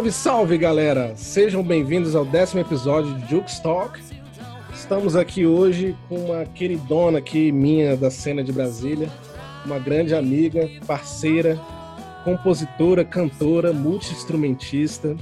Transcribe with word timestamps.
Salve, 0.00 0.12
salve, 0.12 0.56
galera! 0.56 1.12
Sejam 1.14 1.62
bem-vindos 1.62 2.16
ao 2.16 2.24
décimo 2.24 2.62
episódio 2.62 3.14
de 3.16 3.28
Jukes 3.28 3.60
Talk. 3.60 4.00
Estamos 4.72 5.14
aqui 5.14 5.44
hoje 5.44 5.94
com 6.08 6.16
uma 6.16 6.46
queridona 6.46 7.18
aqui 7.18 7.52
minha 7.52 7.94
da 7.98 8.10
cena 8.10 8.42
de 8.42 8.50
Brasília, 8.50 9.10
uma 9.62 9.78
grande 9.78 10.14
amiga, 10.14 10.66
parceira, 10.86 11.60
compositora, 12.24 13.04
cantora, 13.04 13.74
multi-instrumentista. 13.74 15.14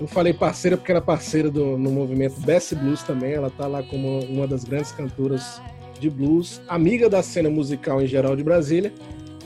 Eu 0.00 0.06
falei 0.06 0.32
parceira 0.32 0.76
porque 0.76 0.92
era 0.92 1.00
parceira 1.00 1.50
do, 1.50 1.76
no 1.76 1.90
movimento 1.90 2.40
Best 2.42 2.76
Blues 2.76 3.02
também. 3.02 3.32
Ela 3.32 3.48
está 3.48 3.66
lá 3.66 3.82
como 3.82 4.20
uma 4.26 4.46
das 4.46 4.62
grandes 4.62 4.92
cantoras 4.92 5.60
de 5.98 6.08
blues, 6.08 6.60
amiga 6.68 7.10
da 7.10 7.24
cena 7.24 7.50
musical 7.50 8.00
em 8.00 8.06
geral 8.06 8.36
de 8.36 8.44
Brasília 8.44 8.92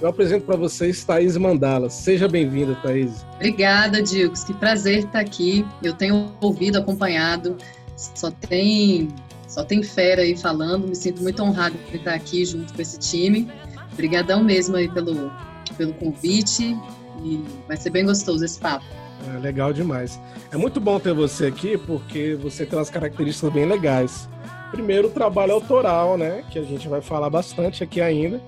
eu 0.01 0.09
apresento 0.09 0.47
para 0.47 0.57
vocês 0.57 1.05
Thaís 1.05 1.37
Mandala. 1.37 1.91
Seja 1.91 2.27
bem-vinda, 2.27 2.75
Thaís. 2.77 3.25
Obrigada, 3.35 4.03
Dilks. 4.03 4.45
Que 4.45 4.55
prazer 4.55 5.05
estar 5.05 5.21
aqui. 5.21 5.65
Eu 5.83 5.93
tenho 5.93 6.33
ouvido, 6.41 6.79
acompanhado. 6.79 7.57
Só 7.97 8.31
tem, 8.31 9.09
só 9.47 9.63
tem 9.63 9.83
fera 9.83 10.23
aí 10.23 10.37
falando. 10.37 10.89
Me 10.89 10.97
sinto 10.97 11.23
muito 11.23 11.43
honrado 11.43 11.77
por 11.77 11.95
estar 11.95 12.15
aqui 12.15 12.45
junto 12.47 12.73
com 12.73 12.81
esse 12.81 12.99
time. 12.99 13.51
Obrigadão 13.93 14.43
mesmo 14.43 14.77
aí 14.77 14.89
pelo, 14.89 15.31
pelo 15.77 15.93
convite. 15.95 16.77
E 17.23 17.45
vai 17.69 17.77
ser 17.77 17.91
bem 17.91 18.07
gostoso 18.07 18.43
esse 18.43 18.59
papo. 18.59 18.87
É 19.35 19.39
legal 19.39 19.71
demais. 19.71 20.19
É 20.51 20.57
muito 20.57 20.81
bom 20.81 20.99
ter 20.99 21.13
você 21.13 21.47
aqui 21.47 21.77
porque 21.77 22.39
você 22.41 22.65
tem 22.65 22.79
umas 22.79 22.89
características 22.89 23.53
bem 23.53 23.67
legais. 23.67 24.27
Primeiro, 24.71 25.09
o 25.09 25.11
trabalho 25.11 25.53
autoral, 25.53 26.17
né? 26.17 26.43
Que 26.51 26.59
a 26.59 26.63
gente 26.63 26.89
vai 26.89 27.03
falar 27.03 27.29
bastante 27.29 27.85
aqui 27.85 28.01
ainda 28.01 28.41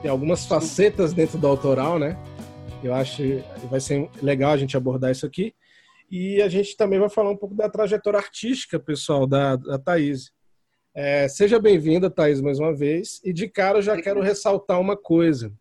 tem 0.00 0.10
algumas 0.10 0.46
facetas 0.46 1.12
dentro 1.12 1.38
do 1.38 1.46
autoral, 1.46 1.98
né? 1.98 2.16
Eu 2.82 2.94
acho 2.94 3.16
que 3.16 3.66
vai 3.68 3.80
ser 3.80 4.08
legal 4.22 4.52
a 4.52 4.56
gente 4.56 4.76
abordar 4.76 5.10
isso 5.10 5.26
aqui. 5.26 5.54
E 6.10 6.40
a 6.40 6.48
gente 6.48 6.76
também 6.76 6.98
vai 6.98 7.08
falar 7.08 7.30
um 7.30 7.36
pouco 7.36 7.54
da 7.54 7.68
trajetória 7.68 8.18
artística, 8.18 8.78
pessoal, 8.78 9.26
da, 9.26 9.56
da 9.56 9.78
Thaís. 9.78 10.30
É, 10.94 11.28
seja 11.28 11.58
bem-vinda, 11.58 12.08
Thaís, 12.08 12.40
mais 12.40 12.58
uma 12.58 12.74
vez. 12.74 13.20
E 13.24 13.32
de 13.32 13.48
cara 13.48 13.78
eu 13.78 13.82
já 13.82 14.00
quero 14.00 14.20
ressaltar 14.20 14.80
uma 14.80 14.96
coisa. 14.96 15.52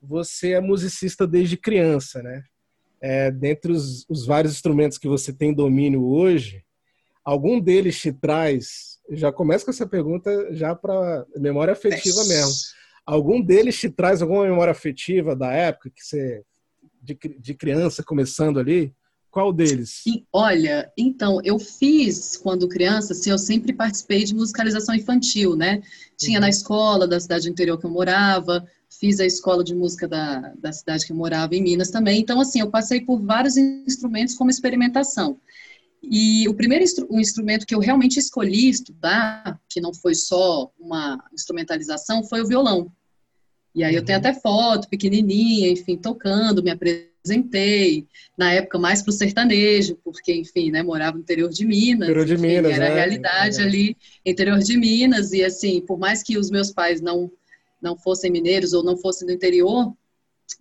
Você 0.00 0.52
é 0.52 0.60
musicista 0.60 1.26
desde 1.26 1.56
criança, 1.56 2.22
né? 2.22 2.44
É, 3.00 3.30
dentre 3.30 3.72
os, 3.72 4.06
os 4.08 4.24
vários 4.24 4.54
instrumentos 4.54 4.96
que 4.96 5.08
você 5.08 5.32
tem 5.32 5.52
domínio 5.52 6.06
hoje, 6.06 6.64
algum 7.24 7.60
deles 7.60 8.00
te 8.00 8.12
traz. 8.12 9.00
Já 9.10 9.32
começo 9.32 9.64
com 9.64 9.70
essa 9.70 9.86
pergunta 9.86 10.54
já 10.54 10.74
para 10.74 11.26
memória 11.36 11.72
afetiva 11.72 12.24
mesmo 12.24 12.54
Algum 13.06 13.40
deles 13.40 13.78
te 13.78 13.90
traz 13.90 14.22
alguma 14.22 14.44
memória 14.44 14.70
afetiva 14.70 15.36
da 15.36 15.52
época 15.52 15.90
que 15.90 16.02
você 16.02 16.42
de, 17.02 17.18
de 17.38 17.54
criança 17.54 18.02
começando 18.02 18.58
ali? 18.58 18.92
Qual 19.30 19.52
deles? 19.52 20.02
olha, 20.32 20.92
então, 20.96 21.40
eu 21.42 21.58
fiz 21.58 22.36
quando 22.36 22.68
criança, 22.68 23.12
assim, 23.12 23.30
eu 23.30 23.38
sempre 23.38 23.72
participei 23.72 24.22
de 24.22 24.32
musicalização 24.32 24.94
infantil, 24.94 25.56
né? 25.56 25.82
Tinha 26.16 26.38
uhum. 26.38 26.42
na 26.42 26.48
escola 26.48 27.06
da 27.06 27.18
cidade 27.18 27.50
interior 27.50 27.76
que 27.76 27.84
eu 27.84 27.90
morava, 27.90 28.64
fiz 28.88 29.18
a 29.18 29.26
escola 29.26 29.64
de 29.64 29.74
música 29.74 30.06
da, 30.06 30.52
da 30.56 30.72
cidade 30.72 31.04
que 31.04 31.10
eu 31.10 31.16
morava 31.16 31.52
em 31.54 31.62
Minas 31.62 31.90
também. 31.90 32.20
Então, 32.20 32.40
assim, 32.40 32.60
eu 32.60 32.70
passei 32.70 33.00
por 33.00 33.20
vários 33.20 33.56
instrumentos 33.56 34.36
como 34.36 34.50
experimentação. 34.50 35.40
E 36.10 36.48
o 36.48 36.54
primeiro 36.54 36.84
instru 36.84 37.06
o 37.10 37.20
instrumento 37.20 37.66
que 37.66 37.74
eu 37.74 37.78
realmente 37.78 38.18
escolhi 38.18 38.68
estudar, 38.68 39.60
que 39.68 39.80
não 39.80 39.92
foi 39.92 40.14
só 40.14 40.70
uma 40.78 41.22
instrumentalização, 41.32 42.24
foi 42.24 42.42
o 42.42 42.46
violão. 42.46 42.90
E 43.74 43.82
aí 43.82 43.94
eu 43.94 44.04
tenho 44.04 44.18
até 44.18 44.32
foto 44.32 44.88
pequenininha, 44.88 45.68
enfim, 45.68 45.96
tocando, 45.96 46.62
me 46.62 46.70
apresentei. 46.70 48.06
Na 48.38 48.52
época 48.52 48.78
mais 48.78 49.02
para 49.02 49.10
o 49.10 49.12
sertanejo, 49.12 49.98
porque, 50.04 50.32
enfim, 50.32 50.70
né, 50.70 50.82
morava 50.82 51.16
no 51.16 51.22
interior 51.22 51.50
de 51.50 51.64
Minas. 51.64 52.08
Interior 52.08 52.26
de 52.26 52.34
enfim, 52.34 52.46
Minas, 52.46 52.72
Era 52.72 52.84
né? 52.84 52.90
a 52.90 52.94
realidade 52.94 53.60
é. 53.60 53.64
ali, 53.64 53.96
interior 54.24 54.58
de 54.58 54.76
Minas. 54.76 55.32
E, 55.32 55.42
assim, 55.42 55.80
por 55.80 55.98
mais 55.98 56.22
que 56.22 56.38
os 56.38 56.50
meus 56.50 56.70
pais 56.70 57.00
não, 57.00 57.30
não 57.82 57.96
fossem 57.96 58.30
mineiros 58.30 58.72
ou 58.72 58.84
não 58.84 58.96
fossem 58.96 59.26
do 59.26 59.32
interior, 59.32 59.92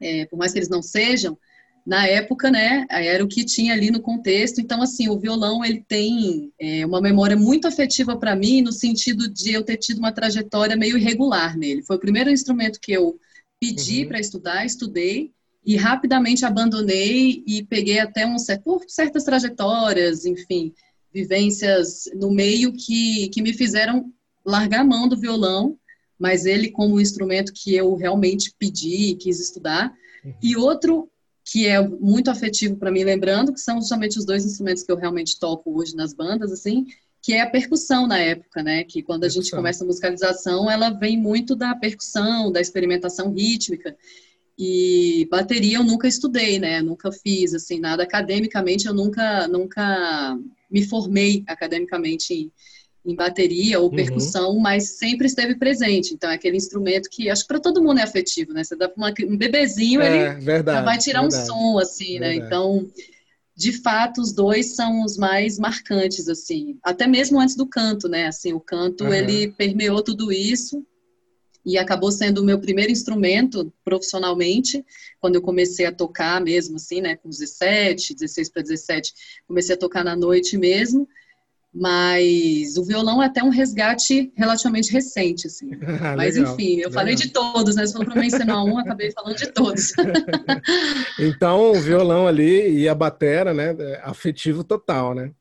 é, 0.02 0.26
por 0.26 0.38
mais 0.38 0.52
que 0.52 0.60
eles 0.60 0.70
não 0.70 0.82
sejam, 0.82 1.38
na 1.86 2.08
época, 2.08 2.50
né, 2.50 2.86
era 2.90 3.24
o 3.24 3.28
que 3.28 3.44
tinha 3.44 3.74
ali 3.74 3.92
no 3.92 4.02
contexto. 4.02 4.62
Então, 4.62 4.82
assim, 4.82 5.10
o 5.10 5.20
violão 5.20 5.66
ele 5.66 5.84
tem 5.86 6.52
é, 6.60 6.86
uma 6.86 7.02
memória 7.02 7.36
muito 7.36 7.68
afetiva 7.68 8.16
para 8.18 8.36
mim, 8.36 8.62
no 8.62 8.72
sentido 8.72 9.28
de 9.28 9.52
eu 9.52 9.64
ter 9.64 9.78
tido 9.78 9.98
uma 9.98 10.12
trajetória 10.12 10.78
meio 10.78 10.98
irregular 10.98 11.58
nele. 11.58 11.84
Foi 11.84 11.98
o 11.98 12.00
primeiro 12.00 12.30
instrumento 12.30 12.80
que 12.80 12.94
eu 12.94 13.20
pedi 13.60 14.04
uhum. 14.04 14.08
para 14.08 14.20
estudar, 14.20 14.66
estudei 14.66 15.32
e 15.66 15.76
rapidamente 15.76 16.46
abandonei 16.46 17.44
e 17.46 17.64
peguei 17.64 18.00
até 18.00 18.26
um 18.26 18.36
por 18.64 18.84
certas 18.88 19.24
trajetórias, 19.24 20.26
enfim, 20.26 20.74
vivências 21.14 22.06
no 22.16 22.32
meio 22.32 22.74
que, 22.74 23.30
que 23.30 23.42
me 23.42 23.54
fizeram 23.54 24.12
largar 24.46 24.82
a 24.82 24.86
mão 24.86 25.08
do 25.08 25.20
violão, 25.20 25.78
mas 26.20 26.46
ele 26.46 26.72
como 26.72 27.00
instrumento 27.00 27.54
que 27.54 27.76
eu 27.76 27.96
realmente 27.96 28.54
pedi 28.58 29.12
e 29.12 29.16
quis 29.16 29.40
estudar. 29.40 29.94
Uhum. 30.24 30.34
E 30.42 30.58
outro 30.58 31.10
que 31.46 31.68
é 31.68 31.82
muito 31.82 32.32
afetivo 32.32 32.78
para 32.78 32.92
mim, 32.92 33.04
lembrando 33.04 33.54
que 33.54 33.60
são 33.60 33.80
justamente 33.82 34.18
os 34.18 34.26
dois 34.26 34.46
instrumentos 34.46 34.84
que 34.84 34.92
eu 34.92 34.96
realmente 34.96 35.38
toco 35.40 35.78
hoje 35.78 35.96
nas 35.96 36.14
bandas, 36.14 36.52
assim, 36.52 36.86
que 37.22 37.34
é 37.34 37.42
a 37.42 37.50
percussão 37.50 38.08
na 38.08 38.18
época, 38.18 38.62
né? 38.64 38.84
Que 38.84 39.02
quando 39.02 39.24
a 39.24 39.30
gente 39.30 39.52
começa 39.52 39.84
a 39.84 39.88
musicalização, 39.88 40.70
ela 40.70 40.90
vem 40.90 41.18
muito 41.18 41.56
da 41.56 41.76
percussão, 41.76 42.52
da 42.52 42.62
experimentação 42.62 43.34
rítmica. 43.34 43.96
E 44.58 45.28
bateria 45.32 45.78
eu 45.78 45.84
nunca 45.84 46.08
estudei, 46.08 46.60
né? 46.60 46.82
Nunca 46.82 47.12
fiz 47.12 47.54
assim 47.54 47.80
nada 47.80 48.04
academicamente, 48.04 48.88
eu 48.88 48.94
nunca 48.94 49.48
nunca 49.48 50.38
me 50.70 50.84
formei 50.84 51.44
academicamente 51.48 52.34
em, 52.34 52.52
em 53.06 53.16
bateria 53.16 53.80
ou 53.80 53.90
uhum. 53.90 53.96
percussão, 53.96 54.52
uhum. 54.52 54.60
mas 54.60 54.98
sempre 54.98 55.28
esteve 55.28 55.56
presente. 55.56 56.14
Então 56.14 56.30
é 56.30 56.36
aquele 56.36 56.58
instrumento 56.58 57.10
que 57.10 57.30
acho 57.30 57.42
que 57.42 57.48
para 57.48 57.60
todo 57.60 57.84
mundo 57.84 58.00
é 58.00 58.04
afetivo, 58.04 58.54
né? 58.54 58.64
Você 58.64 58.76
dá 58.76 58.88
para 58.88 59.14
um 59.28 59.38
bebezinho, 59.38 60.02
é, 60.02 60.34
ele 60.34 60.42
verdade, 60.42 60.86
vai 60.86 60.98
tirar 60.98 61.22
verdade, 61.22 61.44
um 61.44 61.46
som 61.46 61.80
assim, 61.80 62.20
né? 62.20 62.30
verdade. 62.30 62.40
né? 62.40 62.46
Então, 62.46 62.92
de 63.56 63.72
fato, 63.72 64.22
os 64.22 64.32
dois 64.32 64.76
são 64.76 65.04
os 65.04 65.18
mais 65.18 65.60
marcantes 65.60 66.28
assim, 66.28 66.78
até 66.82 67.06
mesmo 67.06 67.40
antes 67.40 67.56
do 67.56 67.68
canto, 67.68 68.08
né? 68.08 68.28
Assim, 68.28 68.54
o 68.54 68.60
canto 68.60 69.04
uhum. 69.04 69.14
ele 69.14 69.52
permeou 69.52 70.02
tudo 70.02 70.32
isso 70.32 70.84
e 71.66 71.78
acabou 71.78 72.12
sendo 72.12 72.40
o 72.40 72.44
meu 72.44 72.60
primeiro 72.60 72.92
instrumento 72.92 73.72
profissionalmente, 73.86 74.84
quando 75.20 75.36
eu 75.36 75.42
comecei 75.42 75.86
a 75.86 75.92
tocar 75.92 76.42
mesmo 76.42 76.76
assim, 76.76 77.00
né, 77.00 77.16
com 77.16 77.30
17, 77.30 78.16
16 78.16 78.50
para 78.50 78.62
17, 78.62 79.14
comecei 79.48 79.76
a 79.76 79.78
tocar 79.78 80.04
na 80.04 80.16
noite 80.16 80.58
mesmo. 80.58 81.08
Mas 81.74 82.78
o 82.78 82.86
violão 82.86 83.22
é 83.22 83.26
até 83.26 83.44
um 83.44 83.50
resgate 83.50 84.32
relativamente 84.36 84.92
recente, 84.92 85.48
assim. 85.48 85.72
Mas 86.16 86.36
legal, 86.36 86.54
enfim, 86.54 86.74
eu 86.74 86.78
legal. 86.78 86.92
falei 86.92 87.16
de 87.16 87.30
todos, 87.32 87.76
né? 87.76 87.86
Você 87.86 87.94
falou 87.94 88.08
para 88.08 88.22
mencionar 88.22 88.64
um, 88.64 88.78
acabei 88.78 89.12
falando 89.12 89.36
de 89.36 89.52
todos. 89.52 89.92
então, 91.20 91.72
o 91.72 91.82
violão 91.82 92.28
ali 92.28 92.78
e 92.78 92.88
a 92.88 92.94
batera, 92.94 93.54
né? 93.56 93.76
É 93.80 94.02
afetivo 94.04 94.64
total, 94.64 95.16
né? 95.16 95.32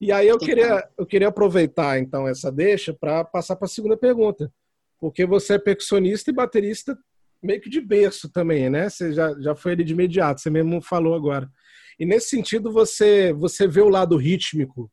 E 0.00 0.10
aí 0.10 0.26
eu 0.26 0.38
queria, 0.38 0.82
eu 0.98 1.04
queria 1.04 1.28
aproveitar 1.28 1.98
então 1.98 2.26
essa 2.26 2.50
deixa 2.50 2.92
para 2.92 3.22
passar 3.22 3.54
para 3.54 3.66
a 3.66 3.68
segunda 3.68 3.96
pergunta. 3.96 4.50
Porque 4.98 5.26
você 5.26 5.54
é 5.54 5.58
percussionista 5.58 6.30
e 6.30 6.34
baterista 6.34 6.98
meio 7.42 7.60
que 7.60 7.68
de 7.68 7.80
berço 7.80 8.30
também, 8.30 8.70
né? 8.70 8.88
Você 8.88 9.12
já, 9.12 9.38
já 9.40 9.54
foi 9.54 9.72
ali 9.72 9.84
de 9.84 9.92
imediato, 9.92 10.40
você 10.40 10.48
mesmo 10.48 10.80
falou 10.80 11.14
agora. 11.14 11.50
E 12.00 12.06
nesse 12.06 12.30
sentido, 12.30 12.72
você, 12.72 13.32
você 13.32 13.68
vê 13.68 13.80
o 13.80 13.88
lado 13.88 14.16
rítmico 14.16 14.90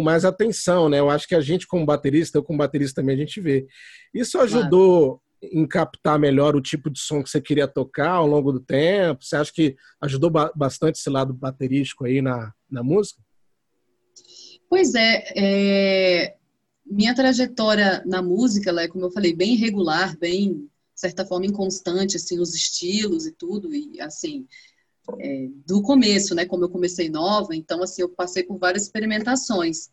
com 0.00 0.04
mais 0.04 0.24
atenção, 0.24 0.88
né? 0.88 0.98
Eu 0.98 1.10
acho 1.10 1.28
que 1.28 1.34
a 1.34 1.40
gente, 1.40 1.66
como 1.66 1.84
baterista, 1.84 2.38
eu 2.38 2.42
como 2.42 2.58
baterista 2.58 3.00
também, 3.00 3.14
a 3.14 3.18
gente 3.18 3.40
vê. 3.40 3.66
Isso 4.14 4.38
ajudou 4.38 5.20
claro. 5.40 5.54
em 5.54 5.66
captar 5.66 6.18
melhor 6.18 6.56
o 6.56 6.62
tipo 6.62 6.90
de 6.90 6.98
som 6.98 7.22
que 7.22 7.28
você 7.28 7.40
queria 7.40 7.68
tocar 7.68 8.12
ao 8.12 8.26
longo 8.26 8.50
do 8.50 8.60
tempo? 8.60 9.22
Você 9.22 9.36
acha 9.36 9.52
que 9.52 9.76
ajudou 10.00 10.30
bastante 10.56 10.98
esse 10.98 11.10
lado 11.10 11.34
baterístico 11.34 12.06
aí 12.06 12.22
na, 12.22 12.52
na 12.68 12.82
música? 12.82 13.22
Pois 14.70 14.94
é, 14.94 15.24
é, 15.36 16.36
minha 16.86 17.14
trajetória 17.14 18.02
na 18.06 18.22
música, 18.22 18.70
ela 18.70 18.82
é, 18.82 18.88
como 18.88 19.04
eu 19.04 19.10
falei, 19.10 19.34
bem 19.34 19.54
irregular, 19.54 20.16
bem, 20.18 20.54
de 20.54 21.00
certa 21.00 21.26
forma, 21.26 21.44
inconstante, 21.44 22.16
assim, 22.16 22.38
os 22.38 22.54
estilos 22.54 23.26
e 23.26 23.32
tudo, 23.32 23.74
e 23.74 24.00
assim, 24.00 24.46
é, 25.18 25.48
do 25.66 25.82
começo, 25.82 26.34
né? 26.34 26.44
Como 26.44 26.64
eu 26.64 26.68
comecei 26.68 27.08
nova, 27.08 27.54
então 27.54 27.82
assim 27.82 28.02
eu 28.02 28.08
passei 28.08 28.42
por 28.42 28.58
várias 28.58 28.84
experimentações 28.84 29.88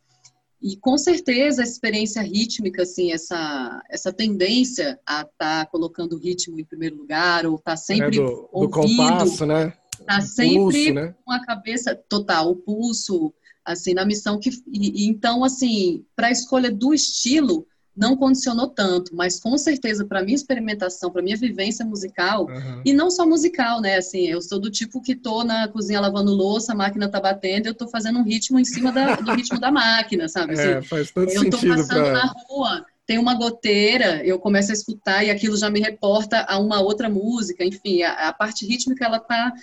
e 0.61 0.75
com 0.75 0.97
certeza 0.97 1.61
a 1.61 1.65
experiência 1.65 2.21
rítmica, 2.21 2.81
assim, 2.81 3.11
essa 3.11 3.83
essa 3.89 4.11
tendência 4.11 4.99
a 5.05 5.21
estar 5.21 5.29
tá 5.37 5.65
colocando 5.67 6.13
o 6.13 6.19
ritmo 6.19 6.59
em 6.59 6.65
primeiro 6.65 6.97
lugar 6.97 7.45
ou 7.45 7.55
estar 7.55 7.71
tá 7.71 7.77
sempre 7.77 8.17
é 8.17 8.21
do, 8.21 8.49
ouvindo, 8.51 8.61
do 8.61 8.69
compasso, 8.69 9.45
né? 9.45 9.73
Tá 10.05 10.21
sempre 10.21 10.55
pulso, 10.55 10.93
né? 10.93 11.15
com 11.23 11.31
a 11.31 11.45
cabeça 11.45 11.95
total, 12.09 12.51
o 12.51 12.55
pulso, 12.55 13.33
assim, 13.63 13.93
na 13.93 14.05
missão 14.05 14.39
que 14.39 14.49
e 14.67 15.07
então 15.07 15.43
assim 15.43 16.03
para 16.15 16.27
a 16.27 16.31
escolha 16.31 16.71
do 16.71 16.93
estilo 16.93 17.67
não 17.97 18.15
condicionou 18.15 18.67
tanto, 18.67 19.15
mas 19.15 19.39
com 19.39 19.57
certeza 19.57 20.05
para 20.05 20.21
minha 20.21 20.35
experimentação, 20.35 21.11
para 21.11 21.21
minha 21.21 21.35
vivência 21.35 21.83
musical, 21.83 22.45
uhum. 22.45 22.81
e 22.85 22.93
não 22.93 23.09
só 23.09 23.25
musical, 23.25 23.81
né? 23.81 23.97
Assim, 23.97 24.27
eu 24.27 24.41
sou 24.41 24.59
do 24.59 24.69
tipo 24.69 25.01
que 25.01 25.15
tô 25.15 25.43
na 25.43 25.67
cozinha 25.67 25.99
lavando 25.99 26.31
louça, 26.31 26.73
a 26.73 26.75
máquina 26.75 27.09
tá 27.09 27.19
batendo, 27.19 27.65
eu 27.65 27.73
tô 27.73 27.87
fazendo 27.87 28.19
um 28.19 28.23
ritmo 28.23 28.59
em 28.59 28.65
cima 28.65 28.91
da, 28.91 29.15
do 29.15 29.33
ritmo 29.33 29.59
da 29.59 29.71
máquina, 29.71 30.29
sabe? 30.29 30.53
É, 30.53 30.77
assim, 30.77 30.87
faz 30.87 31.11
todo. 31.11 31.29
Eu 31.29 31.49
tô 31.49 31.57
passando 31.57 31.87
pra... 31.87 32.13
na 32.13 32.33
rua, 32.47 32.85
tem 33.07 33.17
uma 33.17 33.33
goteira, 33.33 34.23
eu 34.23 34.37
começo 34.37 34.69
a 34.69 34.73
escutar 34.73 35.23
e 35.23 35.31
aquilo 35.31 35.57
já 35.57 35.69
me 35.69 35.79
reporta 35.79 36.45
a 36.47 36.59
uma 36.59 36.79
outra 36.79 37.09
música, 37.09 37.65
enfim, 37.65 38.03
a, 38.03 38.29
a 38.29 38.33
parte 38.33 38.65
rítmica 38.65 39.05
ela 39.05 39.19
tá 39.19 39.53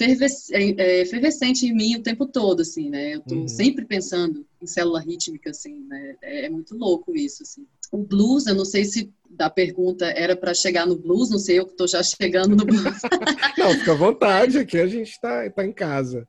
é, 0.00 0.62
é, 0.82 1.00
efervescente 1.00 1.66
em 1.66 1.74
mim 1.74 1.96
o 1.96 2.02
tempo 2.02 2.26
todo, 2.26 2.60
assim, 2.60 2.90
né? 2.90 3.14
Eu 3.14 3.20
tô 3.20 3.34
uhum. 3.34 3.48
sempre 3.48 3.84
pensando 3.84 4.46
em 4.62 4.66
célula 4.66 5.00
rítmica, 5.00 5.50
assim, 5.50 5.80
né? 5.88 6.16
É, 6.22 6.46
é, 6.46 6.50
muito 6.50 6.76
louco 6.76 7.14
isso, 7.16 7.42
assim. 7.42 7.66
O 7.90 7.98
blues, 7.98 8.46
eu 8.46 8.54
não 8.54 8.64
sei 8.64 8.84
se 8.84 9.12
da 9.28 9.50
pergunta 9.50 10.06
era 10.06 10.36
para 10.36 10.54
chegar 10.54 10.86
no 10.86 10.96
blues, 10.96 11.30
não 11.30 11.38
sei 11.38 11.58
eu 11.58 11.66
que 11.66 11.76
tô 11.76 11.86
já 11.86 12.02
chegando 12.02 12.56
no 12.56 12.64
blues. 12.64 12.82
não, 13.58 13.72
fica 13.72 13.92
à 13.92 13.96
vontade, 13.96 14.58
aqui 14.58 14.78
a 14.78 14.86
gente 14.86 15.20
tá, 15.20 15.48
tá 15.50 15.66
em 15.66 15.72
casa. 15.72 16.26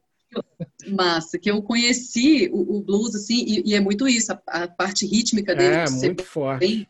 Massa, 0.88 1.38
que 1.38 1.52
eu 1.52 1.62
conheci 1.62 2.50
o, 2.52 2.78
o 2.78 2.82
blues, 2.82 3.16
assim, 3.16 3.44
e, 3.46 3.70
e, 3.70 3.76
é 3.76 3.80
muito 3.80 4.08
isso, 4.08 4.32
a, 4.32 4.42
a 4.48 4.68
parte 4.68 5.06
rítmica 5.06 5.56
dele. 5.56 5.76
É, 5.76 5.90
muito 5.90 6.24
forte. 6.24 6.60
Bem, 6.60 6.88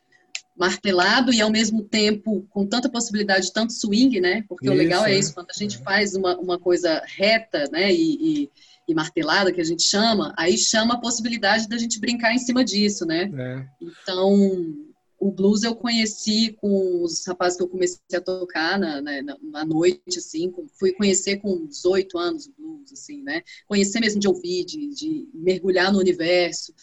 martelado 0.56 1.34
e 1.34 1.42
ao 1.42 1.50
mesmo 1.50 1.84
tempo 1.84 2.46
com 2.50 2.66
tanta 2.66 2.90
possibilidade 2.90 3.48
de 3.48 3.54
tanto 3.54 3.74
swing, 3.74 4.20
né? 4.22 4.44
Porque 4.48 4.66
isso, 4.66 4.74
o 4.74 4.78
legal 4.78 5.06
é 5.06 5.18
isso, 5.18 5.34
quando 5.34 5.50
a 5.50 5.58
gente 5.58 5.78
é. 5.78 5.80
faz 5.80 6.16
uma, 6.16 6.38
uma 6.38 6.60
coisa 6.60 7.02
reta, 7.06 7.66
né? 7.72 7.92
E, 7.92 8.44
e, 8.44 8.50
e, 8.88 8.94
martelada, 8.94 9.52
que 9.52 9.62
a 9.62 9.64
gente 9.64 9.84
chama, 9.84 10.34
aí 10.38 10.58
chama 10.58 10.96
a 10.96 11.00
possibilidade 11.00 11.68
da 11.68 11.78
gente 11.78 12.00
brincar 12.00 12.34
em 12.34 12.40
cima 12.40 12.64
disso, 12.64 13.06
né? 13.06 13.32
É. 13.36 13.66
Então, 13.82 14.76
o 15.20 15.32
blues 15.32 15.64
eu 15.64 15.76
conheci 15.76 16.56
com 16.60 17.02
os 17.04 17.26
rapazes 17.26 17.58
que 17.58 17.64
eu 17.64 17.70
comecei 17.70 18.00
a 18.14 18.22
tocar 18.22 18.78
na, 18.78 19.02
na, 19.02 19.22
na 19.42 19.66
noite, 19.66 20.18
assim, 20.18 20.52
com, 20.52 20.68
fui 20.68 20.92
conhecer 20.94 21.38
com 21.38 21.66
18 21.66 22.18
anos 22.18 22.48
o 22.48 22.54
blues, 22.58 22.92
assim, 22.92 23.24
né? 23.24 23.42
Conhecer 23.68 24.00
mesmo 24.00 24.20
de 24.20 24.28
ouvir, 24.28 24.66
de, 24.66 24.88
de 24.90 25.30
mergulhar 25.34 25.92
no 25.92 26.00
universo. 26.00 26.74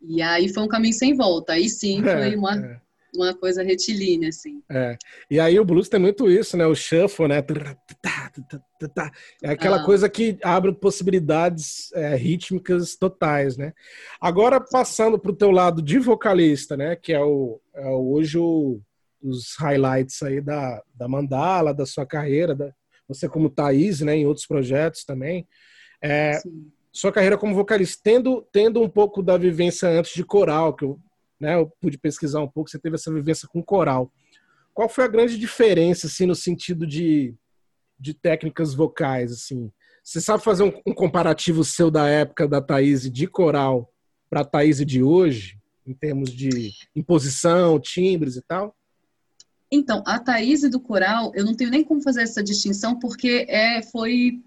E 0.00 0.22
aí 0.22 0.48
foi 0.48 0.62
um 0.62 0.68
caminho 0.68 0.94
sem 0.94 1.14
volta. 1.14 1.52
Aí 1.52 1.68
sim 1.68 2.00
é, 2.00 2.16
foi 2.16 2.36
uma, 2.36 2.56
é 2.56 2.81
uma 3.14 3.34
coisa 3.34 3.62
retilínea, 3.62 4.30
assim. 4.30 4.62
É. 4.70 4.96
E 5.30 5.38
aí 5.38 5.60
o 5.60 5.64
blues 5.64 5.88
tem 5.88 6.00
muito 6.00 6.30
isso, 6.30 6.56
né? 6.56 6.66
O 6.66 6.74
shuffle, 6.74 7.28
né? 7.28 7.44
É 9.42 9.50
aquela 9.50 9.82
ah. 9.82 9.84
coisa 9.84 10.08
que 10.08 10.38
abre 10.42 10.72
possibilidades 10.72 11.92
é, 11.92 12.14
rítmicas 12.14 12.96
totais, 12.96 13.56
né? 13.56 13.72
Agora, 14.20 14.60
passando 14.60 15.18
para 15.18 15.30
o 15.30 15.36
teu 15.36 15.50
lado 15.50 15.82
de 15.82 15.98
vocalista, 15.98 16.76
né? 16.76 16.96
Que 16.96 17.12
é, 17.12 17.20
o, 17.20 17.60
é 17.74 17.86
hoje 17.88 18.38
o, 18.38 18.80
os 19.22 19.54
highlights 19.58 20.22
aí 20.22 20.40
da, 20.40 20.82
da 20.94 21.06
Mandala, 21.06 21.74
da 21.74 21.84
sua 21.84 22.06
carreira, 22.06 22.54
da, 22.54 22.72
você 23.06 23.28
como 23.28 23.50
Thaís, 23.50 24.00
né? 24.00 24.16
Em 24.16 24.26
outros 24.26 24.46
projetos 24.46 25.04
também. 25.04 25.46
É, 26.02 26.40
sua 26.90 27.12
carreira 27.12 27.38
como 27.38 27.54
vocalista, 27.54 28.00
tendo, 28.02 28.46
tendo 28.52 28.80
um 28.80 28.88
pouco 28.88 29.22
da 29.22 29.36
vivência 29.36 29.88
antes 29.88 30.14
de 30.14 30.24
coral, 30.24 30.74
que 30.74 30.84
eu 30.84 30.98
né? 31.42 31.56
Eu 31.56 31.70
pude 31.80 31.98
pesquisar 31.98 32.40
um 32.40 32.48
pouco, 32.48 32.70
você 32.70 32.78
teve 32.78 32.94
essa 32.94 33.12
vivência 33.12 33.48
com 33.48 33.62
coral. 33.62 34.10
Qual 34.72 34.88
foi 34.88 35.04
a 35.04 35.08
grande 35.08 35.36
diferença, 35.36 36.06
assim, 36.06 36.24
no 36.24 36.34
sentido 36.34 36.86
de, 36.86 37.34
de 37.98 38.14
técnicas 38.14 38.72
vocais, 38.72 39.32
assim? 39.32 39.70
Você 40.02 40.20
sabe 40.20 40.42
fazer 40.42 40.62
um, 40.62 40.72
um 40.86 40.94
comparativo 40.94 41.64
seu 41.64 41.90
da 41.90 42.08
época 42.08 42.46
da 42.48 42.60
Thaís 42.60 43.10
de 43.10 43.26
coral 43.26 43.92
para 44.30 44.40
a 44.40 44.44
Thaís 44.44 44.78
de 44.78 45.02
hoje, 45.02 45.58
em 45.84 45.92
termos 45.92 46.30
de 46.30 46.70
imposição, 46.94 47.78
timbres 47.78 48.36
e 48.36 48.42
tal? 48.42 48.74
Então, 49.70 50.02
a 50.06 50.18
Thaís 50.20 50.62
do 50.70 50.80
coral, 50.80 51.32
eu 51.34 51.44
não 51.44 51.54
tenho 51.54 51.70
nem 51.70 51.82
como 51.82 52.02
fazer 52.02 52.22
essa 52.22 52.42
distinção, 52.42 52.98
porque 52.98 53.46
é, 53.48 53.82
foi 53.82 54.40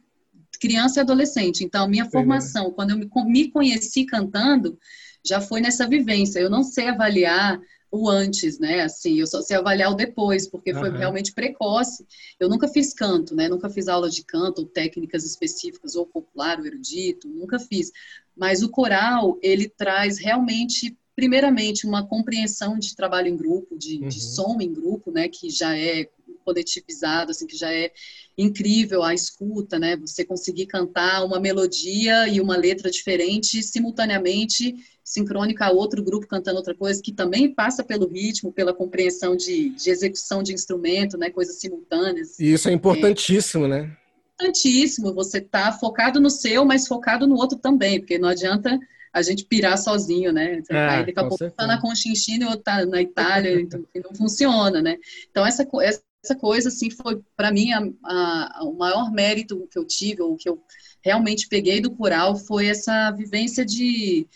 criança 0.60 1.00
e 1.00 1.02
adolescente. 1.02 1.64
Então, 1.64 1.90
minha 1.90 2.10
formação, 2.10 2.72
quando 2.72 2.92
eu 2.92 2.98
me, 2.98 3.10
me 3.26 3.52
conheci 3.52 4.06
cantando, 4.06 4.78
já 5.26 5.42
foi 5.42 5.62
nessa 5.62 5.88
vivência. 5.88 6.40
Eu 6.40 6.50
não 6.50 6.64
sei 6.64 6.88
avaliar 6.88 7.60
o 7.92 8.10
antes, 8.10 8.60
né? 8.60 8.82
Assim, 8.82 9.20
eu 9.20 9.28
só 9.28 9.42
sei 9.42 9.58
avaliar 9.58 9.92
o 9.92 9.96
depois, 9.96 10.48
porque 10.48 10.74
foi 10.74 10.90
uhum. 10.90 10.98
realmente 10.98 11.34
precoce. 11.34 12.06
Eu 12.40 12.50
nunca 12.50 12.68
fiz 12.68 12.94
canto, 12.94 13.36
né? 13.36 13.48
Nunca 13.48 13.70
fiz 13.70 13.88
aula 13.88 14.10
de 14.10 14.24
canto 14.24 14.60
ou 14.60 14.68
técnicas 14.68 15.26
específicas, 15.26 15.96
ou 15.96 16.06
popular, 16.06 16.60
ou 16.60 16.66
erudito, 16.66 17.28
nunca 17.28 17.58
fiz. 17.58 17.92
Mas 18.36 18.62
o 18.62 18.70
coral, 18.70 19.40
ele 19.42 19.70
traz 19.70 20.18
realmente, 20.18 20.98
primeiramente, 21.16 21.88
uma 21.88 22.06
compreensão 22.06 22.78
de 22.78 22.96
trabalho 22.96 23.30
em 23.30 23.38
grupo, 23.38 23.78
de, 23.78 24.00
uhum. 24.00 24.08
de 24.08 24.22
som 24.22 24.58
em 24.60 24.72
grupo, 24.72 25.12
né? 25.12 25.28
Que 25.30 25.50
já 25.50 25.78
é 25.78 26.10
coletivizado, 26.46 27.32
assim, 27.32 27.48
que 27.48 27.58
já 27.58 27.74
é 27.74 27.92
incrível 28.38 29.04
a 29.04 29.14
escuta, 29.14 29.80
né? 29.80 29.98
Você 29.98 30.24
conseguir 30.24 30.68
cantar 30.68 31.26
uma 31.26 31.40
melodia 31.40 32.28
e 32.28 32.40
uma 32.40 32.56
letra 32.56 32.92
diferente 32.92 33.64
simultaneamente 33.64 34.76
sincrônica 35.04 35.66
a 35.66 35.72
outro 35.72 36.04
grupo 36.04 36.28
cantando 36.28 36.58
outra 36.58 36.76
coisa, 36.76 37.02
que 37.02 37.14
também 37.14 37.54
passa 37.54 37.84
pelo 37.84 38.08
ritmo, 38.08 38.52
pela 38.52 38.74
compreensão 38.74 39.36
de, 39.36 39.70
de 39.70 39.90
execução 39.90 40.42
de 40.42 40.52
instrumento, 40.52 41.18
né, 41.18 41.30
coisas 41.30 41.60
simultâneas. 41.60 42.40
E 42.40 42.52
isso 42.52 42.68
é 42.68 42.74
importantíssimo, 42.74 43.66
é, 43.66 43.68
né? 43.68 43.98
Importantíssimo, 44.34 45.14
você 45.14 45.40
tá 45.40 45.72
focado 45.72 46.20
no 46.20 46.30
seu, 46.30 46.66
mas 46.66 46.88
focado 46.88 47.28
no 47.28 47.36
outro 47.36 47.58
também, 47.58 48.00
porque 48.00 48.18
não 48.18 48.30
adianta 48.30 48.80
a 49.16 49.22
gente 49.22 49.46
pirar 49.46 49.78
sozinho, 49.78 50.34
né? 50.34 50.62
É, 50.70 50.78
Aí 50.90 51.06
daqui 51.06 51.20
a 51.20 51.24
pouco 51.24 51.38
certeza. 51.38 51.56
tá 51.56 51.66
na 51.66 51.80
Conchinchina 51.80 52.44
e 52.44 52.48
outro 52.48 52.64
tá 52.64 52.86
na 52.86 53.02
Itália, 53.02 53.56
então, 53.62 53.86
e 53.96 54.00
não 54.02 54.14
funciona, 54.14 54.82
né? 54.82 54.98
Então 55.32 55.46
essa, 55.46 55.66
essa 55.82 56.04
coisa, 56.34 56.70
assim, 56.70 56.90
foi 56.90 57.22
para 57.36 57.52
mim 57.52 57.74
a, 57.74 57.82
a, 58.06 58.64
o 58.64 58.74
maior 58.74 59.12
mérito 59.12 59.68
que 59.70 59.78
eu 59.78 59.86
tive, 59.86 60.22
ou 60.22 60.38
que 60.38 60.48
eu 60.48 60.64
realmente 61.04 61.48
peguei 61.48 61.82
do 61.82 61.92
coral, 61.92 62.36
foi 62.38 62.68
essa 62.68 63.12
vivência 63.12 63.66
de 63.66 64.28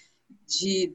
de 0.46 0.94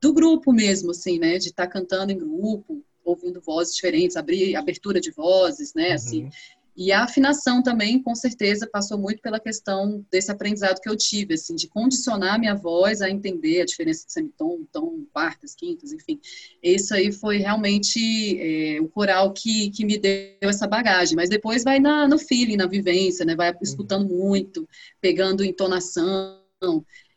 do 0.00 0.12
grupo 0.12 0.52
mesmo, 0.52 0.90
assim, 0.90 1.18
né? 1.18 1.38
De 1.38 1.48
estar 1.48 1.66
tá 1.66 1.72
cantando 1.72 2.10
em 2.10 2.18
grupo, 2.18 2.82
ouvindo 3.04 3.40
vozes 3.40 3.74
diferentes, 3.74 4.16
abrir 4.16 4.56
abertura 4.56 5.00
de 5.00 5.10
vozes, 5.12 5.74
né? 5.74 5.90
Uhum. 5.90 6.30
E 6.74 6.90
a 6.90 7.04
afinação 7.04 7.62
também, 7.62 8.02
com 8.02 8.14
certeza, 8.14 8.66
passou 8.66 8.98
muito 8.98 9.20
pela 9.20 9.38
questão 9.38 10.04
desse 10.10 10.30
aprendizado 10.30 10.80
que 10.80 10.88
eu 10.88 10.96
tive, 10.96 11.34
assim, 11.34 11.54
de 11.54 11.68
condicionar 11.68 12.38
minha 12.38 12.54
voz 12.54 13.02
a 13.02 13.10
entender 13.10 13.60
a 13.60 13.66
diferença 13.66 14.06
de 14.06 14.12
semitom, 14.12 14.64
tom, 14.72 15.04
quartas, 15.12 15.54
quintas, 15.54 15.92
enfim. 15.92 16.18
Isso 16.62 16.94
aí 16.94 17.12
foi 17.12 17.36
realmente 17.36 18.00
é, 18.40 18.80
o 18.80 18.88
coral 18.88 19.32
que, 19.32 19.70
que 19.70 19.84
me 19.84 19.98
deu 19.98 20.48
essa 20.48 20.66
bagagem. 20.66 21.14
Mas 21.14 21.28
depois 21.28 21.62
vai 21.62 21.78
na, 21.78 22.08
no 22.08 22.18
feeling, 22.18 22.56
na 22.56 22.66
vivência, 22.66 23.24
né? 23.24 23.36
Vai 23.36 23.50
uhum. 23.50 23.58
escutando 23.62 24.08
muito, 24.08 24.66
pegando 25.00 25.44
entonação, 25.44 26.40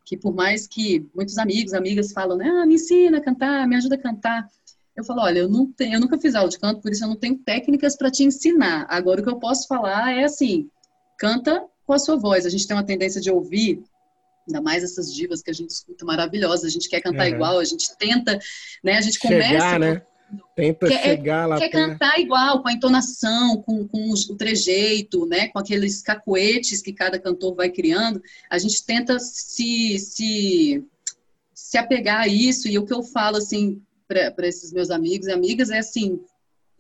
que 0.04 0.16
por 0.16 0.34
mais 0.34 0.68
que 0.68 1.06
muitos 1.16 1.38
amigos, 1.38 1.74
amigas 1.74 2.12
falam, 2.12 2.38
né, 2.38 2.48
ah, 2.48 2.66
me 2.66 2.76
ensina 2.76 3.18
a 3.18 3.22
cantar, 3.22 3.68
me 3.68 3.76
ajuda 3.76 3.96
a 3.96 4.02
cantar. 4.02 4.48
Eu 4.96 5.04
falo, 5.04 5.22
olha, 5.22 5.40
eu, 5.40 5.50
não 5.50 5.72
tenho, 5.72 5.96
eu 5.96 6.00
nunca 6.00 6.18
fiz 6.18 6.36
aula 6.36 6.50
de 6.50 6.58
canto, 6.58 6.82
por 6.82 6.92
isso 6.92 7.04
eu 7.04 7.10
não 7.10 7.18
tenho 7.18 7.38
técnicas 7.38 7.98
para 7.98 8.10
te 8.10 8.24
ensinar. 8.24 8.86
Agora, 8.90 9.20
o 9.20 9.24
que 9.24 9.30
eu 9.30 9.40
posso 9.40 9.68
falar 9.68 10.14
é 10.14 10.24
assim, 10.24 10.70
canta 11.18 11.66
com 11.86 11.94
a 11.94 12.00
sua 12.00 12.16
voz. 12.16 12.46
A 12.46 12.50
gente 12.50 12.66
tem 12.66 12.76
uma 12.76 12.84
tendência 12.84 13.20
de 13.20 13.30
ouvir, 13.30 13.84
ainda 14.48 14.62
mais 14.62 14.84
essas 14.84 15.14
divas 15.14 15.42
que 15.42 15.52
a 15.52 15.54
gente 15.54 15.72
escuta 15.72 16.06
maravilhosas, 16.06 16.66
a 16.66 16.70
gente 16.70 16.90
quer 16.90 17.02
cantar 17.02 17.28
uhum. 17.28 17.36
igual, 17.36 17.60
a 17.60 17.66
gente 17.66 17.96
tenta, 17.98 18.40
né, 18.84 18.94
a 18.98 19.02
gente 19.02 19.20
Chegar, 19.20 19.48
começa... 19.50 19.80
Né? 19.80 20.02
Tenta 20.56 20.88
quer, 20.88 21.04
chegar 21.04 21.46
lá. 21.46 21.58
Quer 21.58 21.70
cantar 21.70 22.20
igual, 22.20 22.62
com 22.62 22.68
a 22.68 22.74
entonação, 22.74 23.62
com, 23.62 23.88
com 23.88 24.12
o 24.12 24.36
trejeito, 24.36 25.26
né? 25.28 25.50
Com 25.50 25.60
aqueles 25.60 26.02
cacoetes 26.02 26.82
que 26.82 26.92
cada 26.92 27.20
cantor 27.20 27.54
vai 27.56 27.70
criando. 27.70 28.22
A 28.50 28.58
gente 28.58 28.84
tenta 28.84 29.20
se, 29.20 30.00
se, 30.00 30.84
se 31.54 31.78
apegar 31.78 32.22
a 32.22 32.28
isso. 32.28 32.68
E 32.68 32.78
o 32.78 32.86
que 32.86 32.94
eu 32.94 33.04
falo, 33.04 33.38
assim, 33.38 33.82
para 34.08 34.48
esses 34.48 34.72
meus 34.72 34.90
amigos 34.90 35.28
e 35.28 35.32
amigas 35.32 35.70
é 35.70 35.80
assim: 35.80 36.20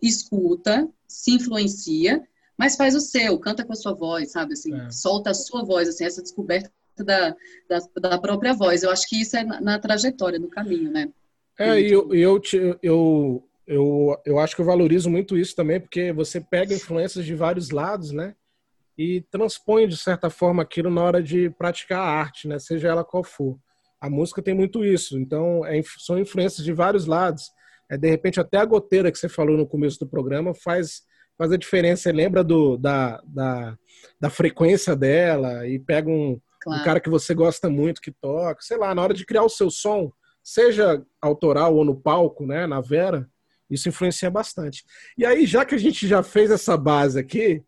escuta, 0.01 0.87
se 1.07 1.31
influencia, 1.31 2.21
mas 2.57 2.75
faz 2.75 2.95
o 2.95 3.01
seu, 3.01 3.37
canta 3.39 3.65
com 3.65 3.73
a 3.73 3.75
sua 3.75 3.93
voz, 3.93 4.31
sabe? 4.31 4.53
Assim, 4.53 4.73
é. 4.73 4.89
solta 4.91 5.31
a 5.31 5.33
sua 5.33 5.63
voz, 5.63 5.89
assim, 5.89 6.05
essa 6.05 6.21
descoberta 6.21 6.71
da, 6.97 7.35
da, 7.69 8.09
da, 8.09 8.17
própria 8.17 8.53
voz. 8.53 8.83
Eu 8.83 8.91
acho 8.91 9.07
que 9.09 9.21
isso 9.21 9.35
é 9.35 9.43
na, 9.43 9.59
na 9.59 9.79
trajetória, 9.79 10.39
no 10.39 10.49
caminho, 10.49 10.91
né? 10.91 11.11
É, 11.59 11.79
e 11.79 11.91
eu, 11.91 12.13
eu, 12.13 12.41
eu, 12.81 13.43
eu, 13.67 14.21
eu 14.25 14.39
acho 14.39 14.55
que 14.55 14.61
eu 14.61 14.65
valorizo 14.65 15.09
muito 15.09 15.37
isso 15.37 15.55
também, 15.55 15.79
porque 15.79 16.11
você 16.11 16.39
pega 16.39 16.73
influências 16.73 17.25
de 17.25 17.35
vários 17.35 17.69
lados, 17.71 18.11
né? 18.11 18.35
E 18.97 19.21
transpõe, 19.29 19.87
de 19.87 19.97
certa 19.97 20.29
forma, 20.29 20.63
aquilo 20.63 20.89
na 20.89 21.03
hora 21.03 21.21
de 21.21 21.49
praticar 21.49 21.99
a 21.99 22.09
arte, 22.09 22.47
né? 22.47 22.59
Seja 22.59 22.87
ela 22.87 23.03
qual 23.03 23.23
for. 23.23 23.57
A 23.99 24.09
música 24.09 24.41
tem 24.41 24.53
muito 24.53 24.83
isso. 24.83 25.17
Então, 25.17 25.65
é, 25.65 25.81
são 25.99 26.19
influências 26.19 26.63
de 26.63 26.73
vários 26.73 27.05
lados. 27.05 27.51
É, 27.89 27.97
de 27.97 28.09
repente, 28.09 28.39
até 28.39 28.57
a 28.57 28.65
goteira 28.65 29.11
que 29.11 29.17
você 29.17 29.29
falou 29.29 29.57
no 29.57 29.67
começo 29.67 29.99
do 29.99 30.07
programa 30.07 30.53
faz, 30.53 31.03
faz 31.37 31.51
a 31.51 31.57
diferença. 31.57 32.03
Você 32.03 32.11
lembra 32.11 32.43
do, 32.43 32.77
da, 32.77 33.21
da, 33.25 33.77
da 34.19 34.29
frequência 34.29 34.95
dela 34.95 35.67
e 35.67 35.79
pega 35.79 36.09
um, 36.09 36.39
claro. 36.61 36.81
um 36.81 36.83
cara 36.83 36.99
que 36.99 37.09
você 37.09 37.33
gosta 37.33 37.69
muito 37.69 38.01
que 38.01 38.11
toca. 38.11 38.61
Sei 38.61 38.77
lá, 38.77 38.93
na 38.93 39.01
hora 39.01 39.13
de 39.13 39.25
criar 39.25 39.43
o 39.43 39.49
seu 39.49 39.69
som, 39.69 40.11
seja 40.43 41.03
autoral 41.19 41.75
ou 41.75 41.83
no 41.83 41.99
palco, 41.99 42.45
né, 42.45 42.67
na 42.67 42.79
Vera, 42.79 43.27
isso 43.69 43.89
influencia 43.89 44.29
bastante. 44.29 44.83
E 45.17 45.25
aí, 45.25 45.45
já 45.45 45.65
que 45.65 45.73
a 45.73 45.77
gente 45.77 46.07
já 46.07 46.21
fez 46.21 46.51
essa 46.51 46.77
base 46.77 47.19
aqui 47.19 47.63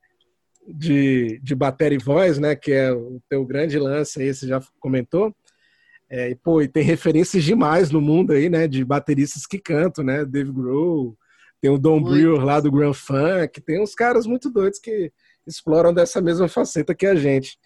de, 0.67 1.39
de 1.41 1.55
bateria 1.55 1.97
e 1.97 2.03
voz, 2.03 2.37
né, 2.37 2.55
que 2.55 2.71
é 2.71 2.91
o 2.91 3.19
teu 3.27 3.43
grande 3.45 3.79
lance 3.79 4.21
aí, 4.21 4.33
você 4.33 4.47
já 4.47 4.61
comentou, 4.79 5.35
é, 6.09 6.29
e, 6.29 6.35
pô, 6.35 6.61
e 6.61 6.67
tem 6.67 6.83
referências 6.83 7.43
demais 7.43 7.91
no 7.91 7.99
mundo 7.99 8.31
aí, 8.31 8.49
né, 8.49 8.67
de 8.67 8.83
bateristas 8.83 9.45
que 9.45 9.59
cantam, 9.59 10.03
né, 10.03 10.23
Dave 10.23 10.51
Grohl, 10.51 11.17
tem 11.59 11.71
o 11.71 11.77
Don 11.77 12.01
Brewer 12.01 12.43
lá 12.43 12.59
do 12.59 12.71
Grand 12.71 12.93
Funk, 12.93 13.61
tem 13.61 13.81
uns 13.81 13.95
caras 13.95 14.25
muito 14.25 14.49
doidos 14.49 14.79
que 14.79 15.11
exploram 15.45 15.93
dessa 15.93 16.21
mesma 16.21 16.47
faceta 16.47 16.93
que 16.93 17.05
a 17.05 17.15
gente. 17.15 17.57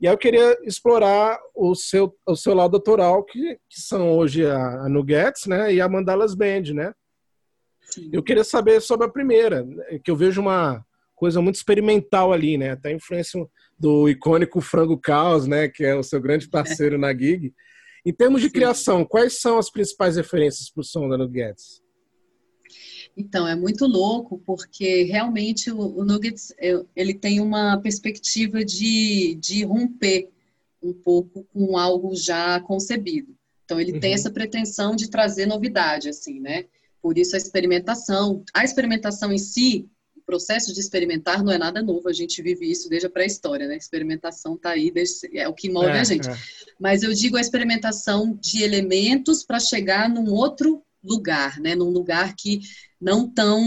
E 0.00 0.06
aí 0.06 0.14
eu 0.14 0.18
queria 0.18 0.56
explorar 0.64 1.38
o 1.54 1.74
seu, 1.74 2.14
o 2.26 2.36
seu 2.36 2.54
lado 2.54 2.76
autoral, 2.76 3.24
que, 3.24 3.58
que 3.68 3.80
são 3.80 4.12
hoje 4.12 4.46
a, 4.46 4.82
a 4.82 4.88
Nuggets, 4.88 5.46
né, 5.46 5.74
e 5.74 5.80
a 5.80 5.88
Mandalas 5.88 6.34
Band, 6.34 6.72
né? 6.74 6.92
Sim. 7.82 8.10
Eu 8.12 8.22
queria 8.22 8.44
saber 8.44 8.80
sobre 8.80 9.06
a 9.06 9.10
primeira, 9.10 9.66
que 10.02 10.10
eu 10.10 10.16
vejo 10.16 10.40
uma 10.40 10.84
coisa 11.14 11.40
muito 11.40 11.56
experimental 11.56 12.32
ali, 12.32 12.56
né? 12.56 12.72
Até 12.72 12.88
a 12.88 12.94
influência 12.94 13.46
do 13.78 14.08
icônico 14.08 14.60
Frango 14.60 14.98
Caos, 14.98 15.46
né, 15.46 15.68
que 15.68 15.84
é 15.84 15.94
o 15.94 16.02
seu 16.02 16.20
grande 16.20 16.48
parceiro 16.48 16.96
é. 16.96 16.98
na 16.98 17.12
gig. 17.12 17.52
Em 18.04 18.12
termos 18.12 18.40
de 18.40 18.48
Sim. 18.48 18.52
criação, 18.52 19.04
quais 19.04 19.40
são 19.40 19.58
as 19.58 19.70
principais 19.70 20.16
referências 20.16 20.70
para 20.70 20.80
o 20.80 20.84
som 20.84 21.08
da 21.08 21.16
Nuggets? 21.16 21.82
Então, 23.16 23.46
é 23.46 23.54
muito 23.54 23.86
louco, 23.86 24.42
porque 24.44 25.04
realmente 25.04 25.70
o, 25.70 25.98
o 25.98 26.04
Nuggets, 26.04 26.52
ele 26.96 27.14
tem 27.14 27.40
uma 27.40 27.78
perspectiva 27.78 28.64
de, 28.64 29.36
de 29.36 29.64
romper 29.64 30.28
um 30.82 30.92
pouco 30.92 31.44
com 31.52 31.78
algo 31.78 32.14
já 32.14 32.60
concebido. 32.60 33.34
Então, 33.64 33.80
ele 33.80 33.92
uhum. 33.92 34.00
tem 34.00 34.12
essa 34.12 34.30
pretensão 34.30 34.94
de 34.94 35.08
trazer 35.08 35.46
novidade, 35.46 36.08
assim, 36.08 36.40
né? 36.40 36.66
Por 37.00 37.16
isso 37.16 37.34
a 37.34 37.38
experimentação. 37.38 38.42
A 38.52 38.64
experimentação 38.64 39.32
em 39.32 39.38
si, 39.38 39.88
processo 40.26 40.72
de 40.72 40.80
experimentar 40.80 41.42
não 41.42 41.52
é 41.52 41.58
nada 41.58 41.82
novo, 41.82 42.08
a 42.08 42.12
gente 42.12 42.42
vive 42.42 42.70
isso 42.70 42.88
desde 42.88 43.06
a 43.06 43.10
pré-história, 43.10 43.66
né? 43.66 43.76
Experimentação 43.76 44.54
está 44.54 44.70
aí, 44.70 44.90
desde, 44.90 45.36
é 45.36 45.48
o 45.48 45.54
que 45.54 45.68
move 45.70 45.88
é, 45.88 46.00
a 46.00 46.04
gente. 46.04 46.28
É. 46.28 46.36
Mas 46.78 47.02
eu 47.02 47.12
digo 47.12 47.36
a 47.36 47.40
experimentação 47.40 48.36
de 48.40 48.62
elementos 48.62 49.42
para 49.44 49.60
chegar 49.60 50.08
num 50.08 50.32
outro 50.32 50.82
lugar, 51.02 51.60
né? 51.60 51.74
Num 51.74 51.90
lugar 51.90 52.34
que 52.34 52.60
não 53.00 53.28
tão 53.28 53.60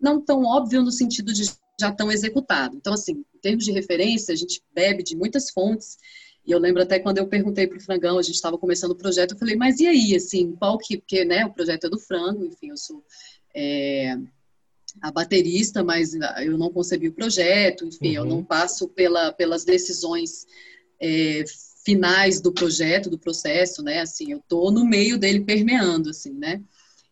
não 0.00 0.20
tão 0.20 0.42
óbvio 0.42 0.82
no 0.82 0.90
sentido 0.90 1.32
de 1.32 1.44
já 1.80 1.92
tão 1.92 2.10
executado. 2.10 2.76
Então, 2.76 2.92
assim, 2.92 3.24
em 3.34 3.38
termos 3.40 3.64
de 3.64 3.72
referência, 3.72 4.32
a 4.32 4.36
gente 4.36 4.62
bebe 4.74 5.02
de 5.02 5.16
muitas 5.16 5.50
fontes. 5.50 5.96
E 6.44 6.50
eu 6.50 6.58
lembro 6.58 6.82
até 6.82 6.98
quando 6.98 7.18
eu 7.18 7.28
perguntei 7.28 7.66
para 7.66 7.78
o 7.78 7.80
Frangão, 7.80 8.18
a 8.18 8.22
gente 8.22 8.34
estava 8.34 8.58
começando 8.58 8.90
o 8.90 8.96
projeto, 8.96 9.32
eu 9.32 9.38
falei, 9.38 9.54
mas 9.54 9.78
e 9.78 9.86
aí, 9.86 10.14
assim, 10.14 10.56
qual 10.56 10.76
que, 10.76 10.98
porque, 10.98 11.24
né, 11.24 11.46
o 11.46 11.52
projeto 11.52 11.86
é 11.86 11.90
do 11.90 11.98
Frango, 11.98 12.44
enfim, 12.44 12.70
eu 12.70 12.76
sou 12.76 13.04
é, 13.54 14.16
a 15.00 15.10
baterista, 15.10 15.82
mas 15.82 16.14
eu 16.44 16.58
não 16.58 16.70
concebi 16.70 17.08
o 17.08 17.14
projeto, 17.14 17.86
enfim, 17.86 18.10
uhum. 18.10 18.14
eu 18.14 18.24
não 18.24 18.44
passo 18.44 18.88
pela, 18.88 19.32
pelas 19.32 19.64
decisões 19.64 20.46
é, 21.00 21.44
finais 21.84 22.40
do 22.40 22.52
projeto, 22.52 23.10
do 23.10 23.18
processo, 23.18 23.82
né, 23.82 24.00
assim, 24.00 24.32
eu 24.32 24.42
tô 24.48 24.70
no 24.70 24.84
meio 24.84 25.18
dele 25.18 25.40
permeando, 25.40 26.10
assim, 26.10 26.32
né, 26.32 26.62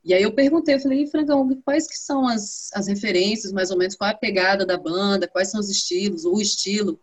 e 0.04 0.14
aí 0.14 0.22
eu 0.22 0.32
perguntei, 0.32 0.74
eu 0.74 0.80
falei, 0.80 1.06
Frangão, 1.06 1.48
quais 1.62 1.86
que 1.86 1.96
são 1.96 2.26
as, 2.26 2.70
as 2.72 2.86
referências, 2.86 3.52
mais 3.52 3.70
ou 3.70 3.76
menos, 3.76 3.94
qual 3.94 4.08
é 4.08 4.14
a 4.14 4.16
pegada 4.16 4.64
da 4.64 4.78
banda, 4.78 5.28
quais 5.28 5.50
são 5.50 5.60
os 5.60 5.68
estilos, 5.68 6.24
o 6.24 6.40
estilo. 6.40 6.98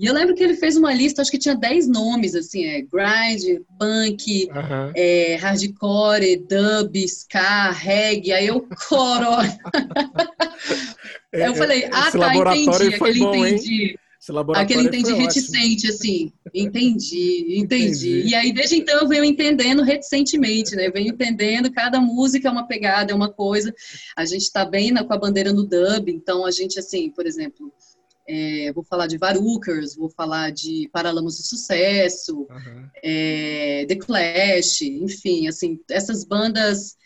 E 0.00 0.06
eu 0.06 0.14
lembro 0.14 0.34
que 0.34 0.42
ele 0.42 0.56
fez 0.56 0.78
uma 0.78 0.94
lista, 0.94 1.20
acho 1.20 1.30
que 1.30 1.36
tinha 1.36 1.54
10 1.54 1.86
nomes, 1.86 2.34
assim, 2.34 2.64
é 2.64 2.80
grind, 2.80 3.60
punk, 3.78 4.48
uhum. 4.50 4.92
é, 4.96 5.36
hardcore, 5.36 6.38
dub, 6.38 6.96
ska, 7.04 7.70
reggae, 7.70 8.32
aí 8.32 8.46
eu 8.46 8.66
coro. 8.88 9.26
eu 11.30 11.54
falei, 11.54 11.84
ah, 11.92 12.10
tá, 12.10 12.34
entendi, 12.34 12.94
aquele 12.94 13.18
bom, 13.18 13.46
entendi. 13.46 13.98
Aquele 14.54 14.82
entendi 14.82 15.12
reticente, 15.12 15.88
assim. 15.88 16.32
Entendi, 16.54 17.58
entendi, 17.58 17.58
entendi. 17.58 18.22
E 18.26 18.34
aí, 18.34 18.52
desde 18.52 18.76
então, 18.76 19.00
eu 19.00 19.08
venho 19.08 19.24
entendendo 19.24 19.82
reticentemente, 19.82 20.76
né? 20.76 20.86
Eu 20.86 20.92
venho 20.92 21.08
entendendo, 21.08 21.70
cada 21.70 22.00
música 22.00 22.48
é 22.48 22.50
uma 22.50 22.66
pegada, 22.66 23.12
é 23.12 23.14
uma 23.14 23.30
coisa. 23.30 23.74
A 24.16 24.24
gente 24.24 24.42
está 24.42 24.64
bem 24.64 24.92
na, 24.92 25.04
com 25.04 25.12
a 25.12 25.18
bandeira 25.18 25.52
no 25.52 25.64
dub, 25.64 26.08
então 26.08 26.44
a 26.46 26.50
gente, 26.50 26.78
assim, 26.78 27.10
por 27.10 27.26
exemplo, 27.26 27.72
é, 28.32 28.72
vou 28.72 28.84
falar 28.84 29.08
de 29.08 29.18
Varukers, 29.18 29.96
vou 29.96 30.08
falar 30.08 30.52
de 30.52 30.88
Paralamas 30.92 31.36
do 31.36 31.42
Sucesso, 31.42 32.46
uhum. 32.48 32.88
é, 33.02 33.84
The 33.88 33.96
Clash, 33.96 34.82
enfim, 34.82 35.48
assim, 35.48 35.80
essas 35.90 36.24
bandas 36.24 36.96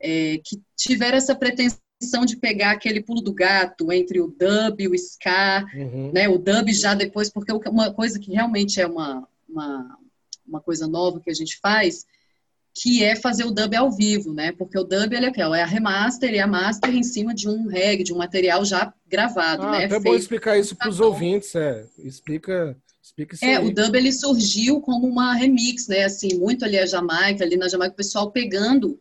é, 0.00 0.38
que 0.44 0.62
tiveram 0.76 1.18
essa 1.18 1.34
pretensão 1.34 2.24
de 2.24 2.36
pegar 2.36 2.70
aquele 2.70 3.02
pulo 3.02 3.20
do 3.20 3.34
gato 3.34 3.90
entre 3.90 4.20
o 4.20 4.28
dub 4.28 4.80
e 4.80 4.86
o 4.86 4.94
ska, 4.94 5.66
uhum. 5.74 6.12
né? 6.12 6.28
O 6.28 6.38
dub 6.38 6.72
já 6.72 6.94
depois, 6.94 7.28
porque 7.28 7.50
uma 7.68 7.92
coisa 7.92 8.20
que 8.20 8.30
realmente 8.30 8.80
é 8.80 8.86
uma, 8.86 9.26
uma, 9.48 9.98
uma 10.46 10.60
coisa 10.60 10.86
nova 10.86 11.18
que 11.18 11.30
a 11.30 11.34
gente 11.34 11.58
faz, 11.60 12.06
que 12.80 13.02
é 13.02 13.16
fazer 13.16 13.44
o 13.44 13.50
dub 13.50 13.74
ao 13.74 13.90
vivo, 13.90 14.32
né? 14.32 14.52
Porque 14.52 14.78
o 14.78 14.84
dub 14.84 15.12
ele 15.12 15.26
é, 15.26 15.32
é 15.36 15.62
a 15.62 15.66
remaster 15.66 16.32
e 16.32 16.38
a 16.38 16.46
master 16.46 16.94
em 16.94 17.02
cima 17.02 17.34
de 17.34 17.48
um 17.48 17.66
reggae, 17.66 18.04
de 18.04 18.12
um 18.12 18.18
material 18.18 18.64
já 18.64 18.92
gravado, 19.06 19.64
ah, 19.64 19.70
né? 19.72 19.84
É 19.84 20.00
bom 20.00 20.14
explicar 20.14 20.56
isso 20.58 20.76
para 20.76 20.88
os 20.88 21.00
ouvintes, 21.00 21.54
é. 21.54 21.84
Explica, 21.98 22.76
explica 23.02 23.34
isso 23.34 23.44
É, 23.44 23.56
aí. 23.56 23.66
o 23.66 23.74
dub 23.74 23.94
ele 23.94 24.12
surgiu 24.12 24.80
como 24.80 25.06
uma 25.06 25.34
remix, 25.34 25.88
né? 25.88 26.04
Assim, 26.04 26.38
muito 26.38 26.64
ali 26.64 26.78
a 26.78 26.86
Jamaica, 26.86 27.44
ali 27.44 27.56
na 27.56 27.68
Jamaica 27.68 27.94
o 27.94 27.96
pessoal 27.96 28.30
pegando 28.30 28.98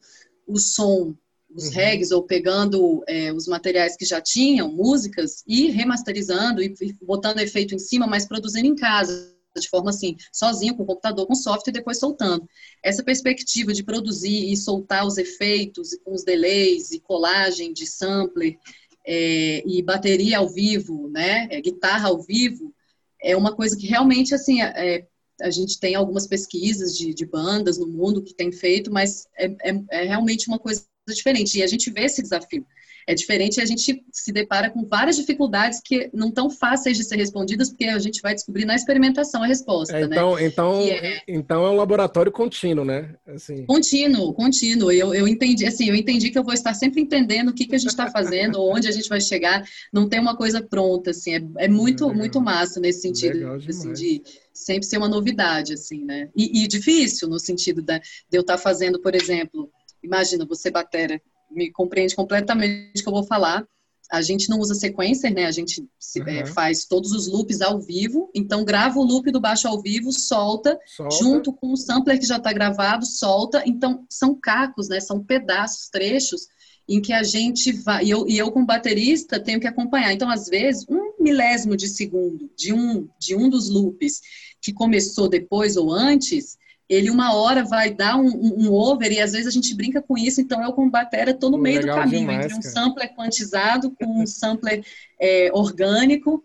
o 0.48 0.58
som 0.58 1.16
os 1.56 1.68
uhum. 1.68 1.72
regs 1.72 2.12
ou 2.12 2.24
pegando 2.24 3.04
é, 3.08 3.32
os 3.32 3.48
materiais 3.48 3.96
que 3.96 4.06
já 4.06 4.20
tinham, 4.20 4.72
músicas, 4.72 5.44
e 5.48 5.72
remasterizando 5.72 6.62
e 6.62 6.76
botando 7.02 7.40
efeito 7.40 7.74
em 7.74 7.80
cima, 7.80 8.06
mas 8.06 8.26
produzindo 8.26 8.68
em 8.68 8.76
casa, 8.76 9.34
de 9.60 9.70
forma 9.70 9.90
assim, 9.90 10.16
sozinho, 10.32 10.76
com 10.76 10.84
o 10.84 10.86
computador, 10.86 11.28
com 11.28 11.36
software, 11.36 11.72
e 11.72 11.74
depois 11.74 12.00
soltando. 12.00 12.48
Essa 12.84 13.04
perspectiva 13.04 13.74
de 13.74 13.84
produzir 13.84 14.52
e 14.52 14.58
soltar 14.58 15.06
os 15.06 15.18
efeitos, 15.18 15.94
e 15.94 16.00
com 16.00 16.14
os 16.14 16.24
delays, 16.24 16.92
e 16.92 17.00
colagem 17.00 17.74
de 17.74 17.86
sampler, 17.86 18.58
é, 19.06 19.64
e 19.66 19.82
bateria 19.82 20.40
ao 20.40 20.50
vivo, 20.50 21.10
né, 21.10 21.48
é, 21.50 21.62
guitarra 21.62 22.10
ao 22.10 22.22
vivo, 22.22 22.74
é 23.22 23.36
uma 23.36 23.56
coisa 23.56 23.76
que 23.76 23.88
realmente, 23.88 24.36
assim, 24.36 24.62
é, 24.62 25.08
a 25.42 25.50
gente 25.50 25.80
tem 25.80 25.96
algumas 25.96 26.28
pesquisas 26.28 26.98
de, 26.98 27.14
de, 27.14 27.26
bandas 27.26 27.78
no 27.78 27.88
mundo 27.88 28.24
que 28.24 28.34
tem 28.34 28.52
feito, 28.52 28.92
mas 28.92 29.28
é, 29.38 29.46
é, 29.64 29.84
é 29.92 30.04
realmente 30.04 30.48
uma 30.48 30.60
coisa 30.60 30.86
diferente. 31.08 31.58
E 31.58 31.64
a 31.64 31.68
gente 31.68 31.92
vê 31.92 32.06
esse 32.06 32.22
desafio. 32.22 32.66
É 33.08 33.16
diferente 33.16 33.58
e 33.58 33.62
a 33.62 33.66
gente 33.66 34.04
se 34.12 34.32
depara 34.34 34.70
com 34.70 34.86
várias 34.86 35.16
dificuldades 35.16 35.80
que 35.84 36.10
não 36.14 36.30
tão 36.30 36.50
fáceis 36.50 36.98
de 36.98 37.06
ser 37.06 37.16
respondidas, 37.16 37.70
porque 37.70 37.86
a 37.86 37.98
gente 38.00 38.22
vai 38.22 38.36
descobrir 38.36 38.66
na 38.66 38.76
experimentação 38.76 39.42
a 39.42 39.48
resposta, 39.48 39.98
é, 39.98 40.02
então, 40.04 40.36
né? 40.36 40.46
Então, 40.46 40.82
é... 40.82 41.22
então 41.26 41.66
é 41.66 41.70
um 41.70 41.78
laboratório 41.78 42.32
contínuo, 42.32 42.84
né? 42.84 43.16
Assim. 43.26 43.66
Contínuo, 43.66 44.34
contínuo. 44.34 44.92
Eu, 44.92 45.14
eu 45.14 45.26
entendi, 45.26 45.66
assim, 45.66 45.88
eu 45.88 45.96
entendi 45.96 46.30
que 46.30 46.38
eu 46.38 46.44
vou 46.44 46.54
estar 46.54 46.74
sempre 46.74 47.02
entendendo 47.02 47.50
o 47.50 47.54
que, 47.54 47.66
que 47.66 47.76
a 47.76 47.78
gente 47.78 47.92
está 47.92 48.12
fazendo, 48.12 48.62
onde 48.68 48.90
a 48.90 48.92
gente 48.92 49.08
vai 49.08 49.22
chegar. 49.22 49.64
Não 49.94 50.10
tem 50.10 50.20
uma 50.20 50.36
coisa 50.36 50.62
pronta, 50.62 51.12
assim. 51.12 51.36
É, 51.36 51.66
é 51.66 51.68
muito, 51.70 52.14
muito 52.14 52.42
massa 52.42 52.80
nesse 52.82 53.02
sentido, 53.02 53.54
assim, 53.70 53.94
de 53.94 54.22
sempre 54.54 54.86
ser 54.86 54.98
uma 54.98 55.08
novidade, 55.08 55.74
assim, 55.74 56.04
né? 56.04 56.30
E, 56.36 56.64
e 56.64 56.68
difícil 56.68 57.30
no 57.30 57.40
sentido 57.40 57.82
da, 57.82 58.00
de 58.00 58.04
eu 58.34 58.42
estar 58.42 58.58
fazendo, 58.58 59.00
por 59.00 59.16
exemplo, 59.16 59.72
imagina, 60.04 60.46
você 60.46 60.70
batera, 60.72 61.22
me 61.58 61.72
compreende 61.72 62.16
completamente 62.16 63.00
o 63.00 63.04
que 63.04 63.10
eu 63.10 63.14
vou 63.14 63.24
falar. 63.24 63.66
A 64.10 64.22
gente 64.22 64.50
não 64.50 64.60
usa 64.60 64.74
sequencer, 64.74 65.34
né? 65.34 65.46
A 65.46 65.52
gente 65.52 65.86
se, 66.00 66.22
uhum. 66.22 66.28
é, 66.30 66.46
faz 66.46 66.86
todos 66.86 67.12
os 67.12 67.28
loops 67.28 67.60
ao 67.60 67.82
vivo. 67.82 68.30
Então, 68.34 68.64
grava 68.64 69.00
o 69.00 69.04
loop 69.04 69.30
do 69.32 69.42
baixo 69.42 69.68
ao 69.68 69.82
vivo, 69.82 70.14
solta, 70.14 70.80
solta. 70.96 71.16
junto 71.18 71.52
com 71.52 71.74
o 71.74 71.78
sampler 71.78 72.18
que 72.18 72.26
já 72.26 72.38
está 72.38 72.54
gravado, 72.54 73.06
solta. 73.06 73.64
Então, 73.66 74.06
são 74.10 74.34
cacos, 74.34 74.88
né? 74.88 75.02
São 75.02 75.22
pedaços, 75.22 75.90
trechos, 75.90 76.48
em 76.88 77.02
que 77.02 77.12
a 77.12 77.22
gente 77.22 77.74
vai. 77.74 78.06
E 78.06 78.10
eu, 78.12 78.26
e 78.30 78.38
eu 78.38 78.50
como 78.50 78.66
baterista, 78.66 79.42
tenho 79.42 79.60
que 79.60 79.68
acompanhar. 79.68 80.14
Então, 80.14 80.30
às 80.30 80.48
vezes, 80.48 80.86
um 80.88 81.22
milésimo 81.22 81.76
de 81.76 81.90
segundo 81.90 82.50
de 82.56 82.72
um, 82.72 83.10
de 83.20 83.36
um 83.36 83.50
dos 83.50 83.70
loops 83.70 84.22
que 84.62 84.72
começou 84.72 85.28
depois 85.28 85.76
ou 85.76 85.92
antes 85.92 86.58
ele 86.90 87.10
uma 87.10 87.36
hora 87.36 87.64
vai 87.64 87.94
dar 87.94 88.18
um, 88.18 88.28
um, 88.28 88.72
over 88.72 89.12
e 89.12 89.20
às 89.20 89.34
vezes 89.34 89.48
a 89.48 89.52
gente 89.52 89.76
brinca 89.76 90.02
com 90.02 90.18
isso, 90.18 90.40
então 90.40 90.64
eu 90.64 90.72
como 90.72 90.90
batera 90.90 91.32
estou 91.32 91.50
no 91.50 91.58
meio 91.58 91.82
do 91.82 91.88
caminho 91.88 92.22
demais, 92.22 92.46
entre 92.46 92.58
um 92.58 92.62
cara. 92.62 92.74
sampler 92.74 93.16
quantizado 93.16 93.92
com 93.92 94.24
um 94.24 94.26
sampler 94.26 94.84
é, 95.20 95.50
orgânico 95.54 96.44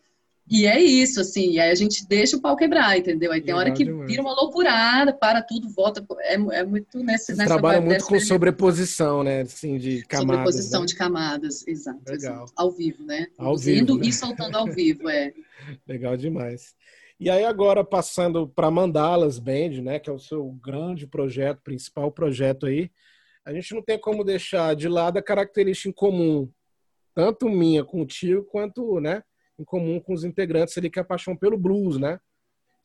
e 0.50 0.66
é 0.66 0.78
isso, 0.78 1.20
assim, 1.20 1.52
e 1.52 1.61
aí 1.61 1.70
a 1.70 1.75
gente 1.75 2.06
deixa 2.06 2.37
o 2.37 2.40
pau 2.40 2.56
quebrar, 2.56 2.99
entendeu? 2.99 3.30
Aí 3.30 3.40
tem 3.40 3.54
legal 3.54 3.61
hora 3.61 3.70
que 3.72 3.84
demais. 3.84 4.11
vira 4.11 4.20
uma 4.20 4.34
loucurada, 4.34 5.12
para 5.12 5.40
tudo, 5.40 5.68
volta, 5.70 6.04
é, 6.20 6.34
é 6.34 6.64
muito 6.64 6.99
nessa... 6.99 7.34
Você 7.34 7.44
trabalha 7.44 7.80
muito 7.80 8.04
com 8.04 8.18
sobreposição, 8.20 9.22
né, 9.22 9.42
assim, 9.42 9.78
de 9.78 10.02
camadas. 10.02 10.26
Sobreposição 10.26 10.80
né? 10.80 10.87
de 10.87 10.94
camadas, 10.96 11.66
exato. 11.66 12.00
Legal. 12.06 12.34
Exato. 12.34 12.52
Ao 12.56 12.70
vivo, 12.70 13.04
né? 13.04 13.28
Ao 13.38 13.56
vivo, 13.56 13.96
né? 13.96 14.06
e 14.06 14.12
soltando 14.12 14.56
ao 14.56 14.66
vivo, 14.66 15.08
é. 15.08 15.32
Legal 15.88 16.16
demais. 16.16 16.75
E 17.19 17.31
aí 17.31 17.45
agora 17.45 17.85
passando 17.85 18.49
para 18.49 18.71
Mandalas 18.71 19.38
Band, 19.38 19.83
né, 19.83 19.99
que 19.99 20.11
é 20.11 20.12
o 20.12 20.19
seu 20.19 20.50
grande 20.52 21.07
projeto, 21.07 21.61
principal 21.62 22.11
projeto 22.11 22.66
aí, 22.66 22.90
a 23.45 23.52
gente 23.52 23.75
não 23.75 23.83
tem 23.83 23.99
como 23.99 24.25
deixar 24.25 24.75
de 24.75 24.88
lado 24.88 25.19
a 25.19 25.23
característica 25.23 25.88
em 25.88 25.92
comum, 25.92 26.50
tanto 27.14 27.49
minha 27.49 27.85
contigo 27.85 28.45
quanto, 28.45 29.00
né, 29.00 29.23
em 29.59 29.64
comum 29.64 30.00
com 30.00 30.12
os 30.12 30.25
integrantes 30.25 30.76
ali 30.76 30.90
que 30.90 30.99
é 30.99 31.02
a 31.02 31.04
paixão 31.04 31.37
pelo 31.37 31.57
blues, 31.57 31.99
né? 31.99 32.21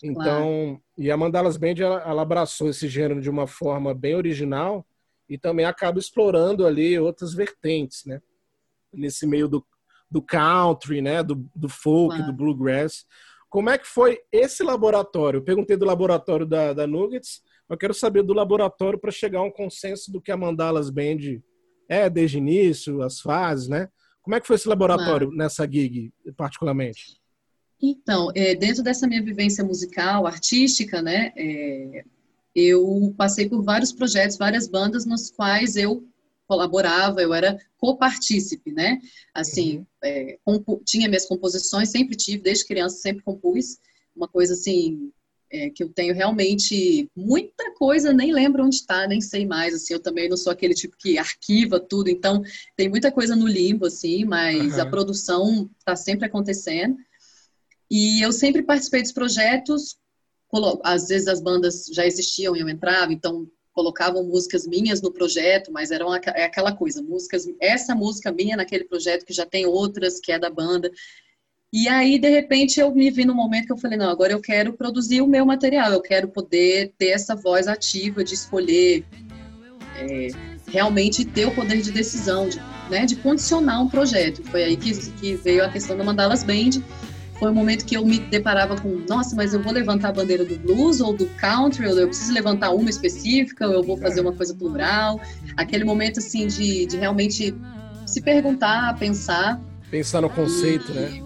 Então, 0.03 0.13
claro. 0.13 0.84
e 0.98 1.10
a 1.10 1.17
Mandalas 1.17 1.57
Band 1.57 1.74
ela, 1.79 2.01
ela 2.01 2.22
abraçou 2.22 2.69
esse 2.69 2.88
gênero 2.88 3.19
de 3.19 3.29
uma 3.29 3.48
forma 3.48 3.93
bem 3.93 4.15
original 4.15 4.86
e 5.27 5.38
também 5.38 5.65
acaba 5.65 6.00
explorando 6.00 6.65
ali 6.65 6.98
outras 7.00 7.34
vertentes, 7.34 8.05
né? 8.05 8.22
Nesse 8.93 9.25
meio 9.25 9.48
do, 9.48 9.65
do 10.10 10.22
country, 10.22 11.01
né? 11.01 11.24
Do, 11.24 11.50
do 11.55 11.67
folk, 11.67 12.15
claro. 12.15 12.31
do 12.31 12.38
bluegrass. 12.38 13.05
Como 13.49 13.69
é 13.69 13.77
que 13.77 13.87
foi 13.87 14.19
esse 14.31 14.63
laboratório? 14.63 15.37
Eu 15.37 15.43
perguntei 15.43 15.77
do 15.77 15.85
laboratório 15.85 16.45
da, 16.45 16.73
da 16.73 16.85
Nuggets, 16.85 17.41
eu 17.69 17.77
quero 17.77 17.93
saber 17.93 18.23
do 18.23 18.33
laboratório 18.33 18.99
para 18.99 19.11
chegar 19.11 19.39
a 19.39 19.43
um 19.43 19.51
consenso 19.51 20.11
do 20.11 20.21
que 20.21 20.31
a 20.31 20.37
Mandalas 20.37 20.89
Band 20.89 21.41
é 21.89 22.09
desde 22.09 22.37
o 22.37 22.39
início, 22.39 23.01
as 23.01 23.19
fases, 23.19 23.67
né? 23.67 23.89
Como 24.21 24.35
é 24.35 24.41
que 24.41 24.47
foi 24.47 24.57
esse 24.57 24.67
laboratório 24.67 25.27
claro. 25.27 25.37
nessa 25.37 25.65
gig, 25.65 26.11
particularmente? 26.35 27.17
Então, 27.81 28.29
é, 28.35 28.55
dentro 28.55 28.83
dessa 28.83 29.07
minha 29.07 29.23
vivência 29.23 29.63
musical, 29.63 30.25
artística, 30.25 31.01
né, 31.01 31.31
é, 31.37 32.03
eu 32.55 33.13
passei 33.15 33.47
por 33.47 33.61
vários 33.61 33.93
projetos, 33.93 34.37
várias 34.37 34.67
bandas 34.67 35.05
nos 35.05 35.29
quais 35.29 35.75
eu 35.75 36.03
colaborava, 36.47 37.21
eu 37.21 37.33
era 37.33 37.57
copartícipe, 37.77 38.71
né? 38.71 38.99
Assim, 39.33 39.79
uhum. 39.79 39.85
é, 40.03 40.37
tinha 40.85 41.07
minhas 41.07 41.25
composições, 41.25 41.89
sempre 41.89 42.15
tive, 42.15 42.41
desde 42.41 42.65
criança 42.65 42.97
sempre 42.97 43.23
compus, 43.23 43.77
uma 44.15 44.27
coisa 44.27 44.53
assim 44.53 45.11
é, 45.49 45.69
que 45.69 45.83
eu 45.83 45.89
tenho 45.89 46.13
realmente 46.13 47.09
muita 47.15 47.71
coisa, 47.73 48.11
nem 48.11 48.33
lembro 48.33 48.65
onde 48.65 48.75
está, 48.75 49.07
nem 49.07 49.21
sei 49.21 49.45
mais, 49.45 49.73
assim, 49.73 49.93
eu 49.93 49.99
também 49.99 50.27
não 50.27 50.37
sou 50.37 50.51
aquele 50.51 50.73
tipo 50.73 50.97
que 50.97 51.17
arquiva 51.17 51.79
tudo, 51.79 52.09
então 52.09 52.41
tem 52.75 52.89
muita 52.89 53.11
coisa 53.11 53.35
no 53.35 53.47
limbo, 53.47 53.85
assim, 53.85 54.25
mas 54.25 54.75
uhum. 54.75 54.81
a 54.81 54.85
produção 54.85 55.69
está 55.79 55.95
sempre 55.95 56.25
acontecendo. 56.25 56.97
E 57.89 58.21
eu 58.21 58.33
sempre 58.33 58.63
participei 58.63 59.01
dos 59.01 59.13
projetos, 59.13 59.97
às 60.83 61.07
vezes 61.07 61.27
as 61.27 61.41
bandas 61.41 61.85
já 61.93 62.05
existiam 62.05 62.55
e 62.55 62.59
eu 62.59 62.67
entrava, 62.67 63.13
então 63.13 63.47
colocavam 63.77 64.24
músicas 64.24 64.65
minhas 64.65 65.03
no 65.03 65.13
projeto, 65.13 65.72
mas 65.72 65.91
eram 65.91 66.12
é 66.15 66.46
aquela 66.46 66.72
coisa, 66.72 67.00
músicas, 67.00 67.48
essa 67.62 67.93
música 67.93 68.31
minha 68.31 68.57
naquele 68.57 68.86
projeto 68.86 69.24
que 69.24 69.31
já 69.31 69.46
tem 69.46 69.67
outras 69.67 70.19
que 70.19 70.31
é 70.31 70.39
da 70.39 70.50
banda. 70.50 70.89
E 71.72 71.88
aí, 71.88 72.17
de 72.17 72.27
repente, 72.27 72.79
eu 72.79 72.91
me 72.96 73.12
vi 73.12 73.24
no 73.24 73.36
momento 73.36 73.67
que 73.67 73.74
eu 73.74 73.77
falei, 73.77 73.96
não, 73.96 74.10
agora 74.10 74.34
eu 74.34 74.41
quero 74.41 74.74
produzir 74.74 75.22
o 75.22 75.27
meu 75.27 75.46
material, 75.46 75.91
eu 75.91 76.01
quero 76.01 76.27
poder 76.27 76.91
ter 76.98 77.10
essa 77.10 77.36
voz 77.36 77.67
ativa 77.67 78.24
de 78.24 78.34
escolher, 78.34 79.05
é, 80.00 80.29
realmente 80.69 81.24
ter 81.24 81.46
o 81.46 81.53
poder 81.53 81.79
de 81.79 81.91
decisão, 81.91 82.50
de, 82.50 82.60
né, 82.89 83.05
de 83.05 83.15
condicionar 83.17 83.79
um 83.79 83.89
projeto. 83.89 84.43
Foi 84.46 84.63
aí 84.63 84.75
que, 84.75 84.91
que 85.12 85.36
veio 85.36 85.63
a 85.63 85.69
questão 85.69 85.96
da 85.96 86.03
Mandalas 86.03 86.43
Band, 86.43 86.81
foi 87.39 87.51
um 87.51 87.53
momento 87.53 87.86
que 87.86 87.96
eu 87.96 88.06
me 88.06 88.20
deparava 88.20 88.75
com, 88.75 89.03
nossa, 89.08 89.36
mas 89.36 89.53
eu 89.53 89.62
vou 89.62 89.72
levantar 89.72 90.10
a 90.10 90.12
bandeira 90.12 90.44
do 90.44 90.58
blues 90.58 91.00
ou 91.00 91.13
do 91.13 91.27
country, 91.38 91.88
ou 91.88 91.98
eu 92.00 92.08
preciso 92.08 92.34
levantar 92.34 92.72
uma 92.72 92.89
específica, 92.89 93.67
ou 93.67 93.74
eu 93.74 93.84
vou 93.84 93.98
fazer 93.98 94.22
uma 94.22 94.34
coisa 94.34 94.56
plural. 94.56 95.20
Aquele 95.56 95.84
momento, 95.84 96.20
assim, 96.20 96.48
de, 96.48 96.86
de 96.88 96.97
realmente 96.97 97.54
se 98.06 98.21
perguntar, 98.21 98.97
pensar. 98.97 99.62
Pensar 99.91 100.21
no 100.21 100.30
conceito, 100.30 100.91
e, 100.91 100.95
né? 100.95 101.21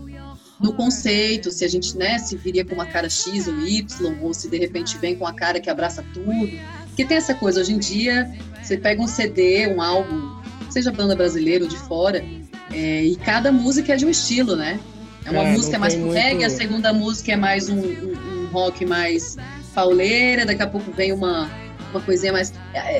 No 0.60 0.74
conceito, 0.74 1.50
se 1.50 1.64
a 1.64 1.68
gente, 1.68 1.98
né, 1.98 2.20
se 2.20 2.36
viria 2.36 2.64
com 2.64 2.76
uma 2.76 2.86
cara 2.86 3.10
X 3.10 3.48
ou 3.48 3.60
Y, 3.66 4.18
ou 4.22 4.34
se 4.34 4.50
de 4.50 4.58
repente 4.58 4.98
vem 4.98 5.16
com 5.16 5.26
a 5.26 5.34
cara 5.34 5.60
que 5.60 5.70
abraça 5.70 6.04
tudo. 6.14 6.52
Porque 6.88 7.06
tem 7.06 7.18
essa 7.18 7.34
coisa, 7.34 7.62
hoje 7.62 7.74
em 7.74 7.80
dia, 7.80 8.30
você 8.62 8.78
pega 8.78 9.02
um 9.02 9.08
CD, 9.08 9.68
um 9.74 9.82
álbum, 9.82 10.40
seja 10.70 10.92
banda 10.92 11.16
brasileira 11.16 11.64
ou 11.64 11.70
de 11.70 11.78
fora, 11.78 12.24
é, 12.72 13.04
e 13.04 13.16
cada 13.16 13.52
música 13.52 13.94
é 13.94 13.96
de 13.96 14.06
um 14.06 14.10
estilo, 14.10 14.56
né? 14.56 14.80
É 15.26 15.32
uma 15.32 15.44
é, 15.44 15.52
música 15.54 15.78
mais 15.78 15.96
pro 15.96 16.12
reggae, 16.12 16.44
a 16.44 16.50
segunda 16.50 16.92
música 16.92 17.34
é 17.34 17.36
mais 17.36 17.70
um, 17.70 17.80
um, 17.80 18.44
um, 18.44 18.48
rock 18.52 18.86
mais 18.86 19.38
pauleira, 19.74 20.46
daqui 20.46 20.62
a 20.62 20.68
pouco 20.68 20.92
vem 20.92 21.12
uma, 21.12 21.50
uma 21.92 22.02
coisinha 22.02 22.34
mais. 22.34 22.54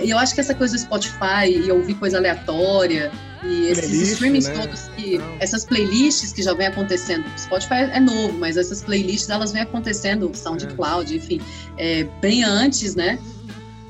Eu 0.04 0.18
acho 0.18 0.34
que 0.36 0.42
essa 0.42 0.54
coisa 0.54 0.76
do 0.76 0.80
Spotify 0.80 1.50
e 1.50 1.72
ouvir 1.72 1.96
coisa 1.96 2.18
aleatória 2.18 3.12
e 3.44 3.68
esses 3.68 3.88
Playlist, 3.88 4.12
streamings 4.14 4.48
né? 4.48 4.54
todos 4.54 4.82
que. 4.96 5.18
Não. 5.18 5.38
Essas 5.40 5.66
playlists 5.66 6.32
que 6.32 6.44
já 6.44 6.54
vem 6.54 6.68
acontecendo. 6.68 7.26
Spotify 7.38 7.90
é 7.92 8.00
novo, 8.00 8.38
mas 8.38 8.56
essas 8.56 8.84
playlists 8.84 9.30
elas 9.30 9.52
vêm 9.52 9.64
acontecendo, 9.64 10.30
SoundCloud, 10.34 11.12
é. 11.12 11.18
enfim, 11.18 11.42
é, 11.78 12.04
bem 12.22 12.44
antes, 12.44 12.96
né? 12.96 13.18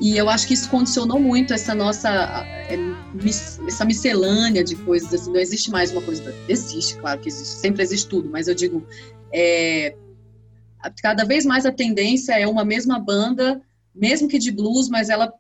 E 0.02 0.18
eu 0.18 0.28
acho 0.30 0.48
que 0.48 0.56
isso 0.56 0.68
condicionou 0.68 1.20
muito 1.20 1.54
essa 1.54 1.76
nossa 1.76 2.10
é, 2.68 2.76
essa 3.68 3.86
miscelânea 3.86 4.64
de 4.64 4.76
coisas. 4.78 5.14
Assim, 5.14 5.32
não 5.32 5.40
existe 5.40 5.70
mais 5.70 5.92
uma 5.92 6.02
coisa. 6.02 6.34
Existe, 6.50 6.96
claro 6.98 7.20
que 7.20 7.30
existe, 7.30 7.60
sempre 7.60 7.84
existe 7.84 8.10
tudo, 8.10 8.28
mas 8.28 8.48
eu 8.48 8.56
digo, 8.56 8.84
é, 9.32 9.96
cada 11.04 11.24
vez 11.24 11.46
mais 11.46 11.68
a 11.68 11.72
tendência 11.72 12.34
é 12.34 12.48
uma 12.48 12.66
mesma 12.66 13.00
banda, 13.00 13.62
mesmo 13.94 14.28
que 14.28 14.40
de 14.40 14.52
blues, 14.52 14.90
mas 14.90 15.08
ela 15.10 15.32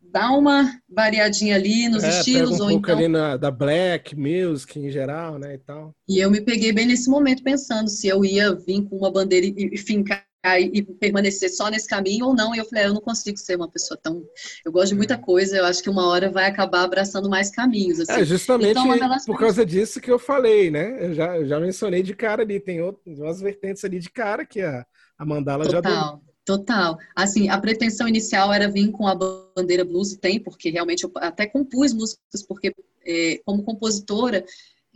dá 0.00 0.30
uma 0.30 0.80
variadinha 0.88 1.56
ali 1.56 1.86
nos 1.90 2.02
é, 2.02 2.08
estilos. 2.08 2.52
Pega 2.52 2.62
um 2.62 2.66
ou 2.66 2.70
pouco 2.70 2.86
então... 2.86 2.96
ali 2.96 3.08
na, 3.08 3.36
da 3.36 3.50
black 3.50 4.16
music 4.16 4.78
em 4.78 4.90
geral, 4.90 5.38
né, 5.38 5.54
e 5.54 5.58
tal. 5.58 5.94
E 6.08 6.18
eu 6.18 6.30
me 6.30 6.40
peguei 6.40 6.72
bem 6.72 6.86
nesse 6.86 7.10
momento 7.10 7.42
pensando 7.42 7.88
se 7.88 8.08
eu 8.08 8.24
ia 8.24 8.54
vir 8.54 8.82
com 8.88 8.96
uma 8.96 9.10
bandeira 9.10 9.46
e, 9.46 9.74
e 9.74 9.76
fincar 9.76 10.25
e 10.58 10.82
permanecer 10.82 11.50
só 11.50 11.68
nesse 11.68 11.88
caminho 11.88 12.26
ou 12.26 12.34
não. 12.34 12.54
E 12.54 12.58
eu 12.58 12.64
falei, 12.64 12.84
ah, 12.84 12.86
eu 12.88 12.94
não 12.94 13.00
consigo 13.00 13.36
ser 13.38 13.56
uma 13.56 13.70
pessoa 13.70 13.98
tão. 14.00 14.22
Eu 14.64 14.72
gosto 14.72 14.90
de 14.90 14.94
muita 14.94 15.14
é. 15.14 15.18
coisa, 15.18 15.56
eu 15.56 15.64
acho 15.64 15.82
que 15.82 15.90
uma 15.90 16.06
hora 16.08 16.30
vai 16.30 16.46
acabar 16.46 16.82
abraçando 16.82 17.28
mais 17.28 17.50
caminhos. 17.50 18.00
Assim. 18.00 18.12
É 18.20 18.24
justamente 18.24 18.78
então, 18.78 19.16
por 19.26 19.38
causa 19.38 19.64
disso 19.64 20.00
que 20.00 20.10
eu 20.10 20.18
falei, 20.18 20.70
né? 20.70 21.06
Eu 21.06 21.14
já, 21.14 21.36
eu 21.36 21.46
já 21.46 21.60
mencionei 21.60 22.02
de 22.02 22.14
cara 22.14 22.42
ali, 22.42 22.60
tem 22.60 22.80
outras, 22.80 23.18
umas 23.18 23.40
vertentes 23.40 23.84
ali 23.84 23.98
de 23.98 24.10
cara 24.10 24.44
que 24.44 24.60
a, 24.60 24.86
a 25.18 25.24
mandala 25.26 25.64
Total. 25.64 25.82
já 25.82 26.10
deu. 26.10 26.26
Total. 26.44 26.96
Assim, 27.14 27.48
a 27.48 27.58
pretensão 27.58 28.06
inicial 28.06 28.52
era 28.52 28.70
vir 28.70 28.92
com 28.92 29.08
a 29.08 29.16
bandeira 29.56 29.84
blues, 29.84 30.12
e 30.12 30.18
tem, 30.18 30.38
porque 30.40 30.70
realmente 30.70 31.02
eu 31.02 31.10
até 31.16 31.44
compus 31.44 31.92
músicas, 31.92 32.46
porque 32.46 32.72
é, 33.04 33.40
como 33.44 33.64
compositora, 33.64 34.44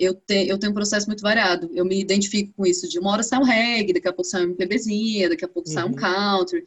eu, 0.01 0.15
te, 0.15 0.49
eu 0.49 0.59
tenho 0.59 0.73
um 0.73 0.75
processo 0.75 1.07
muito 1.07 1.21
variado. 1.21 1.71
Eu 1.75 1.85
me 1.85 2.01
identifico 2.01 2.53
com 2.57 2.67
isso. 2.67 2.89
De 2.89 2.99
uma 2.99 3.13
hora 3.13 3.23
sai 3.23 3.39
um 3.39 3.45
reggae, 3.45 3.93
daqui 3.93 4.09
a 4.09 4.13
pouco 4.13 4.31
sai 4.31 4.41
uma 4.41 4.53
MPBzinha, 4.53 5.29
daqui 5.29 5.45
a 5.45 5.49
pouco 5.49 5.69
uhum. 5.69 5.75
sai 5.75 5.85
um 5.85 5.89
uhum. 5.89 5.95
country. 5.95 6.65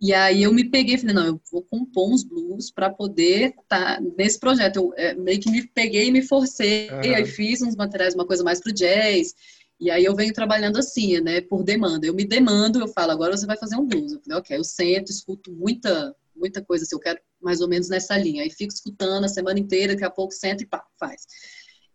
E 0.00 0.14
aí 0.14 0.44
eu 0.44 0.52
me 0.52 0.64
peguei 0.64 0.94
e 0.94 0.98
falei, 0.98 1.14
não, 1.14 1.26
eu 1.26 1.40
vou 1.50 1.60
compor 1.62 2.08
uns 2.08 2.22
blues 2.22 2.70
para 2.70 2.88
poder 2.88 3.52
tá 3.68 4.00
nesse 4.16 4.38
projeto. 4.38 4.76
Eu 4.76 4.94
é, 4.96 5.14
meio 5.14 5.40
que 5.40 5.50
me 5.50 5.66
peguei 5.66 6.06
e 6.06 6.12
me 6.12 6.22
forcei, 6.22 6.88
uhum. 6.88 7.00
aí 7.00 7.26
fiz 7.26 7.62
uns 7.62 7.74
materiais, 7.74 8.14
uma 8.14 8.26
coisa 8.26 8.44
mais 8.44 8.60
pro 8.60 8.72
jazz. 8.72 9.34
E 9.80 9.90
aí 9.90 10.04
eu 10.04 10.14
venho 10.14 10.32
trabalhando 10.32 10.78
assim, 10.78 11.20
né, 11.20 11.40
por 11.40 11.64
demanda. 11.64 12.06
Eu 12.06 12.14
me 12.14 12.24
demando, 12.24 12.80
eu 12.80 12.88
falo, 12.88 13.10
agora 13.10 13.36
você 13.36 13.46
vai 13.46 13.56
fazer 13.56 13.76
um 13.76 13.86
blues. 13.86 14.12
Eu 14.12 14.20
falei, 14.20 14.38
ok, 14.38 14.56
eu 14.56 14.64
sento, 14.64 15.10
escuto 15.10 15.52
muita, 15.52 16.14
muita 16.34 16.62
coisa, 16.62 16.84
assim, 16.84 16.94
eu 16.94 17.00
quero 17.00 17.20
mais 17.40 17.60
ou 17.60 17.68
menos 17.68 17.88
nessa 17.88 18.16
linha. 18.16 18.42
Aí 18.42 18.50
fico 18.50 18.72
escutando 18.72 19.24
a 19.24 19.28
semana 19.28 19.58
inteira, 19.58 19.94
daqui 19.94 20.04
a 20.04 20.10
pouco 20.10 20.32
sento 20.32 20.62
e 20.62 20.66
pá, 20.66 20.84
faz. 20.98 21.26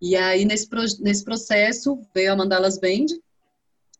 E 0.04 0.18
aí, 0.18 0.44
nesse, 0.44 0.68
nesse 1.00 1.24
processo, 1.24 1.98
veio 2.14 2.34
a 2.34 2.36
Mandalas 2.36 2.78
Band, 2.78 3.06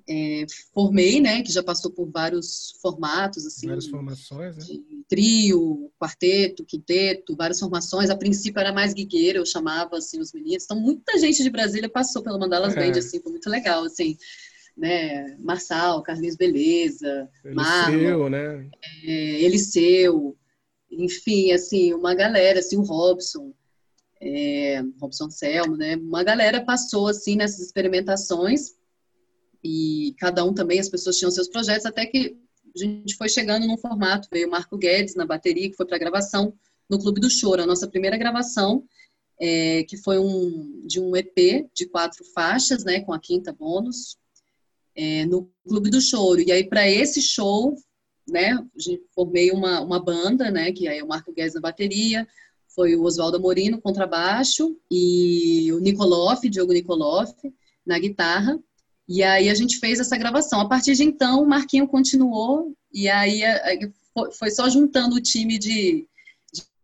é, 0.06 0.46
formei, 0.74 1.22
né, 1.22 1.42
que 1.42 1.50
já 1.50 1.64
passou 1.64 1.90
por 1.90 2.12
vários 2.12 2.78
formatos, 2.82 3.46
assim, 3.46 3.68
várias 3.68 3.88
formações, 3.88 4.58
né? 4.58 4.66
trio, 5.08 5.90
quarteto, 5.98 6.66
quinteto, 6.66 7.38
várias 7.38 7.58
formações. 7.58 8.10
A 8.10 8.18
princípio 8.18 8.60
era 8.60 8.74
mais 8.74 8.94
guigueira, 8.94 9.40
eu 9.40 9.46
chamava 9.46 9.96
assim 9.96 10.20
os 10.20 10.34
meninos. 10.34 10.66
Então 10.66 10.78
muita 10.78 11.18
gente 11.18 11.42
de 11.42 11.50
Brasília 11.50 11.88
passou 11.88 12.22
pela 12.22 12.38
Mandalas 12.38 12.76
é. 12.76 12.82
Band, 12.82 13.00
assim, 13.00 13.22
foi 13.22 13.32
muito 13.32 13.50
legal, 13.50 13.86
assim, 13.86 14.18
né? 14.76 15.38
Marçal, 15.40 16.04
Carlinhos 16.04 16.36
Beleza, 16.36 17.30
Eliseu, 17.46 18.30
né? 18.30 18.70
É, 19.06 19.42
Eliseu, 19.42 20.36
enfim, 20.92 21.54
assim, 21.54 21.94
uma 21.94 22.14
galera, 22.14 22.60
assim, 22.60 22.76
o 22.76 22.82
Robson 22.82 23.54
é, 24.24 24.82
Robson 25.02 25.30
Selmo, 25.30 25.76
né? 25.76 25.98
Uma 25.98 26.24
galera 26.24 26.64
passou 26.64 27.08
assim 27.08 27.36
nessas 27.36 27.60
experimentações 27.60 28.76
e 29.64 30.16
cada 30.18 30.44
um 30.46 30.54
também, 30.54 30.80
as 30.80 30.90
pessoas 30.90 31.18
tinham 31.18 31.32
seus 31.32 31.48
projetos, 31.48 31.86
até 31.86 32.06
que 32.06 32.38
a 32.76 32.80
gente 32.80 33.16
foi 33.16 33.30
chegando 33.30 33.68
num 33.68 33.78
formato, 33.78 34.28
veio 34.32 34.48
o 34.48 34.52
Marco 34.52 34.78
Guedes 34.78 35.16
na 35.16 35.26
bateria, 35.26 35.70
que 35.70 35.76
foi 35.76 35.86
para 35.86 35.98
gravação 35.98 36.54
no 36.90 37.00
Clube 37.00 37.20
do 37.22 37.30
Choro, 37.30 37.62
a 37.62 37.66
nossa 37.66 37.88
primeira 37.88 38.18
gravação, 38.18 38.84
é, 39.40 39.84
que 39.84 39.98
foi 39.98 40.20
um, 40.20 40.82
de 40.86 41.00
um 41.00 41.16
EP 41.16 41.70
de 41.74 41.86
quatro 41.86 42.24
faixas, 42.34 42.84
né, 42.84 43.02
com 43.02 43.14
a 43.14 43.20
quinta 43.20 43.54
bônus, 43.54 44.18
é, 44.96 45.26
no 45.26 45.50
Clube 45.68 45.90
do 45.90 46.02
Choro. 46.02 46.42
E 46.42 46.52
aí, 46.52 46.64
para 46.64 46.90
esse 46.90 47.22
show, 47.22 47.76
né, 48.28 48.58
formei 49.14 49.52
uma, 49.52 49.82
uma 49.82 50.04
banda, 50.04 50.50
né, 50.50 50.72
que 50.72 50.88
aí 50.88 51.00
é 51.00 51.04
o 51.04 51.08
Marco 51.08 51.34
Guedes 51.34 51.56
na 51.56 51.62
bateria, 51.62 52.28
foi 52.76 52.96
o 52.96 53.04
Oswaldo 53.04 53.38
Amorim 53.38 53.70
no 53.70 53.82
contrabaixo 53.82 54.76
e 54.90 55.72
o 55.72 55.80
Nikoloff, 55.80 56.48
Diogo 56.50 56.74
Nikoloff, 56.74 57.34
na 57.86 58.00
guitarra. 58.00 58.60
E 59.08 59.22
aí 59.22 59.50
a 59.50 59.56
gente 59.56 59.78
fez 59.80 60.00
essa 60.00 60.18
gravação. 60.18 60.60
A 60.60 60.68
partir 60.68 60.96
de 60.96 61.04
então, 61.04 61.44
o 61.44 61.48
Marquinho 61.48 61.88
continuou 61.88 62.76
e 62.92 63.10
aí 63.10 63.42
foi 64.38 64.52
só 64.52 64.70
juntando 64.70 65.16
o 65.16 65.22
time 65.22 65.58
de, 65.58 66.08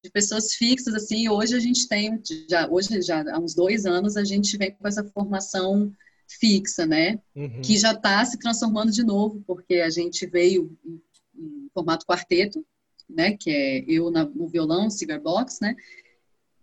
de 0.03 0.11
pessoas 0.11 0.53
fixas 0.53 0.93
assim. 0.93 1.29
Hoje 1.29 1.55
a 1.55 1.59
gente 1.59 1.87
tem 1.87 2.21
já 2.49 2.67
hoje 2.69 3.01
já 3.01 3.23
há 3.33 3.39
uns 3.39 3.53
dois 3.53 3.85
anos 3.85 4.17
a 4.17 4.23
gente 4.23 4.57
vem 4.57 4.71
com 4.71 4.87
essa 4.87 5.03
formação 5.03 5.91
fixa, 6.27 6.85
né? 6.85 7.19
Uhum. 7.35 7.61
Que 7.61 7.77
já 7.77 7.91
está 7.93 8.23
se 8.25 8.37
transformando 8.37 8.91
de 8.91 9.03
novo 9.03 9.41
porque 9.47 9.75
a 9.75 9.89
gente 9.89 10.25
veio 10.27 10.77
em, 10.85 11.01
em 11.35 11.69
formato 11.73 12.05
quarteto, 12.05 12.63
né? 13.09 13.35
Que 13.37 13.49
é 13.49 13.83
eu 13.87 14.11
na, 14.11 14.25
no 14.25 14.47
violão, 14.47 14.89
cigar 14.89 15.19
box, 15.19 15.59
né? 15.61 15.75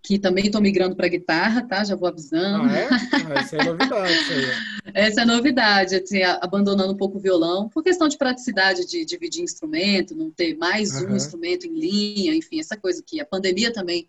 que 0.07 0.21
também 0.21 0.47
estou 0.47 0.61
migrando 0.61 0.95
para 0.95 1.09
guitarra, 1.09 1.67
tá? 1.67 1.83
Já 1.83 1.97
vou 1.97 2.09
avisando. 2.09 2.71
Ah, 2.71 2.79
é? 2.79 2.89
Ah, 2.89 3.41
essa 3.41 3.57
é 3.57 3.65
novidade. 3.65 4.15
essa 4.95 5.21
é 5.23 5.25
novidade, 5.25 5.97
assim, 5.97 6.23
abandonando 6.23 6.93
um 6.93 6.97
pouco 6.97 7.19
o 7.19 7.21
violão, 7.21 7.69
por 7.69 7.83
questão 7.83 8.07
de 8.07 8.17
praticidade 8.17 8.87
de 8.87 9.05
dividir 9.05 9.43
instrumento, 9.43 10.15
não 10.15 10.31
ter 10.31 10.57
mais 10.57 11.03
uhum. 11.03 11.11
um 11.11 11.17
instrumento 11.17 11.67
em 11.67 11.75
linha, 11.75 12.37
enfim, 12.37 12.61
essa 12.61 12.77
coisa 12.77 13.03
que 13.05 13.21
a 13.21 13.27
pandemia 13.27 13.73
também 13.73 14.07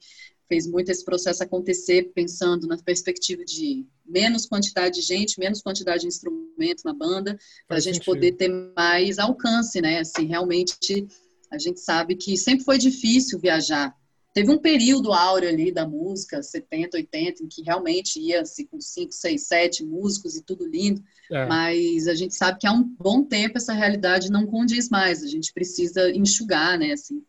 fez 0.47 0.67
muito 0.67 0.89
esse 0.89 1.03
processo 1.03 1.43
acontecer, 1.43 2.11
pensando 2.13 2.67
na 2.67 2.77
perspectiva 2.77 3.43
de 3.43 3.83
menos 4.05 4.45
quantidade 4.45 4.99
de 4.99 5.01
gente, 5.01 5.39
menos 5.39 5.63
quantidade 5.63 6.01
de 6.01 6.07
instrumento 6.07 6.83
na 6.85 6.93
banda, 6.93 7.35
para 7.67 7.77
a 7.77 7.79
gente 7.81 7.95
sentido. 7.95 8.13
poder 8.13 8.33
ter 8.33 8.49
mais 8.77 9.17
alcance, 9.17 9.81
né? 9.81 9.99
Assim, 9.99 10.27
realmente 10.27 11.07
a 11.51 11.57
gente 11.57 11.79
sabe 11.79 12.15
que 12.15 12.37
sempre 12.37 12.65
foi 12.65 12.77
difícil 12.77 13.39
viajar 13.39 13.95
Teve 14.37 14.51
um 14.51 14.59
período 14.59 15.13
áureo 15.13 15.49
ali 15.49 15.71
da 15.71 15.87
música, 15.87 16.43
70, 16.43 16.95
80, 16.95 17.43
em 17.43 17.47
que 17.47 17.63
realmente 17.63 18.19
ia-se 18.19 18.65
com 18.65 18.79
5, 18.79 19.11
6, 19.11 19.47
7 19.47 19.83
músicos 19.83 20.35
e 20.35 20.43
tudo 20.43 20.67
lindo, 20.67 21.03
é. 21.31 21.47
mas 21.47 22.07
a 22.07 22.13
gente 22.13 22.35
sabe 22.35 22.59
que 22.59 22.67
há 22.67 22.71
um 22.71 22.83
bom 22.83 23.23
tempo 23.23 23.57
essa 23.57 23.73
realidade 23.73 24.31
não 24.31 24.45
condiz 24.45 24.89
mais, 24.89 25.23
a 25.23 25.27
gente 25.27 25.51
precisa 25.51 26.11
enxugar, 26.11 26.77
né, 26.77 26.91
assim. 26.91 27.23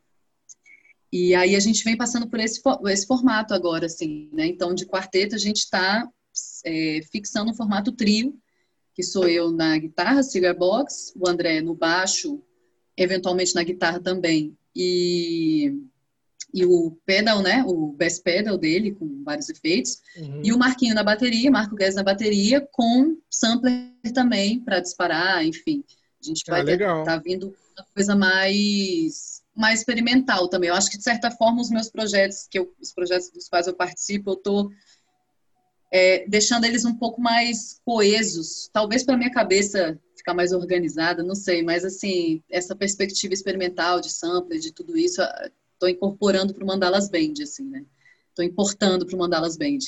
E 1.11 1.35
aí 1.35 1.57
a 1.57 1.61
gente 1.61 1.83
vem 1.83 1.97
passando 1.97 2.29
por 2.29 2.41
esse, 2.41 2.61
esse 2.89 3.07
formato 3.07 3.55
agora, 3.55 3.87
assim, 3.87 4.29
né, 4.31 4.47
então 4.47 4.75
de 4.75 4.85
quarteto 4.85 5.35
a 5.35 5.39
gente 5.39 5.61
está 5.61 6.07
é, 6.67 7.01
fixando 7.11 7.51
um 7.51 7.55
formato 7.55 7.91
trio, 7.91 8.39
que 8.95 9.03
sou 9.03 9.27
eu 9.27 9.51
na 9.51 9.79
guitarra, 9.79 10.23
cigar 10.23 10.55
box, 10.55 11.15
o 11.17 11.27
André 11.27 11.63
no 11.63 11.75
baixo, 11.75 12.43
eventualmente 12.99 13.55
na 13.55 13.63
guitarra 13.63 14.01
também, 14.01 14.57
e 14.75 15.73
e 16.53 16.65
o 16.65 16.99
pedal, 17.05 17.43
né, 17.43 17.63
o 17.67 17.93
bass 17.93 18.19
pedal 18.19 18.57
dele 18.57 18.93
com 18.93 19.23
vários 19.23 19.51
efeitos, 19.51 20.01
uhum. 20.17 20.41
e 20.43 20.53
o 20.53 20.59
Marquinho 20.59 20.95
na 20.95 21.05
bateria, 21.05 21.51
Marco 21.51 21.77
Guedes 21.77 21.95
na 21.95 22.03
bateria 22.03 22.67
com 22.73 23.19
sampler 23.31 23.93
também 24.15 24.59
para 24.61 24.81
disparar, 24.81 25.45
enfim. 25.45 25.85
A 26.23 26.27
gente 26.27 26.43
ah, 26.49 26.51
vai 26.53 26.63
estar 26.63 27.05
tá 27.05 27.17
vindo 27.19 27.55
uma 27.77 27.87
coisa 27.95 28.17
mais 28.17 29.39
mais 29.55 29.81
experimental 29.81 30.49
também. 30.49 30.69
Eu 30.69 30.77
acho 30.77 30.89
que 30.89 30.97
de 30.97 31.03
certa 31.03 31.33
forma 31.33 31.61
os 31.61 31.69
meus 31.69 31.91
projetos, 31.91 32.47
que 32.49 32.61
eu, 32.61 32.73
os 32.81 32.93
projetos 32.93 33.29
dos 33.31 33.49
quais 33.49 33.67
eu 33.67 33.75
participo, 33.75 34.31
eu 34.31 34.37
tô 34.37 34.71
é, 35.93 36.25
deixando 36.29 36.65
eles 36.65 36.85
um 36.85 36.95
pouco 36.95 37.21
mais 37.21 37.81
coesos, 37.85 38.71
talvez 38.73 39.03
para 39.03 39.17
minha 39.17 39.33
cabeça 39.33 39.99
ficar 40.29 40.35
mais 40.35 40.53
organizada, 40.53 41.23
não 41.23 41.35
sei, 41.35 41.63
mas 41.63 41.85
assim, 41.85 42.43
essa 42.51 42.77
perspectiva 42.77 43.33
experimental 43.33 44.01
de 44.01 44.11
sampler, 44.11 44.61
de 44.61 44.73
tudo 44.73 44.97
isso, 44.97 45.23
estou 45.73 45.89
incorporando 45.89 46.53
para 46.53 46.63
o 46.63 46.67
Mandalas 46.67 47.09
Band, 47.09 47.43
assim, 47.43 47.65
né? 47.65 47.85
Estou 48.29 48.45
importando 48.45 49.07
para 49.07 49.17
o 49.17 49.19
Mandalas 49.19 49.57
Band. 49.57 49.79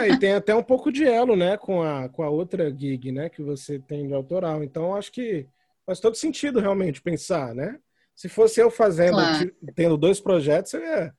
É, 0.00 0.10
e 0.10 0.18
tem 0.18 0.34
até 0.34 0.54
um 0.54 0.62
pouco 0.62 0.92
de 0.92 1.04
elo, 1.04 1.34
né, 1.34 1.56
com 1.56 1.82
a, 1.82 2.08
com 2.08 2.22
a 2.22 2.28
outra 2.28 2.70
gig, 2.70 3.10
né, 3.10 3.28
que 3.28 3.42
você 3.42 3.78
tem 3.78 4.06
de 4.06 4.14
autoral. 4.14 4.62
Então, 4.62 4.94
acho 4.94 5.10
que 5.10 5.46
faz 5.84 5.98
todo 5.98 6.14
sentido 6.14 6.60
realmente 6.60 7.00
pensar, 7.00 7.54
né? 7.54 7.78
Se 8.14 8.28
fosse 8.28 8.60
eu 8.60 8.70
fazendo, 8.70 9.14
claro. 9.14 9.52
tendo 9.74 9.96
dois 9.96 10.20
projetos, 10.20 10.72
eu 10.74 10.80
ia, 10.80 11.14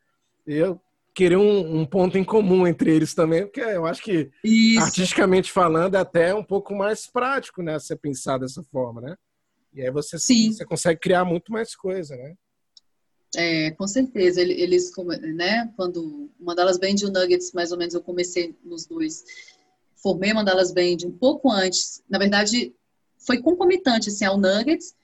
eu 0.45 0.81
querer 1.17 1.35
um, 1.35 1.79
um, 1.79 1.83
ponto 1.83 2.15
em 2.15 2.23
comum 2.23 2.67
entre 2.67 2.95
eles 2.95 3.15
também, 3.15 3.41
porque 3.41 3.59
eu 3.59 3.87
acho 3.87 4.03
que, 4.03 4.29
Isso. 4.43 4.83
artisticamente 4.83 5.51
falando, 5.51 5.95
é 5.95 5.97
até 5.97 6.31
um 6.31 6.43
pouco 6.43 6.75
mais 6.75 7.07
prático, 7.07 7.63
né, 7.63 7.79
você 7.79 7.95
pensar 7.95 8.37
dessa 8.37 8.61
forma, 8.61 9.01
né? 9.01 9.15
E 9.73 9.81
aí 9.81 9.89
você, 9.89 10.19
Sim. 10.19 10.51
você 10.51 10.63
consegue 10.63 10.99
criar 10.99 11.25
muito 11.25 11.51
mais 11.51 11.75
coisa, 11.75 12.15
né? 12.15 12.35
É, 13.35 13.71
com 13.71 13.87
certeza. 13.87 14.39
Eles, 14.41 14.91
né, 15.35 15.73
quando 15.75 16.29
Mandalas 16.39 16.77
Band 16.77 16.95
e 17.01 17.05
o 17.05 17.11
Nuggets, 17.11 17.51
mais 17.51 17.71
ou 17.71 17.79
menos, 17.79 17.95
eu 17.95 18.01
comecei 18.01 18.55
nos 18.63 18.85
dois. 18.85 19.23
Formei 19.95 20.31
Mandalas 20.33 20.71
Band 20.71 20.97
um 21.03 21.11
pouco 21.11 21.51
antes. 21.51 22.03
Na 22.07 22.19
verdade, 22.19 22.75
foi 23.25 23.41
concomitante, 23.41 24.09
assim, 24.09 24.25
ao 24.25 24.37
Nuggets. 24.37 24.95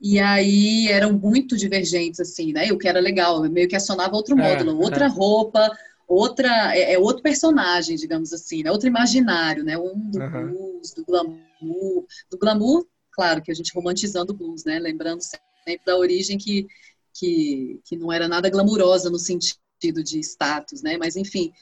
E 0.00 0.18
aí 0.18 0.88
eram 0.88 1.12
muito 1.12 1.56
divergentes, 1.56 2.20
assim, 2.20 2.52
né? 2.52 2.72
O 2.72 2.78
que 2.78 2.88
era 2.88 3.00
legal, 3.00 3.42
meio 3.42 3.68
que 3.68 3.76
acionava 3.76 4.16
outro 4.16 4.38
é, 4.38 4.42
módulo, 4.42 4.80
outra 4.80 5.04
é. 5.04 5.08
roupa, 5.08 5.70
outra, 6.08 6.74
é, 6.74 6.94
é, 6.94 6.98
outro 6.98 7.22
personagem, 7.22 7.96
digamos 7.96 8.32
assim, 8.32 8.62
né? 8.62 8.70
Outro 8.70 8.88
imaginário, 8.88 9.62
né? 9.62 9.76
Um 9.76 10.10
do 10.10 10.18
uhum. 10.18 10.46
blues, 10.48 10.94
do 10.94 11.04
glamour. 11.04 12.06
Do 12.30 12.38
glamour, 12.38 12.86
claro, 13.12 13.42
que 13.42 13.50
a 13.50 13.54
gente 13.54 13.74
romantizando 13.74 14.32
o 14.32 14.36
blues, 14.36 14.64
né? 14.64 14.78
Lembrando 14.78 15.20
sempre 15.20 15.84
da 15.84 15.96
origem 15.96 16.38
que 16.38 16.66
que, 17.12 17.80
que 17.84 17.96
não 17.96 18.12
era 18.12 18.28
nada 18.28 18.48
glamurosa 18.48 19.10
no 19.10 19.18
sentido 19.18 20.02
de 20.02 20.20
status, 20.20 20.82
né? 20.82 20.96
Mas 20.96 21.16
enfim, 21.16 21.52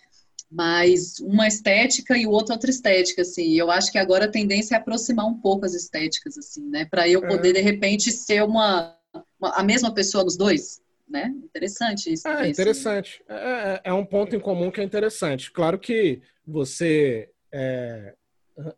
mas 0.51 1.19
uma 1.21 1.47
estética 1.47 2.17
e 2.17 2.27
o 2.27 2.31
outro 2.31 2.55
outra 2.55 2.71
estética, 2.71 3.23
assim. 3.23 3.55
Eu 3.55 3.71
acho 3.71 3.93
que 3.93 3.99
agora 3.99 4.25
a 4.25 4.31
tendência 4.31 4.75
é 4.75 4.79
aproximar 4.79 5.27
um 5.27 5.39
pouco 5.39 5.67
as 5.67 5.75
estéticas, 5.75 6.39
assim, 6.39 6.69
né? 6.69 6.87
Para 6.87 7.09
eu 7.09 7.21
poder, 7.21 7.51
é. 7.51 7.53
de 7.55 7.61
repente, 7.61 8.11
ser 8.11 8.43
uma, 8.43 8.97
uma, 9.39 9.51
a 9.55 9.63
mesma 9.63 9.93
pessoa 9.93 10.25
nos 10.25 10.37
dois, 10.37 10.81
né? 11.09 11.33
Interessante 11.45 12.13
isso. 12.13 12.27
É, 12.27 12.49
interessante. 12.49 13.23
É, 13.29 13.35
é, 13.35 13.81
é, 13.85 13.93
um 13.93 14.07
ponto 14.07 14.35
em 14.35 14.41
comum 14.41 14.71
que 14.71 14.81
é 14.81 14.85
interessante. 14.85 15.53
Claro 15.53 15.79
que 15.79 16.23
você 16.47 17.29
é, 17.53 18.15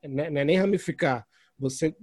não 0.03 0.25
é 0.25 0.45
nem 0.45 0.57
ramificar, 0.57 1.25
você 1.59 1.95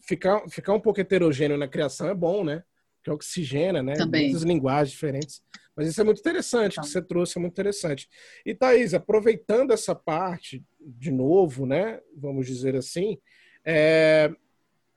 ficar, 0.00 0.48
ficar 0.48 0.72
um 0.72 0.80
pouco 0.80 1.00
heterogêneo 1.00 1.58
na 1.58 1.68
criação 1.68 2.08
é 2.08 2.14
bom, 2.14 2.42
né? 2.42 2.62
que 3.04 3.10
oxigena, 3.10 3.82
né? 3.82 3.92
Também. 3.92 4.24
Muitas 4.24 4.42
linguagens 4.42 4.90
diferentes. 4.90 5.42
Mas 5.76 5.88
isso 5.88 6.00
é 6.00 6.04
muito 6.04 6.20
interessante, 6.20 6.74
então. 6.74 6.84
que 6.84 6.90
você 6.90 7.02
trouxe, 7.02 7.38
é 7.38 7.40
muito 7.40 7.52
interessante. 7.52 8.08
E, 8.46 8.54
Thaís, 8.54 8.94
aproveitando 8.94 9.72
essa 9.72 9.94
parte, 9.94 10.64
de 10.80 11.10
novo, 11.10 11.66
né? 11.66 12.00
Vamos 12.16 12.46
dizer 12.46 12.76
assim, 12.76 13.18
é, 13.64 14.30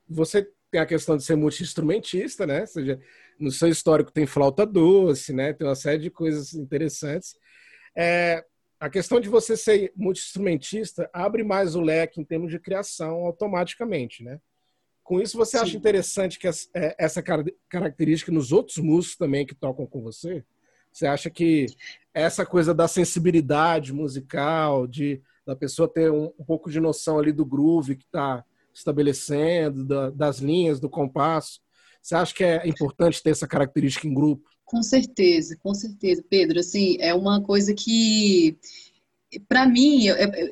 você 0.07 0.47
tem 0.69 0.81
a 0.81 0.85
questão 0.85 1.17
de 1.17 1.23
ser 1.23 1.35
multi-instrumentista, 1.35 2.45
né? 2.45 2.61
Ou 2.61 2.67
seja, 2.67 2.99
no 3.39 3.51
seu 3.51 3.69
histórico 3.69 4.11
tem 4.11 4.25
flauta 4.25 4.65
doce, 4.65 5.33
né? 5.33 5.53
Tem 5.53 5.65
uma 5.65 5.75
série 5.75 5.99
de 5.99 6.09
coisas 6.09 6.53
interessantes. 6.53 7.35
É, 7.95 8.43
a 8.79 8.89
questão 8.89 9.19
de 9.19 9.29
você 9.29 9.57
ser 9.57 9.91
multi-instrumentista 9.95 11.09
abre 11.11 11.43
mais 11.43 11.75
o 11.75 11.81
leque 11.81 12.21
em 12.21 12.25
termos 12.25 12.51
de 12.51 12.59
criação 12.59 13.25
automaticamente, 13.25 14.23
né? 14.23 14.39
Com 15.03 15.21
isso, 15.21 15.37
você 15.37 15.57
Sim. 15.57 15.63
acha 15.63 15.77
interessante 15.77 16.37
que 16.37 16.47
é, 16.47 16.95
essa 16.99 17.23
característica 17.69 18.31
nos 18.31 18.51
outros 18.51 18.77
músicos 18.77 19.17
também 19.17 19.45
que 19.45 19.55
tocam 19.55 19.87
com 19.87 20.01
você? 20.01 20.43
Você 20.97 21.05
acha 21.05 21.29
que 21.29 21.67
essa 22.11 22.43
coisa 22.43 22.73
da 22.73 22.87
sensibilidade 22.87 23.93
musical, 23.93 24.87
de 24.87 25.21
da 25.45 25.55
pessoa 25.55 25.87
ter 25.87 26.11
um, 26.11 26.33
um 26.39 26.43
pouco 26.43 26.71
de 26.71 26.79
noção 26.79 27.19
ali 27.19 27.31
do 27.31 27.45
groove 27.45 27.95
que 27.95 28.03
está 28.03 28.43
estabelecendo, 28.73 29.85
da, 29.85 30.09
das 30.09 30.39
linhas, 30.39 30.79
do 30.79 30.89
compasso, 30.89 31.61
você 32.01 32.15
acha 32.15 32.33
que 32.33 32.43
é 32.43 32.67
importante 32.67 33.21
ter 33.21 33.29
essa 33.29 33.47
característica 33.47 34.07
em 34.07 34.13
grupo? 34.13 34.49
Com 34.65 34.81
certeza, 34.81 35.55
com 35.61 35.73
certeza, 35.75 36.23
Pedro. 36.27 36.59
Assim, 36.59 36.97
é 36.99 37.13
uma 37.13 37.43
coisa 37.43 37.75
que 37.75 38.57
para 39.47 39.67
mim, 39.67 40.05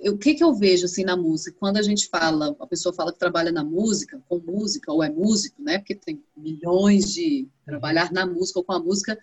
o 0.09 0.17
que, 0.17 0.33
que 0.33 0.43
eu 0.43 0.53
vejo 0.53 0.85
assim 0.85 1.05
na 1.05 1.15
música? 1.15 1.55
Quando 1.57 1.77
a 1.77 1.81
gente 1.81 2.09
fala, 2.09 2.55
a 2.59 2.67
pessoa 2.67 2.93
fala 2.93 3.13
que 3.13 3.19
trabalha 3.19 3.51
na 3.51 3.63
música, 3.63 4.21
com 4.27 4.39
música, 4.39 4.91
ou 4.91 5.01
é 5.01 5.09
músico, 5.09 5.61
né? 5.63 5.77
Porque 5.77 5.95
tem 5.95 6.21
milhões 6.35 7.13
de 7.13 7.47
trabalhar 7.65 8.11
na 8.11 8.25
música 8.25 8.59
ou 8.59 8.65
com 8.65 8.73
a 8.73 8.79
música. 8.79 9.17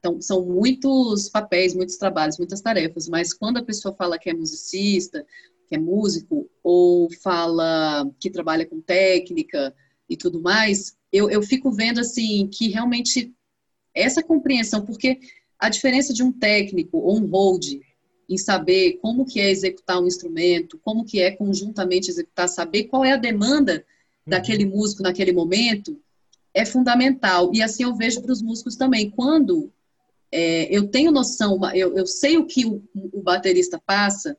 Então, 0.00 0.20
são 0.20 0.44
muitos 0.44 1.28
papéis, 1.28 1.74
muitos 1.74 1.96
trabalhos, 1.96 2.38
muitas 2.38 2.60
tarefas. 2.62 3.06
Mas 3.08 3.34
quando 3.34 3.58
a 3.58 3.62
pessoa 3.62 3.94
fala 3.94 4.18
que 4.18 4.30
é 4.30 4.34
musicista, 4.34 5.24
que 5.68 5.76
é 5.76 5.78
músico, 5.78 6.50
ou 6.64 7.08
fala 7.22 8.10
que 8.18 8.30
trabalha 8.30 8.66
com 8.66 8.80
técnica 8.80 9.74
e 10.08 10.16
tudo 10.16 10.40
mais, 10.40 10.96
eu, 11.12 11.30
eu 11.30 11.42
fico 11.42 11.70
vendo 11.70 12.00
assim 12.00 12.48
que 12.50 12.68
realmente 12.68 13.32
essa 13.94 14.22
compreensão, 14.22 14.84
porque 14.84 15.20
a 15.58 15.68
diferença 15.68 16.14
de 16.14 16.22
um 16.22 16.32
técnico 16.32 16.98
ou 16.98 17.18
um 17.18 17.26
hold 17.26 17.80
em 18.28 18.38
saber 18.38 18.98
como 19.02 19.26
que 19.26 19.40
é 19.40 19.50
executar 19.50 20.00
um 20.00 20.06
instrumento, 20.06 20.80
como 20.82 21.04
que 21.04 21.20
é 21.20 21.32
conjuntamente 21.32 22.10
executar, 22.10 22.48
saber 22.48 22.84
qual 22.84 23.04
é 23.04 23.12
a 23.12 23.16
demanda 23.16 23.74
uhum. 23.74 24.30
daquele 24.30 24.64
músico 24.64 25.02
naquele 25.02 25.32
momento, 25.32 26.00
é 26.54 26.64
fundamental. 26.64 27.50
E 27.52 27.60
assim 27.60 27.82
eu 27.82 27.94
vejo 27.94 28.22
para 28.22 28.32
os 28.32 28.40
músicos 28.40 28.76
também. 28.76 29.10
Quando 29.10 29.70
é, 30.32 30.74
eu 30.74 30.88
tenho 30.88 31.10
noção, 31.10 31.58
eu, 31.74 31.96
eu 31.96 32.06
sei 32.06 32.36
o 32.36 32.46
que 32.46 32.64
o, 32.64 32.82
o, 32.94 33.22
baterista 33.22 33.80
passa, 33.84 34.36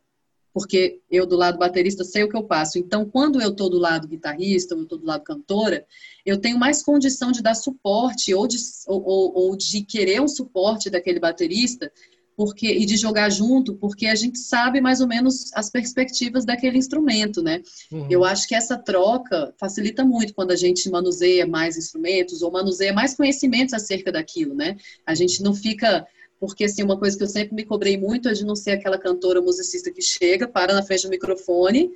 porque 0.53 1.01
eu 1.09 1.25
do 1.25 1.35
lado 1.35 1.57
baterista 1.57 2.03
sei 2.03 2.23
o 2.23 2.29
que 2.29 2.35
eu 2.35 2.43
passo. 2.43 2.77
Então, 2.77 3.05
quando 3.05 3.41
eu 3.41 3.51
estou 3.51 3.69
do 3.69 3.77
lado 3.77 4.07
guitarrista, 4.07 4.73
ou 4.73 4.81
eu 4.81 4.83
estou 4.83 4.97
do 4.97 5.05
lado 5.05 5.23
cantora, 5.23 5.85
eu 6.25 6.39
tenho 6.39 6.57
mais 6.57 6.83
condição 6.83 7.31
de 7.31 7.41
dar 7.41 7.55
suporte 7.55 8.33
ou 8.33 8.47
de, 8.47 8.57
ou, 8.87 9.03
ou, 9.03 9.33
ou 9.35 9.55
de 9.55 9.81
querer 9.83 10.21
um 10.21 10.27
suporte 10.27 10.89
daquele 10.89 11.19
baterista 11.19 11.91
porque 12.41 12.67
e 12.67 12.87
de 12.87 12.97
jogar 12.97 13.29
junto, 13.29 13.75
porque 13.75 14.07
a 14.07 14.15
gente 14.15 14.39
sabe 14.39 14.81
mais 14.81 14.99
ou 14.99 15.07
menos 15.07 15.53
as 15.53 15.69
perspectivas 15.69 16.43
daquele 16.43 16.75
instrumento, 16.75 17.39
né? 17.43 17.61
Uhum. 17.91 18.07
Eu 18.09 18.25
acho 18.25 18.47
que 18.47 18.55
essa 18.55 18.75
troca 18.75 19.53
facilita 19.59 20.03
muito 20.03 20.33
quando 20.33 20.49
a 20.49 20.55
gente 20.55 20.89
manuseia 20.89 21.45
mais 21.45 21.77
instrumentos 21.77 22.41
ou 22.41 22.51
manuseia 22.51 22.91
mais 22.93 23.13
conhecimentos 23.13 23.75
acerca 23.75 24.11
daquilo, 24.11 24.55
né? 24.55 24.75
A 25.05 25.13
gente 25.13 25.43
não 25.43 25.53
fica 25.53 26.03
porque 26.39 26.63
assim 26.63 26.81
uma 26.81 26.97
coisa 26.97 27.15
que 27.15 27.21
eu 27.21 27.27
sempre 27.27 27.53
me 27.53 27.63
cobrei 27.63 27.95
muito 27.95 28.27
é 28.27 28.33
de 28.33 28.43
não 28.43 28.55
ser 28.55 28.71
aquela 28.71 28.97
cantora 28.97 29.39
musicista 29.39 29.91
que 29.91 30.01
chega, 30.01 30.47
para 30.47 30.73
na 30.73 30.81
frente 30.81 31.03
do 31.03 31.11
microfone 31.11 31.91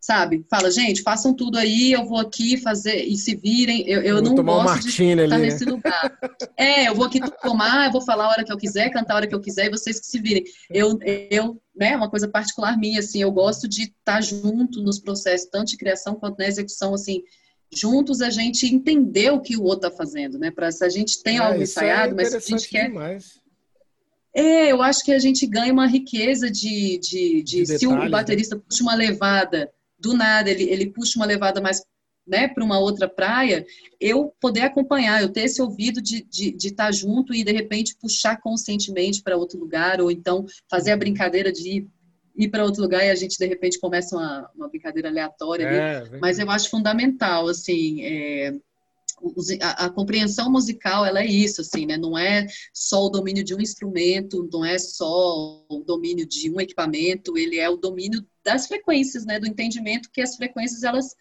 sabe? 0.00 0.44
Fala, 0.48 0.70
gente, 0.70 1.02
façam 1.02 1.34
tudo 1.34 1.58
aí, 1.58 1.92
eu 1.92 2.04
vou 2.06 2.18
aqui 2.18 2.56
fazer 2.56 3.04
e 3.04 3.16
se 3.16 3.34
virem. 3.34 3.88
Eu, 3.88 4.02
eu 4.02 4.22
não 4.22 4.34
gosto 4.34 4.88
de 4.88 4.90
estar 4.90 5.34
ali, 5.34 5.38
nesse 5.38 5.64
né? 5.64 5.72
lugar. 5.72 6.18
É, 6.56 6.88
eu 6.88 6.94
vou 6.94 7.06
aqui 7.06 7.20
tomar, 7.42 7.86
eu 7.86 7.92
vou 7.92 8.00
falar 8.00 8.26
a 8.26 8.30
hora 8.30 8.44
que 8.44 8.52
eu 8.52 8.56
quiser, 8.56 8.90
cantar 8.90 9.14
a 9.14 9.16
hora 9.16 9.26
que 9.26 9.34
eu 9.34 9.40
quiser 9.40 9.66
e 9.66 9.70
vocês 9.70 9.98
que 10.00 10.06
se 10.06 10.20
virem. 10.20 10.44
Eu, 10.70 10.98
eu 11.30 11.60
né, 11.74 11.96
uma 11.96 12.10
coisa 12.10 12.28
particular 12.28 12.76
minha, 12.76 13.00
assim, 13.00 13.20
eu 13.20 13.30
gosto 13.30 13.68
de 13.68 13.84
estar 13.84 14.20
junto 14.20 14.82
nos 14.82 14.98
processos, 14.98 15.48
tanto 15.50 15.68
de 15.68 15.76
criação 15.76 16.14
quanto 16.14 16.38
na 16.38 16.46
execução, 16.46 16.94
assim, 16.94 17.22
juntos 17.72 18.20
a 18.20 18.30
gente 18.30 18.66
entender 18.66 19.30
o 19.30 19.40
que 19.40 19.56
o 19.56 19.62
outro 19.62 19.88
está 19.88 19.96
fazendo, 19.96 20.38
né? 20.38 20.50
Para 20.50 20.70
se 20.72 20.84
a 20.84 20.88
gente 20.88 21.22
tem 21.22 21.36
é, 21.36 21.40
algo 21.40 21.62
ensaiado, 21.62 22.12
é 22.12 22.16
mas 22.16 22.28
se 22.28 22.36
a 22.36 22.40
gente 22.40 22.68
quer. 22.68 22.88
Demais. 22.88 23.40
É, 24.34 24.70
eu 24.70 24.82
acho 24.82 25.04
que 25.04 25.12
a 25.12 25.18
gente 25.18 25.46
ganha 25.46 25.72
uma 25.72 25.86
riqueza 25.86 26.50
de, 26.50 26.98
de, 26.98 27.42
de, 27.42 27.42
de 27.42 27.66
se 27.66 27.78
detalhes, 27.78 28.02
o 28.02 28.04
né? 28.04 28.08
baterista 28.08 28.54
né? 28.54 28.62
puxa 28.66 28.82
uma 28.82 28.94
levada 28.94 29.70
do 29.98 30.14
nada 30.14 30.50
ele, 30.50 30.64
ele 30.64 30.90
puxa 30.90 31.18
uma 31.18 31.26
levada 31.26 31.60
mais 31.60 31.82
né, 32.28 32.46
para 32.46 32.62
uma 32.62 32.78
outra 32.78 33.08
praia, 33.08 33.66
eu 33.98 34.32
poder 34.38 34.60
acompanhar, 34.60 35.22
eu 35.22 35.30
ter 35.30 35.44
esse 35.44 35.62
ouvido 35.62 36.00
de 36.00 36.18
estar 36.18 36.28
de, 36.30 36.52
de 36.52 36.70
tá 36.72 36.92
junto 36.92 37.34
e 37.34 37.42
de 37.42 37.50
repente 37.50 37.96
puxar 37.96 38.38
conscientemente 38.40 39.22
para 39.22 39.36
outro 39.36 39.58
lugar, 39.58 40.00
ou 40.00 40.10
então 40.10 40.44
fazer 40.70 40.90
a 40.90 40.94
uhum. 40.94 40.98
brincadeira 40.98 41.50
de 41.50 41.78
ir, 41.78 41.88
ir 42.36 42.48
para 42.48 42.64
outro 42.64 42.82
lugar 42.82 43.04
e 43.04 43.10
a 43.10 43.14
gente 43.14 43.38
de 43.38 43.46
repente 43.46 43.80
começa 43.80 44.14
uma, 44.14 44.50
uma 44.54 44.68
brincadeira 44.68 45.08
aleatória. 45.08 45.64
É, 45.64 46.18
Mas 46.20 46.38
eu 46.38 46.50
acho 46.50 46.68
fundamental, 46.68 47.48
assim, 47.48 48.02
é, 48.02 48.52
a, 49.62 49.86
a, 49.86 49.90
compreensão 49.90 50.50
musical 50.50 51.04
ela 51.04 51.20
é 51.20 51.26
isso 51.26 51.60
assim 51.60 51.86
né 51.86 51.96
não 51.96 52.16
é 52.16 52.46
só 52.72 53.06
o 53.06 53.10
domínio 53.10 53.42
de 53.42 53.52
um 53.54 53.60
instrumento 53.60 54.48
não 54.52 54.64
é 54.64 54.78
só 54.78 55.64
o 55.68 55.82
domínio 55.84 56.24
de 56.24 56.48
um 56.48 56.60
equipamento 56.60 57.36
ele 57.36 57.58
é 57.58 57.68
o 57.68 57.76
domínio 57.76 58.24
das 58.48 58.66
frequências 58.66 59.26
né 59.26 59.38
do 59.38 59.46
entendimento 59.46 60.10
que 60.10 60.22
as 60.22 60.34
frequências 60.36 60.82
elas 60.82 61.14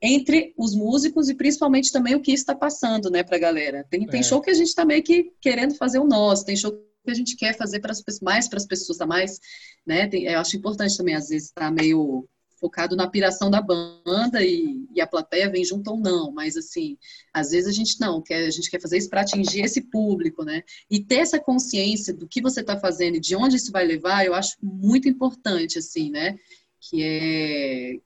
entre 0.00 0.54
os 0.56 0.74
músicos 0.74 1.28
e 1.28 1.34
principalmente 1.34 1.90
também 1.90 2.14
o 2.14 2.20
que 2.20 2.32
está 2.32 2.54
passando 2.54 3.10
né 3.10 3.24
para 3.24 3.36
a 3.36 3.40
galera 3.40 3.84
tem, 3.90 4.06
tem 4.06 4.20
é. 4.20 4.22
show 4.22 4.40
que 4.40 4.50
a 4.50 4.54
gente 4.54 4.68
está 4.68 4.84
meio 4.84 5.02
que 5.02 5.32
querendo 5.40 5.74
fazer 5.74 5.98
o 5.98 6.06
nosso 6.06 6.44
tem 6.44 6.56
show 6.56 6.72
que 7.04 7.10
a 7.10 7.14
gente 7.14 7.34
quer 7.34 7.56
fazer 7.56 7.80
para 7.80 7.90
as 7.90 8.02
mais 8.20 8.48
para 8.48 8.58
as 8.58 8.66
pessoas 8.66 8.98
tá 8.98 9.06
mais 9.06 9.40
né 9.84 10.06
tem, 10.06 10.24
eu 10.24 10.38
acho 10.38 10.56
importante 10.56 10.96
também 10.96 11.16
às 11.16 11.28
vezes 11.28 11.48
estar 11.48 11.62
tá 11.62 11.70
meio 11.70 12.28
focado 12.62 12.94
na 12.94 13.08
piração 13.08 13.50
da 13.50 13.60
banda 13.60 14.40
e, 14.40 14.86
e, 14.94 15.00
a 15.00 15.06
plateia 15.06 15.50
vem 15.50 15.64
junto 15.64 15.90
ou 15.90 15.96
não, 15.96 16.30
mas 16.30 16.56
assim, 16.56 16.96
às 17.34 17.50
vezes 17.50 17.68
a 17.68 17.72
gente 17.72 18.00
não, 18.00 18.22
quer, 18.22 18.46
a 18.46 18.50
gente 18.50 18.70
quer 18.70 18.80
fazer 18.80 18.98
isso 18.98 19.10
para 19.10 19.22
atingir 19.22 19.62
esse 19.62 19.80
público, 19.80 20.44
né? 20.44 20.62
E 20.88 21.02
ter 21.02 21.16
essa 21.16 21.40
consciência 21.40 22.14
do 22.14 22.28
que 22.28 22.40
você 22.40 22.60
está 22.60 22.78
fazendo 22.78 23.16
e 23.16 23.20
de 23.20 23.34
onde 23.34 23.56
isso 23.56 23.72
vai 23.72 23.84
levar, 23.84 24.24
eu 24.24 24.32
acho 24.32 24.56
muito 24.62 25.08
importante, 25.08 25.76
assim, 25.76 26.08
né? 26.08 26.38
Que 26.80 27.02
é. 27.02 28.00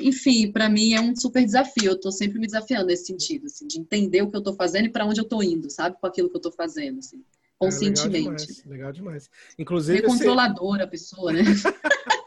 Enfim, 0.00 0.52
para 0.52 0.68
mim 0.68 0.92
é 0.92 1.00
um 1.00 1.16
super 1.16 1.44
desafio. 1.44 1.86
Eu 1.86 1.94
estou 1.94 2.12
sempre 2.12 2.38
me 2.38 2.46
desafiando 2.46 2.86
nesse 2.86 3.06
sentido, 3.06 3.46
assim, 3.46 3.66
de 3.66 3.80
entender 3.80 4.22
o 4.22 4.30
que 4.30 4.36
eu 4.36 4.40
estou 4.40 4.54
fazendo 4.54 4.86
e 4.86 4.92
para 4.92 5.04
onde 5.04 5.18
eu 5.18 5.24
estou 5.24 5.42
indo, 5.42 5.68
sabe? 5.68 5.96
Com 6.00 6.06
aquilo 6.06 6.28
que 6.28 6.36
eu 6.36 6.38
estou 6.38 6.52
fazendo, 6.52 7.00
assim, 7.00 7.20
conscientemente. 7.58 8.22
É, 8.24 8.26
legal 8.28 8.36
demais. 8.36 8.64
Legal 8.64 8.92
demais. 8.92 9.30
Inclusive. 9.58 9.98
É 9.98 10.02
controladora 10.02 10.84
a 10.84 10.86
pessoa, 10.86 11.32
né? 11.32 11.42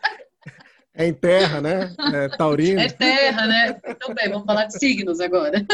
É 1.02 1.08
em 1.08 1.14
terra, 1.14 1.62
né? 1.62 1.94
É 2.14 2.30
taurino. 2.30 2.80
É 2.80 2.90
terra, 2.90 3.48
né? 3.48 3.82
Então 3.88 4.14
bem, 4.14 4.30
vamos 4.30 4.46
falar 4.46 4.66
de 4.66 4.78
signos 4.78 5.20
agora. 5.20 5.66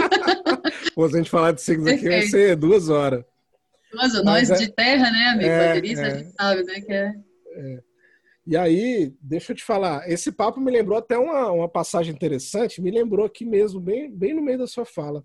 Pô, 0.96 1.08
se 1.08 1.16
a 1.16 1.18
gente 1.18 1.30
falar 1.30 1.52
de 1.52 1.62
signos 1.62 1.86
Perfeito. 1.86 2.08
aqui, 2.08 2.20
vai 2.20 2.28
ser 2.28 2.56
duas 2.56 2.90
horas. 2.90 3.24
Horas. 3.94 4.24
Nós 4.24 4.50
é... 4.50 4.56
de 4.56 4.72
terra, 4.72 5.12
né, 5.12 5.28
amigo? 5.30 5.50
É, 5.50 5.68
Baterista, 5.68 6.02
é... 6.02 6.06
a 6.06 6.18
gente 6.18 6.32
sabe, 6.32 6.64
né? 6.64 6.82
Que 6.82 6.94
é... 6.94 7.16
é... 7.56 7.88
E 8.48 8.56
aí, 8.56 9.14
deixa 9.22 9.52
eu 9.52 9.58
te 9.58 9.64
falar, 9.64 10.10
esse 10.10 10.32
papo 10.32 10.62
me 10.62 10.72
lembrou 10.72 10.98
até 10.98 11.18
uma, 11.18 11.52
uma 11.52 11.68
passagem 11.68 12.16
interessante, 12.16 12.82
me 12.82 12.90
lembrou 12.90 13.26
aqui 13.26 13.46
mesmo, 13.46 13.78
bem, 13.78 14.10
bem 14.10 14.34
no 14.34 14.42
meio 14.42 14.60
da 14.60 14.66
sua 14.66 14.86
fala, 14.86 15.22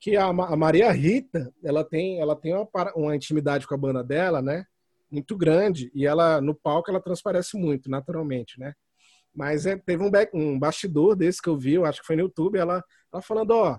que 0.00 0.16
a, 0.16 0.24
a 0.24 0.56
Maria 0.56 0.90
Rita, 0.90 1.52
ela 1.62 1.84
tem, 1.84 2.20
ela 2.20 2.34
tem 2.34 2.52
uma, 2.52 2.68
uma 2.96 3.14
intimidade 3.14 3.64
com 3.64 3.74
a 3.74 3.78
banda 3.78 4.02
dela, 4.02 4.42
né? 4.42 4.64
Muito 5.08 5.36
grande, 5.36 5.88
e 5.94 6.04
ela, 6.04 6.40
no 6.40 6.52
palco, 6.52 6.90
ela 6.90 7.00
transparece 7.00 7.56
muito, 7.56 7.88
naturalmente, 7.88 8.58
né? 8.58 8.74
Mas 9.38 9.66
é, 9.66 9.76
teve 9.76 10.02
um, 10.02 10.10
back, 10.10 10.36
um 10.36 10.58
bastidor 10.58 11.14
desse 11.14 11.40
que 11.40 11.48
eu 11.48 11.56
vi, 11.56 11.74
eu 11.74 11.84
acho 11.84 12.00
que 12.00 12.06
foi 12.08 12.16
no 12.16 12.22
YouTube, 12.22 12.58
ela, 12.58 12.82
ela 13.12 13.22
falando, 13.22 13.52
ó, 13.52 13.78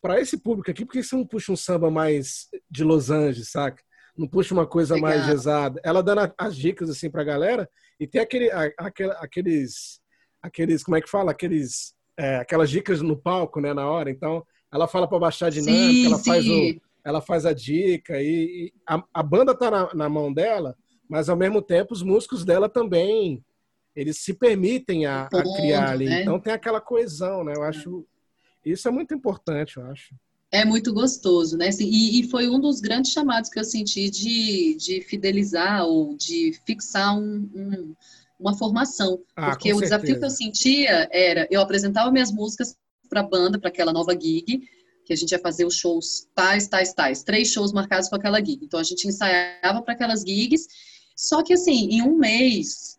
para 0.00 0.20
esse 0.20 0.36
público 0.36 0.72
aqui, 0.72 0.84
por 0.84 0.90
que 0.90 1.04
você 1.04 1.14
não 1.14 1.24
puxa 1.24 1.52
um 1.52 1.56
samba 1.56 1.88
mais 1.88 2.48
de 2.68 2.82
Los 2.82 3.08
Angeles, 3.08 3.52
saca? 3.52 3.80
Não 4.18 4.26
puxa 4.26 4.52
uma 4.52 4.66
coisa 4.66 4.96
Legal. 4.96 5.10
mais 5.10 5.24
gesada. 5.24 5.80
Ela 5.84 6.02
dando 6.02 6.34
as 6.36 6.56
dicas 6.56 6.90
assim 6.90 7.08
pra 7.08 7.22
galera 7.22 7.70
e 8.00 8.08
tem 8.08 8.20
aquele, 8.20 8.50
aqueles, 9.20 10.00
aqueles, 10.42 10.82
como 10.82 10.96
é 10.96 11.00
que 11.00 11.08
fala? 11.08 11.30
Aqueles, 11.30 11.94
é, 12.16 12.38
aquelas 12.38 12.68
dicas 12.68 13.00
no 13.00 13.16
palco, 13.16 13.60
né, 13.60 13.72
na 13.72 13.88
hora. 13.88 14.10
Então, 14.10 14.44
ela 14.72 14.88
fala 14.88 15.06
para 15.06 15.20
baixar 15.20 15.46
a 15.46 15.50
dinâmica, 15.50 15.78
sim, 15.92 16.06
ela, 16.06 16.18
sim. 16.18 16.24
Faz 16.24 16.48
o, 16.48 16.80
ela 17.04 17.20
faz 17.20 17.46
a 17.46 17.52
dica 17.52 18.20
e, 18.20 18.26
e 18.26 18.72
a, 18.84 19.00
a, 19.14 19.22
banda 19.22 19.56
tá 19.56 19.70
na, 19.70 19.94
na 19.94 20.08
mão 20.08 20.32
dela, 20.32 20.76
mas 21.08 21.28
ao 21.28 21.36
mesmo 21.36 21.62
tempo 21.62 21.94
os 21.94 22.02
músicos 22.02 22.44
dela 22.44 22.68
também 22.68 23.44
eles 23.94 24.18
se 24.18 24.34
permitem 24.34 25.06
a, 25.06 25.24
a 25.24 25.28
criar 25.28 25.90
ali. 25.90 26.06
Né? 26.06 26.22
Então 26.22 26.40
tem 26.40 26.52
aquela 26.52 26.80
coesão, 26.80 27.44
né? 27.44 27.52
Eu 27.56 27.62
acho 27.62 28.06
isso 28.64 28.86
é 28.86 28.90
muito 28.90 29.12
importante, 29.12 29.76
eu 29.76 29.86
acho. 29.86 30.14
É 30.50 30.64
muito 30.64 30.92
gostoso, 30.92 31.56
né? 31.56 31.68
Assim, 31.68 31.88
e, 31.88 32.20
e, 32.20 32.28
foi 32.28 32.48
um 32.48 32.60
dos 32.60 32.80
grandes 32.80 33.10
chamados 33.10 33.48
que 33.48 33.58
eu 33.58 33.64
senti 33.64 34.10
de, 34.10 34.76
de 34.76 35.00
fidelizar 35.00 35.84
ou 35.86 36.14
de 36.14 36.52
fixar 36.66 37.18
um, 37.18 37.48
um, 37.54 37.94
uma 38.38 38.54
formação. 38.54 39.18
Ah, 39.34 39.50
porque 39.50 39.72
o 39.72 39.78
certeza. 39.78 39.96
desafio 39.96 40.18
que 40.18 40.24
eu 40.26 40.30
sentia 40.30 41.08
era 41.10 41.48
eu 41.50 41.60
apresentava 41.60 42.10
minhas 42.10 42.30
músicas 42.30 42.76
para 43.08 43.20
a 43.20 43.26
banda, 43.26 43.58
para 43.58 43.70
aquela 43.70 43.92
nova 43.92 44.12
gig, 44.12 44.68
que 45.06 45.12
a 45.12 45.16
gente 45.16 45.32
ia 45.32 45.38
fazer 45.38 45.64
os 45.64 45.74
shows 45.74 46.28
tais, 46.34 46.68
tais, 46.68 46.92
tais. 46.92 47.22
Três 47.22 47.48
shows 47.48 47.72
marcados 47.72 48.10
com 48.10 48.16
aquela 48.16 48.38
gig. 48.38 48.62
Então 48.62 48.78
a 48.78 48.84
gente 48.84 49.08
ensaiava 49.08 49.80
para 49.82 49.94
aquelas 49.94 50.20
gigs. 50.20 50.66
Só 51.16 51.42
que 51.42 51.54
assim, 51.54 51.88
em 51.92 52.02
um 52.02 52.16
mês, 52.16 52.91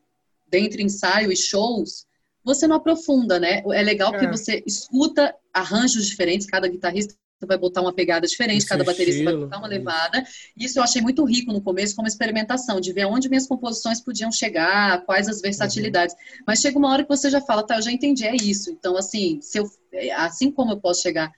dentre 0.53 0.83
ensaio 0.83 1.31
e 1.31 1.35
shows, 1.35 2.05
você 2.43 2.67
não 2.67 2.75
aprofunda, 2.75 3.39
né? 3.39 3.63
É 3.71 3.81
legal 3.81 4.13
é. 4.13 4.29
você 4.29 4.63
escuta 4.67 5.33
arranjos 5.51 6.05
diferentes, 6.05 6.45
cada 6.45 6.67
guitarrista 6.67 7.15
vai 7.45 7.57
botar 7.57 7.81
uma 7.81 7.91
pegada 7.91 8.25
diferente, 8.25 8.65
cada 8.65 8.85
baterista 8.85 9.19
estilo. 9.19 9.31
vai 9.31 9.47
botar 9.47 9.57
uma 9.57 9.67
levada. 9.67 10.23
Isso 10.57 10.79
eu 10.79 10.83
achei 10.83 11.01
muito 11.01 11.25
rico 11.25 11.51
no 11.51 11.61
começo 11.61 11.93
como 11.93 12.07
experimentação, 12.07 12.79
de 12.79 12.93
ver 12.93 13.05
onde 13.05 13.27
minhas 13.27 13.47
composições 13.47 13.99
podiam 13.99 14.31
chegar, 14.31 15.03
quais 15.05 15.27
as 15.27 15.41
versatilidades. 15.41 16.15
Uhum. 16.15 16.43
Mas 16.47 16.59
chega 16.59 16.77
uma 16.77 16.89
hora 16.89 17.03
que 17.03 17.09
você 17.09 17.29
já 17.29 17.41
fala, 17.41 17.65
tá, 17.65 17.75
eu 17.75 17.81
já 17.81 17.91
entendi, 17.91 18.25
é 18.25 18.35
isso. 18.35 18.69
Então, 18.71 18.95
assim, 18.95 19.39
se 19.41 19.59
eu, 19.59 19.69
assim 20.15 20.51
como 20.51 20.71
eu 20.71 20.79
posso 20.79 21.01
chegar 21.01 21.29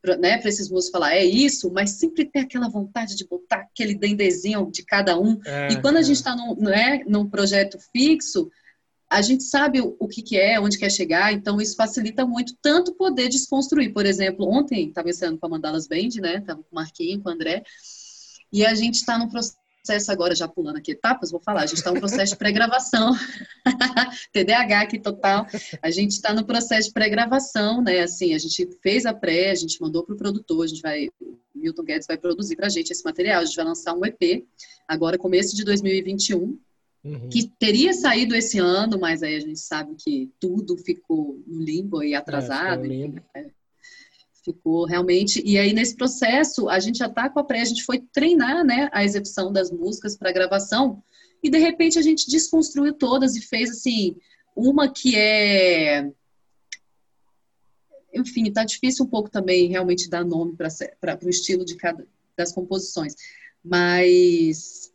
para 0.00 0.16
né, 0.16 0.40
esses 0.44 0.68
músicos 0.68 0.90
falar, 0.90 1.14
é 1.14 1.24
isso, 1.24 1.70
mas 1.72 1.90
sempre 1.90 2.24
tem 2.24 2.42
aquela 2.42 2.68
vontade 2.68 3.14
de 3.14 3.24
botar 3.24 3.58
aquele 3.58 3.94
dendezinho 3.94 4.68
de 4.68 4.84
cada 4.84 5.16
um. 5.16 5.38
É, 5.46 5.72
e 5.72 5.80
quando 5.80 5.98
a 5.98 6.02
gente 6.02 6.16
está 6.16 6.34
num, 6.34 6.56
né, 6.56 7.04
num 7.06 7.28
projeto 7.28 7.78
fixo, 7.92 8.50
a 9.12 9.20
gente 9.20 9.44
sabe 9.44 9.78
o, 9.80 10.08
que, 10.08 10.22
que 10.22 10.38
é, 10.38 10.58
onde 10.58 10.78
quer 10.78 10.90
chegar, 10.90 11.34
então 11.34 11.60
isso 11.60 11.76
facilita 11.76 12.24
muito 12.24 12.56
tanto 12.62 12.94
poder 12.94 13.28
desconstruir. 13.28 13.92
Por 13.92 14.06
exemplo, 14.06 14.48
ontem 14.48 14.88
estava 14.88 15.10
ensinando 15.10 15.38
com 15.38 15.44
a 15.44 15.50
Mandalas 15.50 15.86
Band, 15.86 16.20
né? 16.20 16.38
Estava 16.38 16.62
com 16.62 16.72
o 16.72 16.74
Marquinhos, 16.74 17.22
com 17.22 17.28
o 17.28 17.32
André, 17.32 17.62
e 18.50 18.64
a 18.64 18.74
gente 18.74 18.94
está 18.94 19.18
no 19.18 19.28
processo 19.28 20.10
agora, 20.10 20.34
já 20.34 20.48
pulando 20.48 20.78
aqui 20.78 20.92
etapas, 20.92 21.30
vou 21.30 21.40
falar, 21.40 21.62
a 21.62 21.66
gente 21.66 21.78
está 21.78 21.92
no 21.92 22.00
processo 22.00 22.32
de 22.32 22.38
pré-gravação, 22.38 23.14
TDAH 24.32 24.80
aqui 24.80 24.98
total, 24.98 25.46
a 25.82 25.90
gente 25.90 26.12
está 26.12 26.32
no 26.32 26.46
processo 26.46 26.88
de 26.88 26.94
pré-gravação, 26.94 27.82
né? 27.82 28.00
Assim, 28.00 28.32
a 28.32 28.38
gente 28.38 28.66
fez 28.82 29.04
a 29.04 29.12
pré, 29.12 29.50
a 29.50 29.54
gente 29.54 29.78
mandou 29.78 30.04
para 30.04 30.14
o 30.14 30.18
produtor, 30.18 30.64
a 30.64 30.68
gente 30.68 30.80
vai, 30.80 31.10
Milton 31.54 31.82
Guedes 31.82 32.06
vai 32.06 32.16
produzir 32.16 32.56
para 32.56 32.66
a 32.66 32.70
gente 32.70 32.90
esse 32.90 33.04
material, 33.04 33.42
a 33.42 33.44
gente 33.44 33.56
vai 33.56 33.66
lançar 33.66 33.92
um 33.92 34.06
EP 34.06 34.46
agora, 34.88 35.18
começo 35.18 35.54
de 35.54 35.64
2021, 35.64 36.58
Uhum. 37.04 37.28
que 37.28 37.50
teria 37.58 37.92
saído 37.92 38.32
esse 38.32 38.60
ano, 38.60 38.96
mas 39.00 39.24
aí 39.24 39.34
a 39.34 39.40
gente 39.40 39.58
sabe 39.58 39.96
que 39.96 40.30
tudo 40.38 40.78
ficou 40.78 41.42
no 41.48 41.60
limbo 41.60 42.00
e 42.00 42.14
atrasado. 42.14 42.84
É, 42.84 42.88
limbo. 42.88 43.20
É, 43.34 43.50
ficou 44.44 44.86
realmente. 44.86 45.42
E 45.44 45.58
aí, 45.58 45.72
nesse 45.72 45.96
processo, 45.96 46.68
a 46.68 46.78
gente 46.78 46.98
já 46.98 47.08
tá 47.08 47.28
com 47.28 47.40
a 47.40 47.44
pré, 47.44 47.60
a 47.60 47.64
gente 47.64 47.84
foi 47.84 48.00
treinar 48.12 48.64
né, 48.64 48.88
a 48.92 49.04
execução 49.04 49.52
das 49.52 49.70
músicas 49.70 50.16
para 50.16 50.32
gravação, 50.32 51.02
e 51.42 51.50
de 51.50 51.58
repente 51.58 51.98
a 51.98 52.02
gente 52.02 52.30
desconstruiu 52.30 52.94
todas 52.94 53.34
e 53.34 53.40
fez 53.40 53.70
assim, 53.70 54.16
uma 54.54 54.88
que 54.88 55.16
é. 55.16 56.08
Enfim, 58.14 58.52
tá 58.52 58.62
difícil 58.62 59.06
um 59.06 59.08
pouco 59.08 59.28
também 59.28 59.68
realmente 59.68 60.08
dar 60.08 60.24
nome 60.24 60.54
para 60.56 61.18
o 61.24 61.28
estilo 61.28 61.64
de 61.64 61.76
cada 61.76 62.06
das 62.36 62.52
composições. 62.52 63.14
Mas 63.64 64.92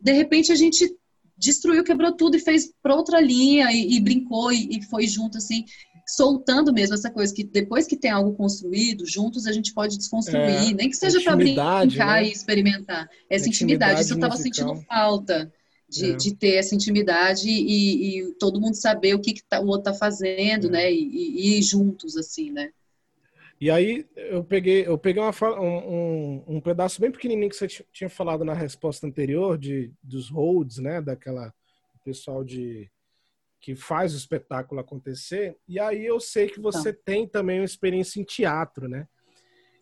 de 0.00 0.12
repente 0.12 0.50
a 0.50 0.54
gente 0.54 0.96
destruiu, 1.40 1.82
quebrou 1.82 2.12
tudo 2.12 2.36
e 2.36 2.40
fez 2.40 2.70
para 2.82 2.94
outra 2.94 3.20
linha 3.20 3.72
e, 3.72 3.96
e 3.96 4.00
brincou 4.00 4.52
e, 4.52 4.76
e, 4.76 4.82
foi 4.84 5.06
junto 5.06 5.38
assim 5.38 5.64
soltando 6.06 6.72
mesmo 6.72 6.94
essa 6.94 7.10
coisa 7.10 7.32
que 7.32 7.44
depois 7.44 7.86
que 7.86 7.96
tem 7.96 8.10
algo 8.10 8.32
construído, 8.32 9.06
juntos 9.06 9.46
a 9.46 9.52
gente 9.52 9.72
pode 9.72 9.96
desconstruir, 9.96 10.70
é, 10.70 10.72
nem 10.72 10.90
que 10.90 10.96
seja 10.96 11.20
para 11.20 11.36
brincar 11.36 11.86
né? 11.86 12.24
e 12.24 12.32
experimentar. 12.32 13.08
Essa 13.28 13.48
intimidade, 13.48 13.92
intimidade 13.92 14.00
isso 14.00 14.12
eu 14.12 14.16
estava 14.16 14.36
sentindo 14.36 14.74
falta 14.88 15.52
de, 15.88 16.12
é. 16.12 16.16
de, 16.16 16.34
ter 16.34 16.54
essa 16.54 16.74
intimidade 16.74 17.48
e, 17.48 18.18
e, 18.18 18.32
todo 18.34 18.60
mundo 18.60 18.74
saber 18.74 19.14
o 19.14 19.20
que, 19.20 19.34
que 19.34 19.42
tá, 19.42 19.60
o 19.60 19.66
outro 19.66 19.90
está 19.90 19.94
fazendo, 19.94 20.68
é. 20.68 20.70
né? 20.70 20.92
E, 20.92 20.98
e, 20.98 21.58
ir 21.58 21.62
juntos, 21.62 22.16
assim, 22.16 22.50
né? 22.50 22.70
E 23.60 23.70
aí 23.70 24.08
eu 24.16 24.42
peguei, 24.42 24.86
eu 24.86 24.96
peguei 24.96 25.22
uma, 25.22 25.32
um, 25.60 26.44
um, 26.56 26.60
pedaço 26.60 26.98
bem 26.98 27.12
pequenininho 27.12 27.50
que 27.50 27.56
você 27.56 27.68
tinha 27.92 28.08
falado 28.08 28.42
na 28.42 28.54
resposta 28.54 29.06
anterior 29.06 29.58
de 29.58 29.92
dos 30.02 30.30
holds, 30.30 30.78
né? 30.78 31.02
Daquela 31.02 31.52
pessoal 32.02 32.42
de 32.42 32.90
que 33.60 33.74
faz 33.74 34.14
o 34.14 34.16
espetáculo 34.16 34.80
acontecer. 34.80 35.56
E 35.68 35.78
aí 35.78 36.04
eu 36.04 36.18
sei 36.18 36.48
que 36.48 36.58
você 36.58 36.92
tá. 36.92 37.00
tem 37.04 37.28
também 37.28 37.60
uma 37.60 37.66
experiência 37.66 38.18
em 38.18 38.24
teatro, 38.24 38.88
né? 38.88 39.06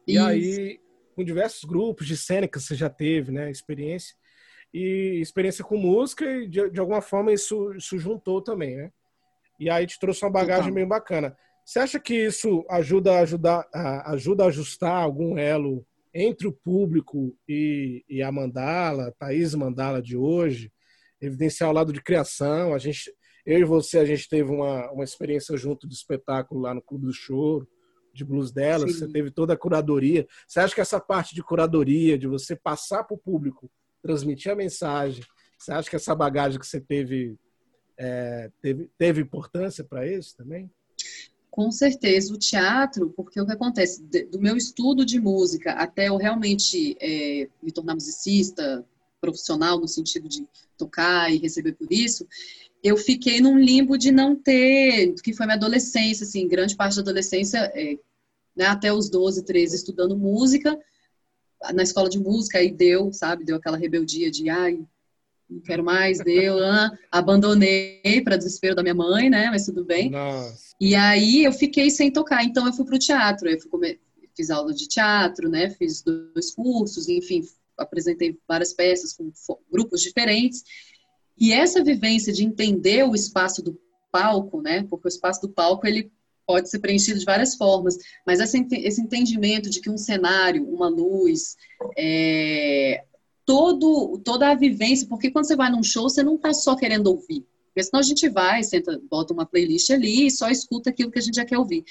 E 0.07 0.15
Isso. 0.15 0.25
aí, 0.25 0.81
com 1.15 1.23
diversos 1.23 1.63
grupos 1.63 2.07
de 2.07 2.17
cena 2.17 2.49
que 2.49 2.59
você 2.59 2.75
já 2.75 2.91
teve, 2.91 3.31
né? 3.31 3.51
Experiência. 3.51 4.17
E 4.75 5.21
experiência 5.21 5.65
com 5.65 5.77
música, 5.77 6.25
e 6.25 6.49
de, 6.49 6.69
de 6.71 6.81
alguma 6.81 7.01
forma 7.01 7.33
isso, 7.33 7.73
isso 7.75 7.97
juntou 7.99 8.43
também, 8.43 8.77
né? 8.77 8.93
E 9.59 9.71
aí 9.71 9.87
te 9.87 9.99
trouxe 9.99 10.25
uma 10.25 10.31
bagagem 10.31 10.65
Total. 10.65 10.75
bem 10.75 10.87
bacana. 10.87 11.37
Você 11.69 11.81
acha 11.81 12.01
que 12.01 12.15
isso 12.15 12.65
ajuda 12.71 13.13
a 13.13 13.21
ajudar, 13.21 13.69
a, 13.75 14.13
ajuda 14.13 14.45
a 14.45 14.47
ajustar 14.47 15.03
algum 15.03 15.37
elo 15.37 15.87
entre 16.15 16.49
o 16.49 16.53
público 16.53 17.37
e, 17.47 18.03
e 18.09 18.23
a 18.23 18.33
Mandala, 18.33 19.15
Thaís 19.19 19.55
Mandala 19.55 20.01
de 20.01 20.17
hoje? 20.17 20.73
Evidenciar 21.21 21.69
o 21.69 21.75
lado 21.75 21.93
de 21.93 22.01
criação. 22.01 22.73
A 22.73 22.79
gente, 22.79 23.15
eu 23.45 23.59
e 23.59 23.65
você, 23.65 23.99
a 23.99 24.07
gente 24.07 24.27
teve 24.31 24.51
uma, 24.51 24.91
uma 24.91 25.05
experiência 25.05 25.55
junto 25.59 25.87
do 25.87 25.93
espetáculo 25.93 26.63
lá 26.63 26.73
no 26.73 26.81
Clube 26.81 27.05
do 27.05 27.13
Choro, 27.13 27.69
de 28.15 28.25
blues 28.25 28.51
dela. 28.51 28.89
Sim. 28.89 28.95
Você 28.95 29.09
teve 29.13 29.31
toda 29.31 29.53
a 29.53 29.59
curadoria. 29.59 30.27
Você 30.47 30.61
acha 30.61 30.75
que 30.75 30.81
essa 30.81 30.99
parte 30.99 31.35
de 31.35 31.43
curadoria, 31.43 32.17
de 32.17 32.27
você 32.27 32.57
passar 32.57 33.05
para 33.05 33.15
o 33.15 33.21
público, 33.21 33.71
transmitir 34.03 34.51
a 34.51 34.57
mensagem, 34.57 35.23
você 35.59 35.71
acha 35.71 35.91
que 35.91 35.97
essa 35.97 36.15
bagagem 36.15 36.59
que 36.59 36.67
você 36.67 36.81
teve 36.81 37.37
é, 37.99 38.51
teve, 38.63 38.91
teve 38.97 39.21
importância 39.21 39.85
para 39.85 40.07
isso 40.07 40.35
também? 40.35 40.71
Com 41.59 41.73
certeza, 41.73 42.33
o 42.33 42.39
teatro, 42.39 43.13
porque 43.17 43.41
o 43.41 43.45
que 43.45 43.51
acontece, 43.51 44.01
do 44.31 44.39
meu 44.39 44.57
estudo 44.57 45.05
de 45.05 45.21
música 45.21 45.73
até 45.73 46.09
eu 46.09 46.17
realmente 46.17 46.97
é, 47.01 47.49
me 47.61 47.73
tornar 47.73 47.95
musicista, 47.95 48.87
profissional 49.21 49.81
no 49.81 49.89
sentido 49.89 50.29
de 50.29 50.47
tocar 50.77 51.35
e 51.35 51.39
receber 51.39 51.73
por 51.73 51.93
isso, 51.93 52.25
eu 52.81 52.97
fiquei 52.97 53.41
num 53.41 53.59
limbo 53.59 53.99
de 53.99 54.13
não 54.13 54.37
ter, 54.37 55.13
que 55.15 55.33
foi 55.33 55.47
minha 55.47 55.57
adolescência, 55.57 56.23
assim, 56.23 56.47
grande 56.47 56.77
parte 56.77 56.95
da 56.95 57.03
adolescência, 57.03 57.59
é, 57.75 57.99
né, 58.55 58.67
até 58.67 58.93
os 58.93 59.11
12, 59.11 59.45
13, 59.45 59.75
estudando 59.75 60.17
música, 60.17 60.79
na 61.75 61.83
escola 61.83 62.09
de 62.09 62.21
música, 62.21 62.59
aí 62.59 62.71
deu, 62.71 63.13
sabe, 63.13 63.45
deu 63.45 63.57
aquela 63.57 63.77
rebeldia 63.77 64.31
de, 64.31 64.49
ai, 64.49 64.79
não 65.49 65.61
quero 65.61 65.85
mais, 65.85 66.19
deu, 66.19 66.57
abandonei 67.11 68.21
para 68.23 68.37
desespero 68.37 68.75
da 68.75 68.83
minha 68.83 68.95
mãe, 68.95 69.31
né, 69.31 69.49
mas 69.51 69.65
tudo 69.65 69.85
bem. 69.85 70.11
Nossa. 70.11 70.75
E 70.81 70.95
aí 70.95 71.45
eu 71.45 71.53
fiquei 71.53 71.91
sem 71.91 72.11
tocar, 72.11 72.45
então 72.45 72.67
eu 72.67 72.73
fui 72.73 72.85
pro 72.85 72.99
teatro, 72.99 73.49
eu 73.49 73.59
fui 73.61 73.99
fiz 74.37 74.51
aula 74.51 74.73
de 74.73 74.87
teatro, 74.87 75.49
né, 75.49 75.71
fiz 75.71 76.03
dois 76.03 76.55
cursos, 76.55 77.09
enfim, 77.09 77.43
apresentei 77.77 78.39
várias 78.47 78.73
peças 78.73 79.13
com 79.13 79.33
grupos 79.71 80.01
diferentes, 80.01 80.63
e 81.39 81.53
essa 81.53 81.83
vivência 81.83 82.33
de 82.33 82.45
entender 82.45 83.05
o 83.05 83.15
espaço 83.15 83.63
do 83.63 83.81
palco, 84.11 84.61
né? 84.61 84.85
Porque 84.89 85.07
o 85.07 85.09
espaço 85.09 85.43
do 85.43 85.49
palco 85.49 85.87
ele 85.87 86.11
pode 86.47 86.69
ser 86.71 86.79
preenchido 86.79 87.19
de 87.19 87.25
várias 87.25 87.55
formas, 87.55 87.97
mas 88.27 88.41
esse 88.41 89.01
entendimento 89.01 89.69
de 89.69 89.81
que 89.81 89.91
um 89.91 89.99
cenário, 89.99 90.67
uma 90.67 90.89
luz, 90.89 91.57
é, 91.97 93.05
todo, 93.49 94.21
toda 94.23 94.51
a 94.51 94.55
vivência, 94.55 95.09
porque 95.09 95.31
quando 95.31 95.47
você 95.47 95.57
vai 95.57 95.71
num 95.71 95.83
show, 95.83 96.07
você 96.07 96.23
não 96.23 96.35
está 96.35 96.53
só 96.53 96.77
querendo 96.77 97.07
ouvir, 97.07 97.47
porque 97.69 97.83
senão 97.83 98.01
a 98.01 98.03
gente 98.03 98.29
vai, 98.29 98.63
senta, 98.63 99.01
bota 99.11 99.33
uma 99.33 99.47
playlist 99.47 99.89
ali 99.89 100.27
e 100.27 100.31
só 100.31 100.51
escuta 100.51 100.91
aquilo 100.91 101.11
que 101.11 101.19
a 101.19 101.23
gente 101.23 101.37
já 101.37 101.47
quer 101.47 101.57
ouvir. 101.57 101.83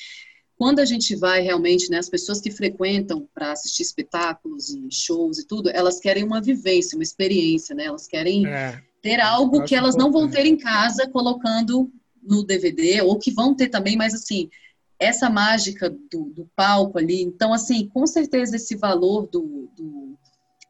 Quando 0.56 0.78
a 0.78 0.86
gente 0.86 1.15
vai 1.15 1.41
realmente, 1.41 1.89
né, 1.89 1.98
as 1.98 2.10
pessoas 2.10 2.39
que 2.39 2.52
frequentam 2.52 3.28
para 3.34 3.54
assistir 3.54 3.82
espetáculos 3.82 4.70
e 4.70 4.88
shows 4.91 5.39
e 5.39 5.48
tudo, 5.48 5.72
elas 5.72 6.00
querem 6.00 6.24
uma 6.24 6.39
vivência, 6.39 6.96
uma 6.96 7.04
experiência, 7.04 7.74
né? 7.74 7.86
Elas 7.86 8.08
querem 8.08 8.46
é 8.46 8.80
ter 9.02 9.20
algo 9.20 9.63
que 9.63 9.74
elas 9.74 9.96
não 9.96 10.12
vão 10.12 10.30
ter 10.30 10.46
em 10.46 10.58
casa 10.58 11.08
colocando 11.10 11.91
no 12.22 12.43
DVD, 12.43 13.02
ou 13.02 13.17
que 13.17 13.32
vão 13.32 13.56
ter 13.56 13.70
também, 13.70 13.96
mas 13.96 14.13
assim, 14.13 14.50
essa 15.00 15.28
mágica 15.30 15.89
do, 15.89 16.26
do 16.36 16.50
palco 16.56 16.98
ali. 17.00 17.22
Então, 17.22 17.54
assim, 17.54 17.88
com 17.88 18.06
certeza 18.06 18.58
esse 18.58 18.76
valor 18.76 19.28
do, 19.28 19.70
do, 19.76 20.16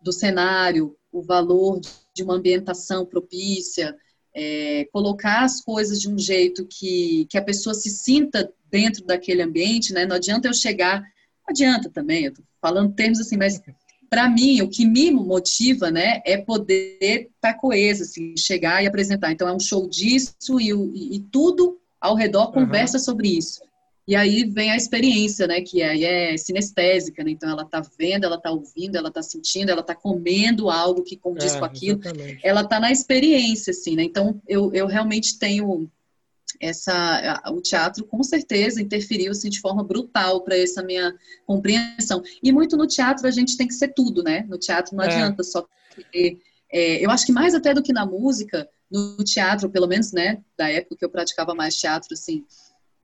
do 0.08 0.14
cenário, 0.14 0.96
o 1.12 1.22
valor 1.22 1.82
de 2.14 2.24
uma 2.24 2.36
ambientação 2.36 3.06
propícia, 3.06 3.96
é, 4.34 4.88
colocar 4.92 5.44
as 5.44 5.62
coisas 5.62 6.00
de 6.00 6.10
um 6.10 6.18
jeito 6.18 6.66
que, 6.66 7.28
que 7.30 7.38
a 7.38 7.44
pessoa 7.44 7.74
se 7.74 7.90
sinta 7.90 8.50
dentro 8.70 9.06
daquele 9.06 9.42
ambiente, 9.42 9.92
né? 9.92 10.06
Não 10.06 10.16
adianta 10.16 10.48
eu 10.48 10.54
chegar, 10.54 11.02
não 11.02 11.50
adianta 11.50 11.90
também, 11.90 12.26
eu 12.26 12.34
tô 12.34 12.42
falando 12.62 12.94
termos 12.94 13.20
assim, 13.20 13.36
mas 13.36 13.62
para 14.10 14.30
mim, 14.30 14.62
o 14.62 14.70
que 14.70 14.86
me 14.86 15.12
motiva, 15.12 15.92
né, 15.92 16.22
é 16.26 16.38
poder 16.38 16.98
estar 17.02 17.30
tá 17.42 17.54
coesa, 17.54 18.04
assim, 18.04 18.38
chegar 18.38 18.82
e 18.82 18.88
apresentar. 18.88 19.34
Então, 19.34 19.50
é 19.50 19.54
um 19.54 19.60
show 19.60 19.90
disso 19.90 20.62
e, 20.62 20.72
e, 20.72 21.18
e 21.18 21.20
tudo 21.20 21.78
ao 22.00 22.16
redor 22.16 22.54
conversa 22.54 22.98
uhum. 22.98 23.04
sobre 23.04 23.28
isso. 23.38 23.60
E 24.08 24.16
aí 24.16 24.46
vem 24.46 24.72
a 24.72 24.78
experiência, 24.78 25.46
né, 25.48 25.60
que 25.60 25.84
aí 25.84 26.06
é 26.06 26.38
sinestésica, 26.38 27.24
né? 27.26 27.32
Então, 27.32 27.50
ela 27.50 27.64
está 27.64 27.82
vendo, 28.00 28.24
ela 28.24 28.38
está 28.38 28.50
ouvindo, 28.50 28.96
ela 28.96 29.10
está 29.10 29.22
sentindo, 29.22 29.70
ela 29.70 29.82
está 29.82 29.94
comendo 29.94 30.70
algo 30.70 31.04
que 31.04 31.18
condiz 31.18 31.56
é, 31.56 31.60
com 31.60 31.66
aquilo. 31.66 32.00
Exatamente. 32.00 32.40
Ela 32.42 32.62
está 32.62 32.80
na 32.80 32.90
experiência, 32.90 33.72
assim, 33.72 33.98
né? 33.98 34.04
Então, 34.04 34.42
eu, 34.48 34.72
eu 34.74 34.88
realmente 34.88 35.38
tenho 35.38 35.90
essa 36.62 37.42
o 37.52 37.62
teatro 37.62 38.06
com 38.06 38.24
certeza 38.24 38.82
interferiu 38.82 39.32
assim, 39.32 39.50
de 39.50 39.60
forma 39.60 39.84
brutal 39.84 40.42
para 40.44 40.58
essa 40.58 40.82
minha 40.82 41.14
compreensão 41.46 42.24
e 42.42 42.52
muito 42.52 42.76
no 42.78 42.88
teatro 42.88 43.28
a 43.28 43.32
gente 43.32 43.58
tem 43.58 43.68
que 43.68 43.74
ser 43.74 43.90
tudo 43.90 44.24
né 44.24 44.46
no 44.48 44.58
teatro 44.58 44.96
não 44.96 45.04
é. 45.04 45.08
adianta 45.08 45.44
só 45.44 45.68
é, 46.72 47.06
eu 47.06 47.12
acho 47.12 47.26
que 47.26 47.32
mais 47.32 47.54
até 47.54 47.74
do 47.74 47.84
que 47.84 47.94
na 47.94 48.06
música 48.06 48.68
no 48.90 49.18
teatro 49.24 49.70
pelo 49.70 49.88
menos 49.88 50.12
né 50.14 50.42
da 50.58 50.70
época 50.70 50.96
que 50.98 51.06
eu 51.06 51.10
praticava 51.10 51.54
mais 51.54 51.76
teatro 51.76 52.14
assim 52.14 52.44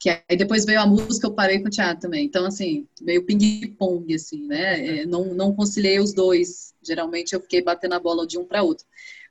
que 0.04 0.10
aí 0.10 0.36
depois 0.36 0.66
veio 0.66 0.82
a 0.82 0.86
música 0.86 1.26
eu 1.26 1.34
parei 1.34 1.62
com 1.62 1.68
o 1.68 1.72
teatro 1.72 2.02
também 2.02 2.26
então 2.26 2.46
assim 2.46 2.86
meio 3.02 3.26
ping 3.26 3.74
pong 3.80 4.13
assim 4.13 4.46
né 4.46 5.00
é, 5.00 5.06
não 5.06 5.34
não 5.34 5.56
conciliei 5.56 5.98
os 5.98 6.13
dois 6.13 6.74
geralmente 6.84 7.32
eu 7.32 7.39
fiquei 7.39 7.62
batendo 7.62 7.94
a 7.94 8.00
bola 8.02 8.28
de 8.28 8.38
um 8.38 8.44
para 8.44 8.63
outro 8.63 8.86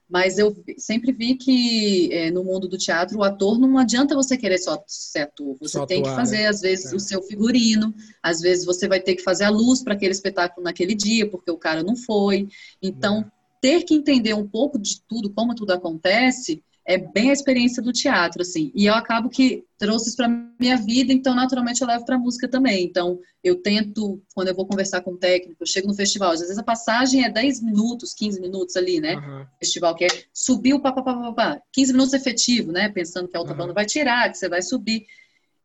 mas 0.09 0.39
eu 0.39 0.57
sempre 0.79 1.13
vi 1.13 1.35
que 1.35 2.11
é, 2.11 2.31
no 2.31 2.43
mundo 2.43 2.67
do 2.67 2.79
teatro 2.79 3.19
o 3.19 3.23
ator 3.23 3.59
não 3.59 3.77
adianta 3.77 4.15
você 4.15 4.35
querer 4.37 4.59
só 4.59 4.83
ser 4.87 5.21
ator, 5.21 5.57
você 5.61 5.79
só 5.79 5.85
tem 5.85 6.01
atuar, 6.01 6.11
que 6.11 6.21
fazer 6.21 6.39
né? 6.39 6.49
às 6.49 6.61
vezes 6.63 6.91
é. 6.91 6.97
o 6.97 7.01
seu 7.01 7.23
figurino, 7.23 7.95
às 8.23 8.41
vezes 8.41 8.65
você 8.65 8.89
vai 8.89 9.01
ter 9.01 9.15
que 9.15 9.23
fazer 9.23 9.45
a 9.45 9.51
luz 9.51 9.83
para 9.83 9.93
aquele 9.93 10.13
espetáculo 10.13 10.65
naquele 10.65 10.95
dia 10.95 11.29
porque 11.31 11.51
o 11.51 11.57
cara 11.57 11.83
não 11.83 11.97
foi. 11.97 12.47
Então, 12.83 13.21
é. 13.21 13.25
ter 13.63 13.85
que 13.85 13.95
entender 13.95 14.35
um 14.35 14.47
pouco 14.47 14.79
de 14.79 15.01
tudo, 15.09 15.31
como 15.31 15.55
tudo 15.55 15.73
acontece, 15.73 16.63
é 16.85 16.99
bem 16.99 17.31
a 17.31 17.33
experiência 17.33 17.83
do 17.83 17.93
teatro, 17.93 18.43
assim. 18.43 18.73
E 18.75 18.87
eu 18.87 18.95
acabo 18.95 19.29
que 19.29 19.65
trouxe 19.79 20.09
isso 20.09 20.17
para 20.17 20.29
minha 20.59 20.77
vida, 20.77 21.13
então 21.13 21.35
naturalmente 21.35 21.81
eu 21.81 21.87
levo 21.87 22.05
para 22.05 22.19
música 22.19 22.49
também. 22.49 22.85
Então, 22.85 23.21
eu 23.43 23.63
tento, 23.63 24.21
quando 24.35 24.49
eu 24.49 24.55
vou 24.55 24.67
conversar 24.67 25.01
com 25.01 25.13
o 25.13 25.17
técnico, 25.17 25.63
eu 25.63 25.67
chego 25.67 25.89
no 25.89 25.95
festival, 25.95 26.33
às 26.33 26.41
vezes 26.41 26.59
a 26.59 26.63
passagem 26.63 27.25
é 27.25 27.31
10 27.31 27.63
minutos, 27.63 28.15
15 28.15 28.41
minutos 28.41 28.77
ali, 28.77 29.01
né? 29.01 29.17
Uhum. 29.17 29.47
Festival 29.61 29.95
que 29.95 30.05
é 30.05 30.09
subir 30.33 30.75
o 30.75 30.81
papapá, 30.81 31.61
15 31.73 31.93
minutos 31.93 32.15
efetivo, 32.15 32.73
né? 32.73 32.89
Pensando 32.89 33.29
que 33.29 33.37
a 33.37 33.41
outra 33.41 33.55
uhum. 33.55 33.61
banda 33.61 33.73
vai 33.73 33.87
tirar, 33.87 34.31
que 34.31 34.39
você 34.39 34.49
vai 34.49 34.63
subir. 34.63 35.07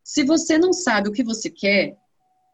Se 0.04 0.24
você 0.24 0.58
não 0.58 0.72
sabe 0.72 1.10
o 1.10 1.12
que 1.12 1.24
você 1.24 1.50
quer, 1.50 1.98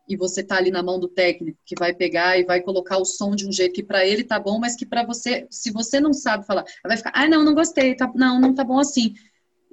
e 0.08 0.18
você 0.18 0.42
está 0.42 0.58
ali 0.58 0.72
na 0.72 0.84
mão 0.84 1.00
do 1.00 1.08
técnico 1.08 1.58
que 1.66 1.76
vai 1.78 1.94
pegar 1.94 2.38
e 2.38 2.44
vai 2.44 2.62
colocar 2.62 2.98
o 2.98 3.06
som 3.06 3.36
de 3.36 3.48
um 3.48 3.52
jeito 3.52 3.74
que 3.74 3.84
para 3.84 4.06
ele 4.06 4.24
tá 4.24 4.40
bom, 4.40 4.60
mas 4.60 4.76
que 4.76 4.86
para 4.86 5.06
você, 5.06 5.48
se 5.50 5.72
você 5.72 6.00
não 6.00 6.14
sabe 6.14 6.46
falar, 6.46 6.66
vai 6.84 6.98
ficar, 6.98 7.12
ah, 7.14 7.28
não, 7.28 7.44
não 7.44 7.54
gostei, 7.54 7.96
tá, 7.96 8.12
não, 8.16 8.40
não 8.40 8.54
tá 8.54 8.64
bom 8.64 8.80
assim. 8.80 9.14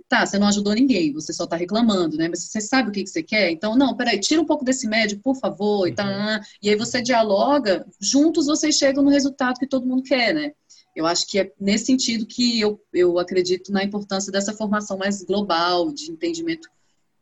tá, 0.08 0.26
você 0.26 0.38
não 0.38 0.48
ajudou 0.48 0.74
ninguém, 0.74 1.12
você 1.12 1.32
só 1.32 1.46
tá 1.46 1.56
reclamando, 1.56 2.16
né? 2.16 2.28
Mas 2.28 2.44
você 2.44 2.60
sabe 2.60 2.88
o 2.90 2.92
que, 2.92 3.04
que 3.04 3.10
você 3.10 3.22
quer? 3.22 3.50
Então, 3.50 3.76
não, 3.76 3.96
peraí, 3.96 4.18
tira 4.18 4.40
um 4.40 4.46
pouco 4.46 4.64
desse 4.64 4.88
médio, 4.88 5.20
por 5.20 5.36
favor, 5.36 5.86
e, 5.88 5.94
tá, 5.94 6.40
e 6.62 6.68
aí 6.68 6.76
você 6.76 7.00
dialoga, 7.02 7.86
juntos 8.00 8.46
vocês 8.46 8.76
chegam 8.76 9.02
no 9.04 9.10
resultado 9.10 9.58
que 9.58 9.68
todo 9.68 9.86
mundo 9.86 10.02
quer, 10.02 10.34
né? 10.34 10.52
Eu 10.94 11.06
acho 11.06 11.26
que 11.28 11.38
é 11.38 11.52
nesse 11.60 11.86
sentido 11.86 12.26
que 12.26 12.60
eu, 12.60 12.80
eu 12.92 13.18
acredito 13.18 13.72
na 13.72 13.84
importância 13.84 14.32
dessa 14.32 14.52
formação 14.52 14.98
mais 14.98 15.22
global, 15.22 15.92
de 15.92 16.10
entendimento 16.10 16.68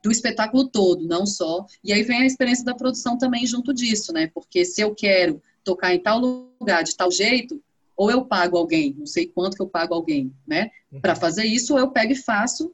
do 0.02 0.10
espetáculo 0.10 0.68
todo, 0.68 1.06
não 1.06 1.26
só. 1.26 1.66
E 1.82 1.92
aí 1.92 2.02
vem 2.02 2.22
a 2.22 2.26
experiência 2.26 2.64
da 2.64 2.74
produção 2.74 3.18
também 3.18 3.46
junto 3.46 3.74
disso, 3.74 4.12
né? 4.12 4.30
Porque 4.32 4.64
se 4.64 4.80
eu 4.80 4.94
quero 4.94 5.42
tocar 5.64 5.94
em 5.94 6.00
tal 6.00 6.18
lugar 6.18 6.82
de 6.82 6.96
tal 6.96 7.10
jeito, 7.10 7.60
ou 7.96 8.10
eu 8.10 8.24
pago 8.24 8.56
alguém, 8.56 8.94
não 8.96 9.06
sei 9.06 9.26
quanto 9.26 9.56
que 9.56 9.62
eu 9.62 9.68
pago 9.68 9.94
alguém, 9.94 10.32
né? 10.46 10.70
Uhum. 10.92 11.00
Para 11.00 11.16
fazer 11.16 11.44
isso, 11.44 11.74
ou 11.74 11.80
eu 11.80 11.90
pego 11.90 12.12
e 12.12 12.16
faço, 12.16 12.72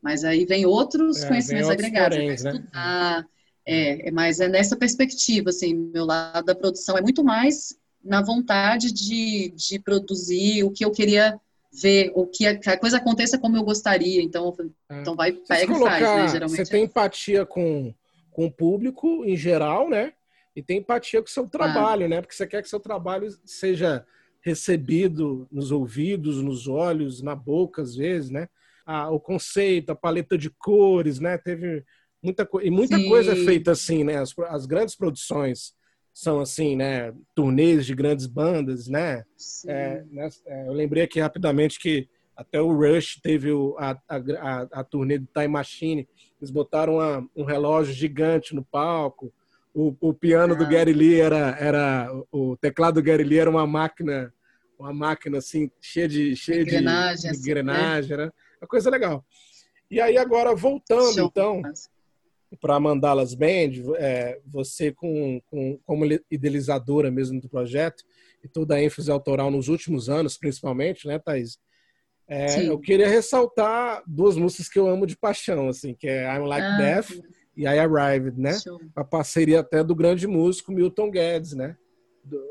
mas 0.00 0.24
aí 0.24 0.44
vem 0.44 0.66
outros 0.66 1.22
é, 1.22 1.28
conhecimentos 1.28 1.68
vem 1.68 1.76
agregados, 1.76 2.18
poréns, 2.18 2.42
né? 2.42 2.50
estudar, 2.52 3.26
é, 3.64 4.08
é, 4.08 4.10
mas 4.10 4.40
é 4.40 4.48
nessa 4.48 4.76
perspectiva, 4.76 5.50
assim, 5.50 5.74
meu 5.74 6.04
lado 6.04 6.44
da 6.44 6.54
produção 6.54 6.96
é 6.96 7.00
muito 7.00 7.24
mais 7.24 7.76
na 8.04 8.22
vontade 8.22 8.92
de, 8.92 9.52
de 9.56 9.78
produzir 9.78 10.64
o 10.64 10.70
que 10.70 10.84
eu 10.84 10.90
queria 10.90 11.38
ver, 11.72 12.10
o 12.14 12.26
que 12.26 12.46
a, 12.46 12.58
que 12.58 12.68
a 12.68 12.78
coisa 12.78 12.96
aconteça 12.96 13.38
como 13.38 13.56
eu 13.56 13.62
gostaria. 13.62 14.22
Então, 14.22 14.54
é. 14.90 15.00
então 15.00 15.14
vai, 15.14 15.32
pega 15.32 15.72
colocar, 15.72 16.00
e 16.00 16.04
faz, 16.04 16.22
né? 16.22 16.28
Geralmente. 16.28 16.56
Você 16.56 16.70
tem 16.70 16.84
empatia 16.84 17.46
com, 17.46 17.94
com 18.30 18.46
o 18.46 18.50
público 18.50 19.24
em 19.24 19.36
geral, 19.36 19.88
né? 19.88 20.12
E 20.54 20.62
tem 20.62 20.78
empatia 20.78 21.20
com 21.20 21.28
o 21.28 21.30
seu 21.30 21.48
trabalho, 21.48 22.06
ah. 22.06 22.08
né? 22.08 22.20
Porque 22.20 22.34
você 22.34 22.46
quer 22.46 22.62
que 22.62 22.68
seu 22.68 22.80
trabalho 22.80 23.28
seja 23.44 24.04
recebido 24.40 25.46
nos 25.50 25.70
ouvidos, 25.70 26.42
nos 26.42 26.66
olhos, 26.66 27.22
na 27.22 27.34
boca, 27.34 27.82
às 27.82 27.94
vezes, 27.94 28.30
né? 28.30 28.48
Ah, 28.86 29.10
o 29.10 29.20
conceito, 29.20 29.90
a 29.90 29.94
paleta 29.94 30.38
de 30.38 30.48
cores, 30.48 31.20
né? 31.20 31.36
Teve 31.36 31.84
muita 32.22 32.48
e 32.62 32.70
muita 32.70 32.96
Sim. 32.96 33.08
coisa 33.08 33.32
é 33.32 33.36
feita 33.36 33.72
assim, 33.72 34.02
né? 34.04 34.16
As, 34.16 34.34
as 34.48 34.66
grandes 34.66 34.96
produções 34.96 35.74
são 36.18 36.40
assim, 36.40 36.74
né? 36.74 37.14
Turnês 37.32 37.86
de 37.86 37.94
grandes 37.94 38.26
bandas, 38.26 38.88
né? 38.88 39.24
É, 39.68 40.02
né? 40.10 40.28
É, 40.46 40.66
eu 40.66 40.72
lembrei 40.72 41.04
aqui 41.04 41.20
rapidamente 41.20 41.78
que 41.78 42.08
até 42.36 42.60
o 42.60 42.72
Rush 42.72 43.20
teve 43.22 43.52
o, 43.52 43.76
a, 43.78 43.96
a, 44.08 44.66
a, 44.72 44.84
turnê 44.84 45.16
do 45.18 45.28
Time 45.32 45.46
Machine. 45.46 46.08
Eles 46.40 46.50
botaram 46.50 46.94
uma, 46.94 47.24
um 47.36 47.44
relógio 47.44 47.94
gigante 47.94 48.52
no 48.52 48.64
palco. 48.64 49.32
O, 49.72 49.94
o 50.00 50.12
piano 50.12 50.54
ah. 50.54 50.56
do 50.56 50.66
Gary 50.66 50.92
Lee 50.92 51.20
era, 51.20 51.56
era 51.56 52.10
o 52.32 52.56
teclado 52.56 52.94
do 52.96 53.02
Gary 53.02 53.22
Lee 53.22 53.38
era 53.38 53.50
uma 53.50 53.66
máquina, 53.66 54.34
uma 54.76 54.92
máquina 54.92 55.38
assim 55.38 55.70
cheia 55.80 56.08
de 56.08 56.34
cheia 56.34 56.62
engrenagem, 56.62 57.30
de, 57.30 57.36
de 57.36 57.42
engrenagem, 57.44 58.14
assim, 58.16 58.24
né? 58.24 58.32
Uma 58.60 58.66
coisa 58.66 58.90
legal. 58.90 59.24
E 59.88 60.00
aí 60.00 60.18
agora 60.18 60.52
voltando 60.52 61.14
Show. 61.14 61.26
então 61.26 61.62
para 62.56 62.80
Mandalas 62.80 63.34
Band, 63.34 63.94
é, 63.98 64.40
você 64.46 64.92
com, 64.92 65.40
com, 65.46 65.78
como 65.84 66.04
idealizadora 66.30 67.10
mesmo 67.10 67.40
do 67.40 67.48
projeto 67.48 68.02
e 68.42 68.48
toda 68.48 68.76
a 68.76 68.82
ênfase 68.82 69.10
autoral 69.10 69.50
nos 69.50 69.68
últimos 69.68 70.08
anos, 70.08 70.38
principalmente, 70.38 71.06
né, 71.06 71.18
Thaís? 71.18 71.58
É, 72.26 72.68
eu 72.68 72.78
queria 72.78 73.08
ressaltar 73.08 74.02
duas 74.06 74.36
músicas 74.36 74.68
que 74.68 74.78
eu 74.78 74.86
amo 74.86 75.06
de 75.06 75.16
paixão, 75.16 75.68
assim, 75.68 75.94
que 75.94 76.06
é 76.06 76.24
I'm 76.24 76.46
Like 76.46 76.66
ah, 76.66 76.76
Death 76.76 77.06
sim. 77.06 77.22
e 77.56 77.62
I 77.62 77.78
Arrived, 77.78 78.38
né? 78.38 78.58
Show. 78.58 78.78
A 78.94 79.02
parceria 79.02 79.60
até 79.60 79.82
do 79.82 79.94
grande 79.94 80.26
músico 80.26 80.70
Milton 80.70 81.10
Guedes, 81.10 81.54
né? 81.54 81.76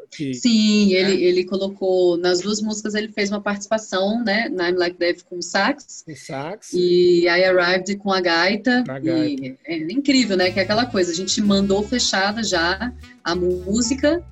Que, 0.10 0.34
Sim, 0.34 0.94
ele, 0.94 1.16
né? 1.16 1.22
ele 1.22 1.46
colocou 1.46 2.18
nas 2.18 2.42
duas 2.42 2.62
músicas 2.62 2.96
ele 2.96 3.10
fez 3.10 3.30
uma 3.30 3.42
participação, 3.42 4.24
né? 4.24 4.48
I'm 4.48 4.76
Like 4.78 4.98
Death 4.98 5.24
com 5.30 5.42
sax, 5.42 6.04
sax 6.16 6.74
e 6.74 7.26
I 7.26 7.44
Arrived 7.46 7.98
com 7.98 8.12
a 8.12 8.22
gaita. 8.22 8.84
A 8.88 9.00
gaita. 9.00 9.46
E 9.46 9.58
é 9.66 9.78
incrível, 9.78 10.38
né? 10.38 10.52
Que 10.52 10.60
é 10.60 10.64
aquela 10.64 10.86
coisa, 10.86 11.12
a 11.12 11.16
gente 11.16 11.42
mandou 11.42 11.84
fechada 11.84 12.44
já 12.44 12.94
a 13.28 13.36
música 13.36 14.24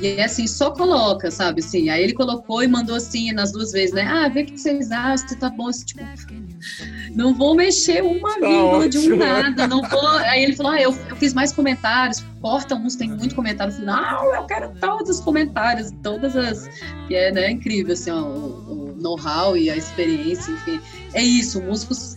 e 0.00 0.06
é 0.06 0.24
assim, 0.24 0.46
só 0.46 0.70
coloca, 0.70 1.30
sabe? 1.30 1.60
Assim, 1.60 1.90
aí 1.90 2.02
ele 2.02 2.14
colocou 2.14 2.62
e 2.62 2.68
mandou 2.68 2.96
assim 2.96 3.30
nas 3.32 3.52
duas 3.52 3.72
vezes, 3.72 3.94
né? 3.94 4.02
Ah, 4.02 4.28
vê 4.28 4.42
o 4.42 4.46
que 4.46 4.58
vocês 4.58 4.90
acham, 4.90 5.28
se 5.28 5.36
tá 5.36 5.50
bom, 5.50 5.68
assim, 5.68 5.84
tipo, 5.84 6.02
não 7.14 7.34
vou 7.34 7.54
mexer 7.54 8.02
uma 8.02 8.40
tá 8.40 8.46
vírgula 8.46 8.88
de 8.88 8.98
um 8.98 9.16
nada, 9.16 9.68
não 9.68 9.82
vou. 9.82 10.08
Aí 10.08 10.42
ele 10.42 10.56
falou, 10.56 10.72
ah, 10.72 10.80
eu, 10.80 10.96
eu 11.10 11.16
fiz 11.16 11.34
mais 11.34 11.52
comentários, 11.52 12.24
corta 12.40 12.74
uns, 12.74 12.96
tem 12.96 13.10
muito 13.10 13.34
comentário 13.34 13.72
final, 13.72 14.34
eu 14.34 14.44
quero 14.44 14.72
todos 14.80 15.18
os 15.18 15.20
comentários, 15.20 15.90
todas 16.02 16.34
as. 16.34 16.68
que 17.06 17.14
é 17.14 17.30
né, 17.30 17.50
incrível, 17.50 17.92
assim, 17.92 18.10
ó, 18.10 18.22
o, 18.22 18.92
o 18.92 18.96
know-how 18.98 19.56
e 19.56 19.68
a 19.68 19.76
experiência, 19.76 20.50
enfim. 20.52 20.80
É 21.12 21.22
isso, 21.22 21.60
músicos, 21.60 22.16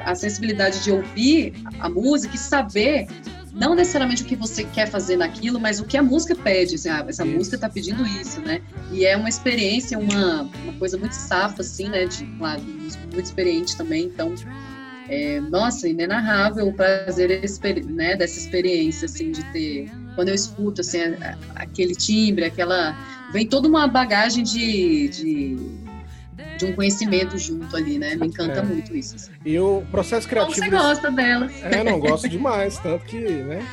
a 0.00 0.14
sensibilidade 0.14 0.84
de 0.84 0.92
ouvir 0.92 1.54
a 1.80 1.88
música 1.88 2.36
e 2.36 2.38
saber 2.38 3.08
não 3.56 3.74
necessariamente 3.74 4.22
o 4.22 4.26
que 4.26 4.36
você 4.36 4.64
quer 4.64 4.86
fazer 4.88 5.16
naquilo, 5.16 5.58
mas 5.58 5.80
o 5.80 5.84
que 5.84 5.96
a 5.96 6.02
música 6.02 6.34
pede. 6.34 6.74
Assim, 6.74 6.90
ah, 6.90 7.04
essa 7.08 7.24
isso. 7.24 7.36
música 7.36 7.56
está 7.56 7.68
pedindo 7.68 8.04
isso, 8.06 8.40
né? 8.40 8.60
E 8.92 9.04
é 9.06 9.16
uma 9.16 9.28
experiência, 9.28 9.98
uma, 9.98 10.42
uma 10.42 10.72
coisa 10.78 10.98
muito 10.98 11.14
safa, 11.14 11.62
assim, 11.62 11.88
né? 11.88 12.04
De, 12.04 12.24
claro, 12.38 12.62
muito 12.62 13.24
experiente 13.24 13.76
também, 13.76 14.04
então. 14.04 14.34
É, 15.08 15.40
nossa, 15.40 15.88
inenarrável 15.88 16.66
o 16.66 16.72
prazer 16.74 17.40
né, 17.86 18.16
dessa 18.16 18.38
experiência, 18.38 19.06
assim, 19.06 19.30
de 19.30 19.42
ter. 19.52 19.90
Quando 20.14 20.28
eu 20.28 20.34
escuto, 20.34 20.82
assim, 20.82 20.98
aquele 21.54 21.94
timbre, 21.94 22.44
aquela. 22.44 22.94
Vem 23.32 23.46
toda 23.46 23.66
uma 23.68 23.86
bagagem 23.86 24.44
de, 24.44 25.08
de 25.08 25.56
de 26.56 26.64
um 26.64 26.74
conhecimento 26.74 27.38
junto 27.38 27.76
ali, 27.76 27.98
né? 27.98 28.14
Me 28.16 28.28
encanta 28.28 28.60
é. 28.60 28.62
muito 28.62 28.96
isso. 28.96 29.16
Assim. 29.16 29.30
E 29.44 29.58
o 29.58 29.82
processo 29.90 30.28
criativo. 30.28 30.54
Como 30.54 30.70
você 30.70 30.76
gosta 30.76 31.10
delas? 31.10 31.52
É, 31.62 31.84
não 31.84 31.98
gosto 32.00 32.28
demais, 32.28 32.78
tanto 32.78 33.04
que, 33.04 33.18
né? 33.18 33.66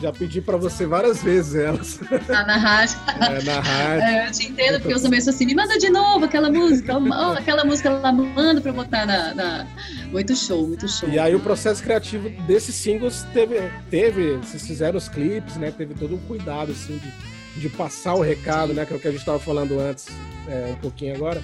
Já 0.00 0.12
pedi 0.12 0.40
para 0.40 0.56
você 0.56 0.86
várias 0.86 1.22
vezes 1.22 1.56
elas. 1.56 1.98
Ah, 2.28 2.44
na 2.44 2.56
rádio. 2.56 2.98
É, 3.20 3.42
na 3.42 3.60
rádio. 3.60 4.04
É, 4.04 4.28
eu 4.28 4.32
te 4.32 4.46
entendo, 4.46 4.80
porque 4.80 4.94
eu 4.94 5.02
também 5.02 5.20
sou 5.20 5.32
assim, 5.32 5.44
me 5.44 5.54
manda 5.54 5.76
de 5.76 5.90
novo 5.90 6.24
aquela 6.24 6.50
música, 6.50 6.96
oh, 6.96 7.32
aquela 7.32 7.64
música 7.64 7.88
ela 7.88 8.12
manda 8.12 8.60
para 8.60 8.72
botar 8.72 9.04
na, 9.04 9.34
na, 9.34 9.66
Muito 10.12 10.36
show, 10.36 10.68
muito 10.68 10.88
show. 10.88 11.08
E 11.08 11.18
aí 11.18 11.34
o 11.34 11.40
processo 11.40 11.82
criativo 11.82 12.30
desses 12.46 12.76
singles 12.76 13.26
teve, 13.32 13.60
teve 13.90 14.36
vocês 14.36 14.64
fizeram 14.64 14.98
os 14.98 15.08
clipes, 15.08 15.56
né? 15.56 15.72
Teve 15.76 15.94
todo 15.94 16.14
um 16.14 16.18
cuidado, 16.18 16.70
assim, 16.70 16.98
de, 16.98 17.60
de 17.60 17.68
passar 17.68 18.14
o 18.14 18.20
recado, 18.20 18.72
né? 18.72 18.86
Que 18.86 18.92
é 18.92 18.96
o 18.96 19.00
que 19.00 19.08
a 19.08 19.10
gente 19.10 19.20
estava 19.20 19.40
falando 19.40 19.80
antes, 19.80 20.06
é, 20.46 20.74
um 20.76 20.80
pouquinho 20.80 21.16
agora 21.16 21.42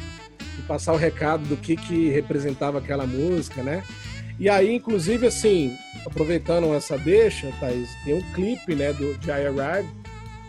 e 0.59 0.62
passar 0.62 0.92
o 0.92 0.96
recado 0.96 1.44
do 1.46 1.57
que, 1.57 1.76
que 1.76 2.09
representava 2.09 2.78
aquela 2.78 3.07
música, 3.07 3.62
né? 3.62 3.82
E 4.38 4.48
aí, 4.48 4.74
inclusive, 4.74 5.26
assim, 5.26 5.76
aproveitando 6.05 6.74
essa 6.74 6.98
deixa, 6.98 7.52
Thaís, 7.61 7.88
tem 8.05 8.14
um 8.14 8.32
clipe, 8.32 8.74
né, 8.74 8.92
do, 8.92 9.16
de 9.18 9.28
I 9.28 9.46
Arrive 9.46 9.88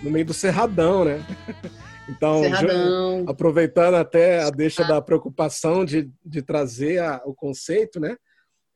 no 0.01 0.09
meio 0.09 0.25
do 0.25 0.33
Cerradão, 0.33 1.05
né? 1.05 1.23
Então, 2.07 2.43
Cerradão. 2.43 3.25
aproveitando 3.27 3.95
até 3.95 4.43
a 4.43 4.51
deixa 4.51 4.83
ah. 4.83 4.87
da 4.87 5.01
preocupação 5.01 5.83
de, 5.83 6.11
de 6.23 6.39
trazer 6.43 6.99
a, 6.99 7.19
o 7.25 7.33
conceito, 7.33 7.99
né? 7.99 8.15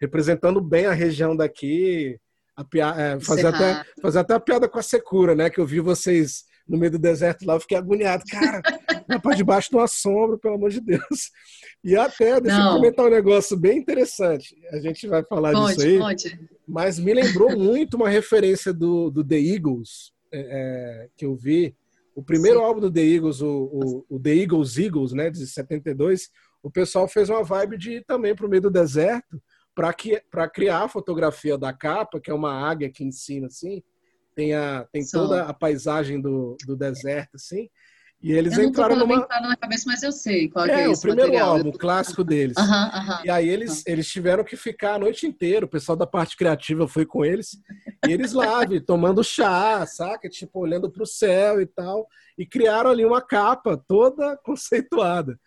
Representando 0.01 0.59
bem 0.59 0.87
a 0.87 0.93
região 0.93 1.35
daqui, 1.35 2.17
a, 2.57 3.01
é, 3.01 3.19
fazer, 3.19 3.45
até, 3.45 3.83
fazer 4.01 4.17
até 4.17 4.33
a 4.33 4.39
piada 4.39 4.67
com 4.67 4.79
a 4.79 4.81
secura, 4.81 5.35
né? 5.35 5.47
Que 5.47 5.59
eu 5.59 5.65
vi 5.67 5.79
vocês 5.79 6.45
no 6.67 6.75
meio 6.75 6.93
do 6.93 6.97
deserto 6.97 7.45
lá, 7.45 7.53
eu 7.53 7.59
fiquei 7.59 7.77
agoniado. 7.77 8.23
Cara, 8.29 8.61
para 9.17 9.35
debaixo 9.35 9.69
de 9.69 9.77
uma 9.77 9.87
sombra, 9.87 10.37
pelo 10.37 10.55
amor 10.55 10.69
de 10.69 10.81
Deus. 10.81 11.31
E 11.83 11.95
até, 11.95 12.39
deixa 12.39 12.57
Não. 12.57 12.67
eu 12.67 12.75
comentar 12.75 13.05
um 13.05 13.09
negócio 13.09 13.57
bem 13.57 13.79
interessante. 13.79 14.55
A 14.71 14.79
gente 14.79 15.07
vai 15.07 15.23
falar 15.23 15.53
pode, 15.53 15.77
disso 15.77 15.87
aí. 15.87 15.97
Pode. 15.97 16.39
Mas 16.67 16.99
me 16.99 17.13
lembrou 17.13 17.57
muito 17.57 17.95
uma 17.95 18.09
referência 18.09 18.73
do, 18.73 19.09
do 19.09 19.23
The 19.23 19.39
Eagles, 19.39 20.11
é, 20.31 20.39
é 20.39 21.09
que 21.15 21.25
eu 21.25 21.35
vi. 21.35 21.75
O 22.13 22.21
primeiro 22.21 22.59
Sim. 22.59 22.65
álbum 22.65 22.81
do 22.81 22.91
The 22.91 23.01
Eagles, 23.01 23.41
o, 23.41 23.47
o, 23.47 24.05
o, 24.15 24.19
The 24.19 24.35
Eagles 24.35 24.77
Eagles, 24.77 25.13
né, 25.13 25.29
de 25.29 25.47
72, 25.47 26.29
o 26.61 26.69
pessoal 26.69 27.07
fez 27.07 27.29
uma 27.29 27.43
vibe 27.43 27.77
de 27.77 27.91
ir 27.93 28.05
também 28.05 28.35
para 28.35 28.45
o 28.45 28.49
meio 28.49 28.63
do 28.63 28.69
deserto 28.69 29.41
para 29.73 30.49
criar 30.49 30.83
a 30.83 30.89
fotografia 30.89 31.57
da 31.57 31.71
capa, 31.71 32.19
que 32.19 32.29
é 32.29 32.33
uma 32.33 32.51
águia 32.51 32.91
que 32.91 33.03
ensina 33.03 33.47
assim, 33.47 33.81
tem, 34.35 34.53
a, 34.53 34.85
tem 34.91 35.05
toda 35.05 35.43
a 35.43 35.53
paisagem 35.53 36.19
do, 36.19 36.57
do 36.65 36.75
deserto, 36.75 37.35
assim. 37.35 37.69
E 38.21 38.33
eles 38.33 38.57
eu 38.57 38.65
entraram 38.65 38.97
não 38.97 39.07
tô 39.07 39.13
numa. 39.15 39.27
na 39.41 39.55
cabeça, 39.55 39.85
mas 39.87 40.03
eu 40.03 40.11
sei 40.11 40.49
qual 40.49 40.65
é, 40.65 40.83
é 40.83 40.89
o 40.89 40.99
primeiro 40.99 41.31
material. 41.31 41.55
álbum, 41.55 41.69
o 41.69 41.77
clássico 41.77 42.21
deles. 42.21 42.57
E 43.23 43.29
aí 43.29 43.47
eles, 43.47 43.81
eles 43.87 44.09
tiveram 44.09 44.43
que 44.43 44.57
ficar 44.57 44.95
a 44.95 44.99
noite 44.99 45.25
inteira. 45.25 45.65
O 45.65 45.69
pessoal 45.69 45.95
da 45.95 46.05
parte 46.05 46.35
criativa 46.35 46.85
foi 46.85 47.05
com 47.05 47.23
eles. 47.23 47.57
E 48.05 48.11
eles 48.11 48.33
lá, 48.33 48.59
tomando 48.85 49.23
chá, 49.23 49.85
saca? 49.85 50.27
Tipo, 50.27 50.59
olhando 50.59 50.91
para 50.91 51.03
o 51.03 51.07
céu 51.07 51.61
e 51.61 51.65
tal. 51.65 52.07
E 52.37 52.45
criaram 52.45 52.89
ali 52.89 53.05
uma 53.05 53.21
capa 53.21 53.81
toda 53.87 54.35
conceituada. 54.43 55.39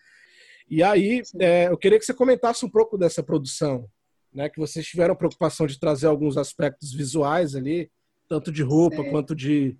E 0.66 0.82
aí, 0.82 1.20
é, 1.38 1.68
eu 1.68 1.76
queria 1.76 1.98
que 1.98 2.06
você 2.06 2.14
comentasse 2.14 2.64
um 2.64 2.70
pouco 2.70 2.96
dessa 2.96 3.22
produção, 3.22 3.86
né? 4.32 4.48
Que 4.48 4.58
vocês 4.58 4.86
tiveram 4.86 5.14
preocupação 5.14 5.66
de 5.66 5.78
trazer 5.78 6.06
alguns 6.06 6.38
aspectos 6.38 6.94
visuais 6.94 7.54
ali, 7.54 7.90
tanto 8.26 8.50
de 8.50 8.62
roupa 8.62 9.04
quanto 9.10 9.34
de 9.34 9.76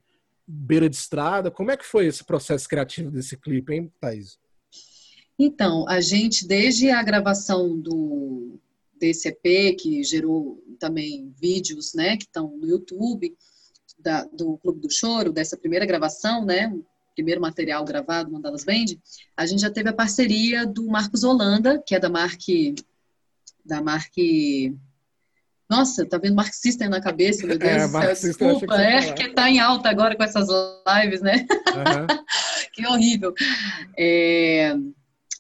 beira 0.47 0.89
de 0.89 0.97
estrada. 0.97 1.51
Como 1.51 1.71
é 1.71 1.77
que 1.77 1.85
foi 1.85 2.07
esse 2.07 2.25
processo 2.25 2.69
criativo 2.69 3.11
desse 3.11 3.37
clipe, 3.37 3.75
hein, 3.75 3.93
Thaís? 4.01 4.39
Então, 5.39 5.89
a 5.89 6.01
gente, 6.01 6.47
desde 6.47 6.91
a 6.91 7.03
gravação 7.03 7.79
do, 7.79 8.61
desse 8.99 9.29
EP, 9.29 9.77
que 9.77 10.03
gerou 10.05 10.63
também 10.79 11.33
vídeos, 11.41 11.95
né, 11.95 12.17
que 12.17 12.25
estão 12.25 12.57
no 12.57 12.67
YouTube, 12.67 13.37
da, 13.99 14.25
do 14.25 14.59
Clube 14.59 14.81
do 14.81 14.91
Choro, 14.91 15.33
dessa 15.33 15.57
primeira 15.57 15.87
gravação, 15.87 16.45
né, 16.45 16.73
primeiro 17.15 17.41
material 17.41 17.85
gravado, 17.85 18.31
Mandalas 18.31 18.65
Band, 18.65 18.97
a 19.37 19.47
gente 19.47 19.61
já 19.61 19.71
teve 19.71 19.89
a 19.89 19.95
parceria 19.95 20.67
do 20.67 20.87
Marcos 20.87 21.25
Holanda, 21.25 21.83
que 21.85 21.95
é 21.95 22.01
da 22.01 22.09
marque, 22.09 22.75
da 23.65 23.83
marque 23.83 24.77
nossa, 25.73 26.05
tá 26.05 26.19
vendo 26.19 26.35
Mark 26.35 26.53
System 26.53 26.91
na 26.91 27.01
cabeça, 27.01 27.47
meu 27.47 27.59
Deus 27.59 27.73
é, 27.73 27.89
céu, 27.89 28.29
desculpa, 28.29 28.67
que 28.67 28.75
é, 28.75 29.13
que 29.15 29.29
tá 29.31 29.49
em 29.49 29.59
alta 29.59 29.89
agora 29.89 30.15
com 30.15 30.23
essas 30.23 30.47
lives, 30.87 31.23
né? 31.23 31.47
Uhum. 31.49 32.07
que 32.75 32.87
horrível. 32.87 33.33
É, 33.99 34.77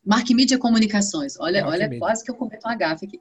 Mark 0.03 0.27
Media 0.31 0.57
Comunicações, 0.57 1.39
olha, 1.39 1.67
olha 1.67 1.99
quase 1.99 2.25
que 2.25 2.31
eu 2.31 2.35
cometo 2.35 2.65
uma 2.65 2.75
gafe 2.75 3.05
aqui. 3.05 3.21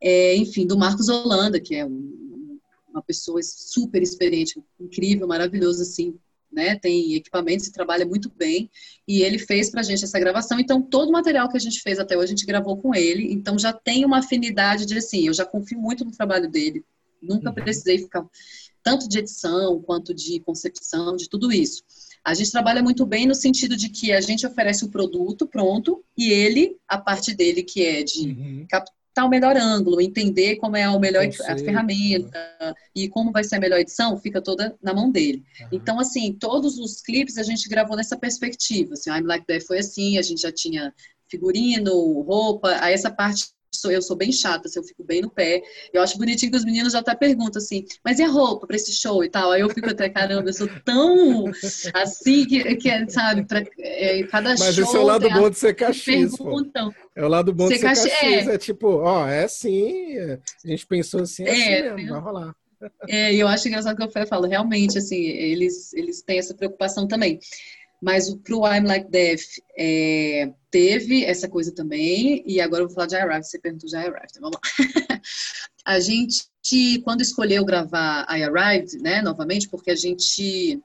É, 0.00 0.36
enfim, 0.36 0.66
do 0.66 0.78
Marcos 0.78 1.10
Holanda, 1.10 1.60
que 1.60 1.74
é 1.74 1.84
um, 1.84 2.58
uma 2.88 3.02
pessoa 3.02 3.40
super 3.42 4.00
experiente, 4.00 4.58
incrível, 4.80 5.28
maravilhoso, 5.28 5.82
assim, 5.82 6.18
né, 6.50 6.76
tem 6.76 7.14
equipamentos 7.14 7.66
e 7.66 7.72
trabalha 7.72 8.06
muito 8.06 8.30
bem, 8.36 8.70
e 9.06 9.22
ele 9.22 9.38
fez 9.38 9.70
pra 9.70 9.82
gente 9.82 10.04
essa 10.04 10.18
gravação, 10.18 10.58
então 10.58 10.82
todo 10.82 11.08
o 11.08 11.12
material 11.12 11.48
que 11.48 11.56
a 11.56 11.60
gente 11.60 11.80
fez 11.80 11.98
até 11.98 12.16
hoje 12.16 12.26
a 12.26 12.36
gente 12.36 12.46
gravou 12.46 12.76
com 12.76 12.94
ele, 12.94 13.32
então 13.32 13.58
já 13.58 13.72
tem 13.72 14.04
uma 14.04 14.18
afinidade 14.18 14.86
de 14.86 14.96
assim, 14.96 15.26
eu 15.26 15.34
já 15.34 15.44
confio 15.44 15.78
muito 15.78 16.04
no 16.04 16.10
trabalho 16.10 16.50
dele, 16.50 16.84
nunca 17.22 17.48
uhum. 17.48 17.54
precisei 17.54 17.98
ficar 17.98 18.24
tanto 18.82 19.08
de 19.08 19.18
edição 19.18 19.82
quanto 19.82 20.14
de 20.14 20.40
concepção, 20.40 21.16
de 21.16 21.28
tudo 21.28 21.52
isso. 21.52 21.82
A 22.24 22.32
gente 22.34 22.50
trabalha 22.50 22.82
muito 22.82 23.04
bem 23.04 23.26
no 23.26 23.34
sentido 23.34 23.76
de 23.76 23.88
que 23.88 24.12
a 24.12 24.20
gente 24.20 24.46
oferece 24.46 24.84
o 24.84 24.88
produto 24.88 25.46
pronto 25.46 26.04
e 26.16 26.30
ele, 26.30 26.76
a 26.86 26.98
parte 26.98 27.34
dele 27.34 27.62
que 27.62 27.84
é 27.84 28.02
de 28.02 28.28
uhum 28.28 28.66
o 29.24 29.28
melhor 29.28 29.56
ângulo, 29.56 30.00
entender 30.00 30.56
como 30.56 30.76
é 30.76 30.84
a 30.84 30.98
melhor 30.98 31.26
a 31.26 31.58
ferramenta 31.58 32.74
e 32.94 33.08
como 33.08 33.32
vai 33.32 33.44
ser 33.44 33.56
a 33.56 33.60
melhor 33.60 33.78
edição, 33.78 34.16
fica 34.18 34.40
toda 34.40 34.76
na 34.82 34.94
mão 34.94 35.10
dele. 35.10 35.42
Uhum. 35.60 35.68
Então, 35.72 36.00
assim, 36.00 36.32
todos 36.32 36.78
os 36.78 37.00
clipes 37.00 37.38
a 37.38 37.42
gente 37.42 37.68
gravou 37.68 37.96
nessa 37.96 38.16
perspectiva. 38.16 38.94
Assim, 38.94 39.10
I'm 39.10 39.26
Like 39.26 39.46
That 39.46 39.66
foi 39.66 39.78
assim, 39.78 40.18
a 40.18 40.22
gente 40.22 40.42
já 40.42 40.52
tinha 40.52 40.92
figurino, 41.30 42.22
roupa, 42.22 42.76
aí 42.80 42.94
essa 42.94 43.10
parte 43.10 43.46
sou 43.80 43.90
eu 43.90 44.02
sou 44.02 44.16
bem 44.16 44.32
chata, 44.32 44.68
se 44.68 44.78
assim, 44.78 44.80
eu 44.80 44.88
fico 44.88 45.04
bem 45.04 45.22
no 45.22 45.30
pé. 45.30 45.62
Eu 45.92 46.02
acho 46.02 46.18
bonitinho 46.18 46.50
que 46.50 46.58
os 46.58 46.64
meninos 46.64 46.92
já 46.92 47.00
até 47.00 47.14
perguntam 47.14 47.60
assim, 47.60 47.84
mas 48.04 48.18
e 48.18 48.22
a 48.22 48.28
roupa 48.28 48.66
para 48.66 48.76
esse 48.76 48.92
show 48.92 49.22
e 49.24 49.28
tal? 49.28 49.50
Aí 49.50 49.60
eu 49.60 49.70
fico 49.70 49.88
até, 49.88 50.08
caramba, 50.08 50.48
eu 50.48 50.52
sou 50.52 50.68
tão 50.84 51.50
assim 51.94 52.46
que, 52.46 52.76
que 52.76 53.10
sabe, 53.10 53.44
para 53.44 53.64
é, 53.78 54.22
cada 54.24 54.50
mas 54.50 54.58
show. 54.58 54.66
Mas 54.66 54.78
esse 54.78 54.96
é 54.96 55.00
o 55.00 55.04
lado 55.04 55.30
bom 55.30 55.50
de 55.50 55.58
ser 55.58 55.74
caxias, 55.74 56.32
É 57.16 57.24
o 57.24 57.28
lado 57.28 57.52
bom 57.52 57.68
de 57.68 57.78
ser 57.78 57.82
caxias, 57.82 58.48
é. 58.48 58.54
é 58.54 58.58
tipo, 58.58 58.88
ó, 58.88 59.26
é 59.26 59.44
assim, 59.44 60.18
a 60.18 60.68
gente 60.68 60.86
pensou 60.86 61.22
assim, 61.22 61.44
é, 61.44 61.48
é 61.48 61.88
assim 61.88 61.94
mesmo, 61.94 62.10
vai 62.10 62.20
rolar. 62.20 62.54
É, 63.08 63.34
eu 63.34 63.48
acho 63.48 63.66
engraçado 63.68 63.96
que 63.96 64.18
eu 64.18 64.26
falo, 64.26 64.46
realmente, 64.46 64.98
assim, 64.98 65.24
eles, 65.24 65.92
eles 65.94 66.22
têm 66.22 66.38
essa 66.38 66.54
preocupação 66.54 67.08
também. 67.08 67.40
Mas 68.00 68.28
o 68.28 68.38
pro 68.38 68.66
I'm 68.66 68.86
Like 68.86 69.10
Death 69.10 69.42
é, 69.76 70.52
teve 70.70 71.24
essa 71.24 71.48
coisa 71.48 71.74
também, 71.74 72.42
e 72.46 72.60
agora 72.60 72.82
eu 72.82 72.86
vou 72.86 72.94
falar 72.94 73.08
de 73.08 73.16
I 73.16 73.18
Arrived, 73.18 73.48
você 73.48 73.58
perguntou 73.58 73.88
de 73.88 73.96
I 73.96 73.98
Arrived, 73.98 74.28
então 74.30 74.42
vamos 74.42 74.58
lá. 75.08 75.20
a 75.84 75.98
gente, 75.98 76.48
quando 77.02 77.22
escolheu 77.22 77.64
gravar 77.64 78.26
I 78.30 78.44
Arrived, 78.44 78.98
né, 78.98 79.20
novamente, 79.20 79.68
porque 79.68 79.90
a 79.90 79.96
gente 79.96 80.80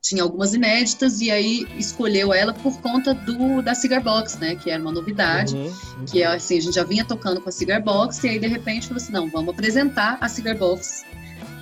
tinha 0.00 0.22
algumas 0.22 0.52
inéditas 0.52 1.20
e 1.20 1.30
aí 1.30 1.66
escolheu 1.78 2.32
ela 2.32 2.52
por 2.52 2.80
conta 2.80 3.14
do 3.14 3.62
da 3.62 3.74
Cigar 3.74 4.02
Box, 4.02 4.36
né, 4.38 4.56
que 4.56 4.70
era 4.70 4.82
uma 4.82 4.92
novidade, 4.92 5.54
uhum, 5.54 5.66
uhum. 5.66 6.04
que 6.04 6.22
é 6.22 6.26
assim, 6.26 6.58
a 6.58 6.60
gente 6.60 6.74
já 6.74 6.84
vinha 6.84 7.04
tocando 7.04 7.40
com 7.40 7.48
a 7.48 7.52
Cigar 7.52 7.80
Box 7.80 8.22
e 8.24 8.28
aí 8.28 8.38
de 8.38 8.48
repente 8.48 8.88
falou 8.88 9.00
assim, 9.00 9.12
não, 9.12 9.30
vamos 9.30 9.54
apresentar 9.54 10.18
a 10.20 10.28
Cigar 10.28 10.56
Box 10.56 11.04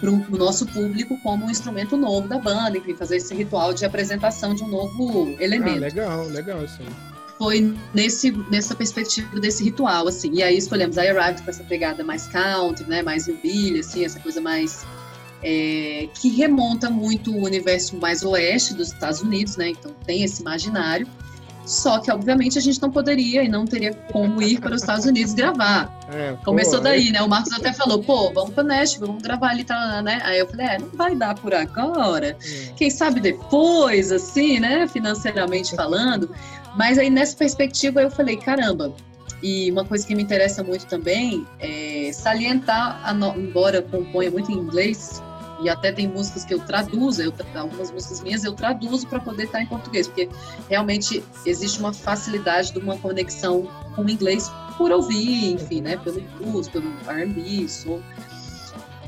para 0.00 0.10
o 0.10 0.36
nosso 0.36 0.66
público 0.66 1.18
como 1.22 1.44
um 1.44 1.50
instrumento 1.50 1.96
novo 1.96 2.26
da 2.26 2.38
banda, 2.38 2.78
enfim, 2.78 2.94
fazer 2.94 3.16
esse 3.16 3.34
ritual 3.34 3.74
de 3.74 3.84
apresentação 3.84 4.54
de 4.54 4.64
um 4.64 4.68
novo 4.68 5.36
elemento. 5.38 5.76
Ah, 5.76 5.86
legal, 5.86 6.26
legal 6.28 6.64
isso 6.64 6.78
aí. 6.80 6.88
Foi 7.38 7.76
nesse, 7.94 8.32
nessa 8.50 8.74
perspectiva 8.74 9.38
desse 9.38 9.62
ritual, 9.62 10.08
assim. 10.08 10.32
E 10.34 10.42
aí 10.42 10.56
escolhemos 10.56 10.98
a 10.98 11.02
Arrived 11.02 11.42
com 11.42 11.50
essa 11.50 11.64
pegada 11.64 12.02
mais 12.02 12.26
country, 12.26 12.86
né, 12.86 13.02
mais 13.02 13.28
hillbilly, 13.28 13.80
assim, 13.80 14.04
essa 14.04 14.18
coisa 14.18 14.40
mais... 14.40 14.84
É, 15.42 16.06
que 16.20 16.28
remonta 16.28 16.90
muito 16.90 17.32
o 17.34 17.44
universo 17.44 17.96
mais 17.96 18.22
oeste 18.22 18.74
dos 18.74 18.88
Estados 18.88 19.22
Unidos, 19.22 19.56
né, 19.56 19.70
então 19.70 19.90
tem 20.04 20.22
esse 20.22 20.42
imaginário. 20.42 21.06
Só 21.70 22.00
que, 22.00 22.10
obviamente, 22.10 22.58
a 22.58 22.60
gente 22.60 22.82
não 22.82 22.90
poderia 22.90 23.44
e 23.44 23.48
não 23.48 23.64
teria 23.64 23.94
como 24.12 24.42
ir 24.42 24.60
para 24.60 24.74
os 24.74 24.82
Estados 24.82 25.06
Unidos 25.06 25.32
gravar. 25.34 25.88
É, 26.12 26.36
Começou 26.44 26.78
pô, 26.78 26.84
daí, 26.84 27.10
é... 27.10 27.12
né? 27.12 27.22
O 27.22 27.28
Marcos 27.28 27.52
até 27.52 27.72
falou, 27.72 28.02
pô, 28.02 28.32
vamos 28.32 28.52
para 28.54 28.64
Nashville, 28.64 29.06
vamos 29.06 29.22
gravar 29.22 29.50
ali, 29.50 29.62
tá, 29.62 30.02
né? 30.02 30.20
Aí 30.24 30.40
eu 30.40 30.48
falei, 30.48 30.66
é, 30.66 30.78
não 30.80 30.88
vai 30.88 31.14
dar 31.14 31.36
por 31.36 31.54
agora. 31.54 32.36
É. 32.44 32.72
Quem 32.74 32.90
sabe 32.90 33.20
depois, 33.20 34.10
assim, 34.10 34.58
né? 34.58 34.88
Financeiramente 34.88 35.76
falando. 35.76 36.34
Mas 36.76 36.98
aí, 36.98 37.08
nessa 37.08 37.36
perspectiva, 37.36 38.02
eu 38.02 38.10
falei, 38.10 38.36
caramba, 38.36 38.92
e 39.40 39.70
uma 39.70 39.84
coisa 39.84 40.04
que 40.04 40.12
me 40.16 40.24
interessa 40.24 40.64
muito 40.64 40.86
também 40.86 41.46
é 41.60 42.10
salientar, 42.12 43.14
no... 43.14 43.28
embora 43.36 43.76
eu 43.76 43.82
componha 43.84 44.28
muito 44.28 44.50
em 44.50 44.56
inglês, 44.56 45.22
e 45.62 45.68
até 45.68 45.92
tem 45.92 46.08
músicas 46.08 46.44
que 46.44 46.54
eu 46.54 46.60
traduzo, 46.60 47.22
eu, 47.22 47.32
algumas 47.54 47.90
músicas 47.90 48.20
minhas 48.20 48.44
eu 48.44 48.52
traduzo 48.52 49.06
para 49.06 49.20
poder 49.20 49.44
estar 49.44 49.62
em 49.62 49.66
português, 49.66 50.06
porque 50.06 50.28
realmente 50.68 51.22
existe 51.44 51.78
uma 51.80 51.92
facilidade 51.92 52.72
de 52.72 52.78
uma 52.78 52.96
conexão 52.96 53.68
com 53.94 54.02
o 54.02 54.10
inglês 54.10 54.50
por 54.76 54.90
ouvir, 54.90 55.52
enfim, 55.52 55.80
né, 55.80 55.96
pelo 55.96 56.20
blues, 56.38 56.68
pelo 56.68 56.90
R&B, 57.06 57.68
soul. 57.68 58.02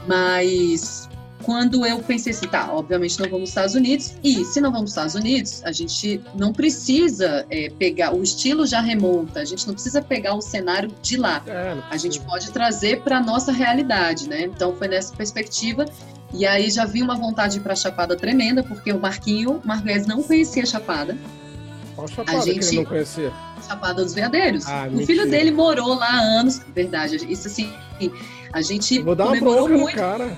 Mas 0.07 1.09
quando 1.43 1.85
eu 1.85 1.99
pensei 2.01 2.33
assim, 2.33 2.47
tá, 2.47 2.73
obviamente 2.73 3.19
não 3.19 3.27
vamos 3.27 3.41
aos 3.41 3.49
Estados 3.49 3.75
Unidos, 3.75 4.15
e 4.23 4.45
se 4.45 4.61
não 4.61 4.71
vamos 4.71 4.97
aos 4.97 5.13
Estados 5.13 5.15
Unidos, 5.15 5.63
a 5.65 5.73
gente 5.73 6.21
não 6.35 6.53
precisa 6.53 7.47
é, 7.51 7.71
pegar, 7.71 8.15
o 8.15 8.23
estilo 8.23 8.67
já 8.67 8.81
remonta, 8.81 9.41
a 9.41 9.45
gente 9.45 9.67
não 9.67 9.75
precisa 9.75 10.01
pegar 10.01 10.35
o 10.35 10.41
cenário 10.41 10.91
de 11.03 11.17
lá, 11.17 11.43
é, 11.47 11.77
a 11.91 11.97
gente 11.97 12.21
pode 12.21 12.51
trazer 12.51 13.01
para 13.03 13.19
a 13.19 13.21
nossa 13.21 13.53
realidade, 13.53 14.29
né? 14.29 14.43
Então 14.43 14.75
foi 14.77 14.89
nessa 14.89 15.15
perspectiva 15.15 15.85
e 16.33 16.47
aí 16.47 16.71
já 16.71 16.85
vi 16.85 17.03
uma 17.03 17.15
vontade 17.15 17.61
para 17.61 17.75
Chapada 17.75 18.17
tremenda, 18.17 18.63
porque 18.63 18.93
o 18.93 18.99
Marquinho 18.99 19.61
Marques 19.65 20.07
não 20.07 20.23
conhecia 20.23 20.65
Chapada. 20.65 21.17
Qual 21.95 22.09
Chapada 22.09 22.39
a 22.39 22.41
gente... 22.41 22.61
que 22.61 22.65
ele 22.67 22.77
não 22.77 22.85
conhecia? 22.85 23.33
Chapada 23.67 24.03
dos 24.03 24.15
Veadeiros. 24.15 24.67
Ah, 24.67 24.89
o 24.93 25.07
filho 25.07 25.31
dele 25.31 25.51
morou 25.51 25.95
lá 25.95 26.09
há 26.09 26.21
anos, 26.21 26.61
verdade. 26.75 27.17
Isso 27.31 27.47
assim, 27.49 27.73
a 28.53 28.61
gente 28.61 28.97
eu 28.97 29.05
Vou 29.05 29.15
dar 29.15 29.27
uma 29.27 29.39
bronca 29.39 29.77
muito. 29.77 29.97
cara. 29.97 30.37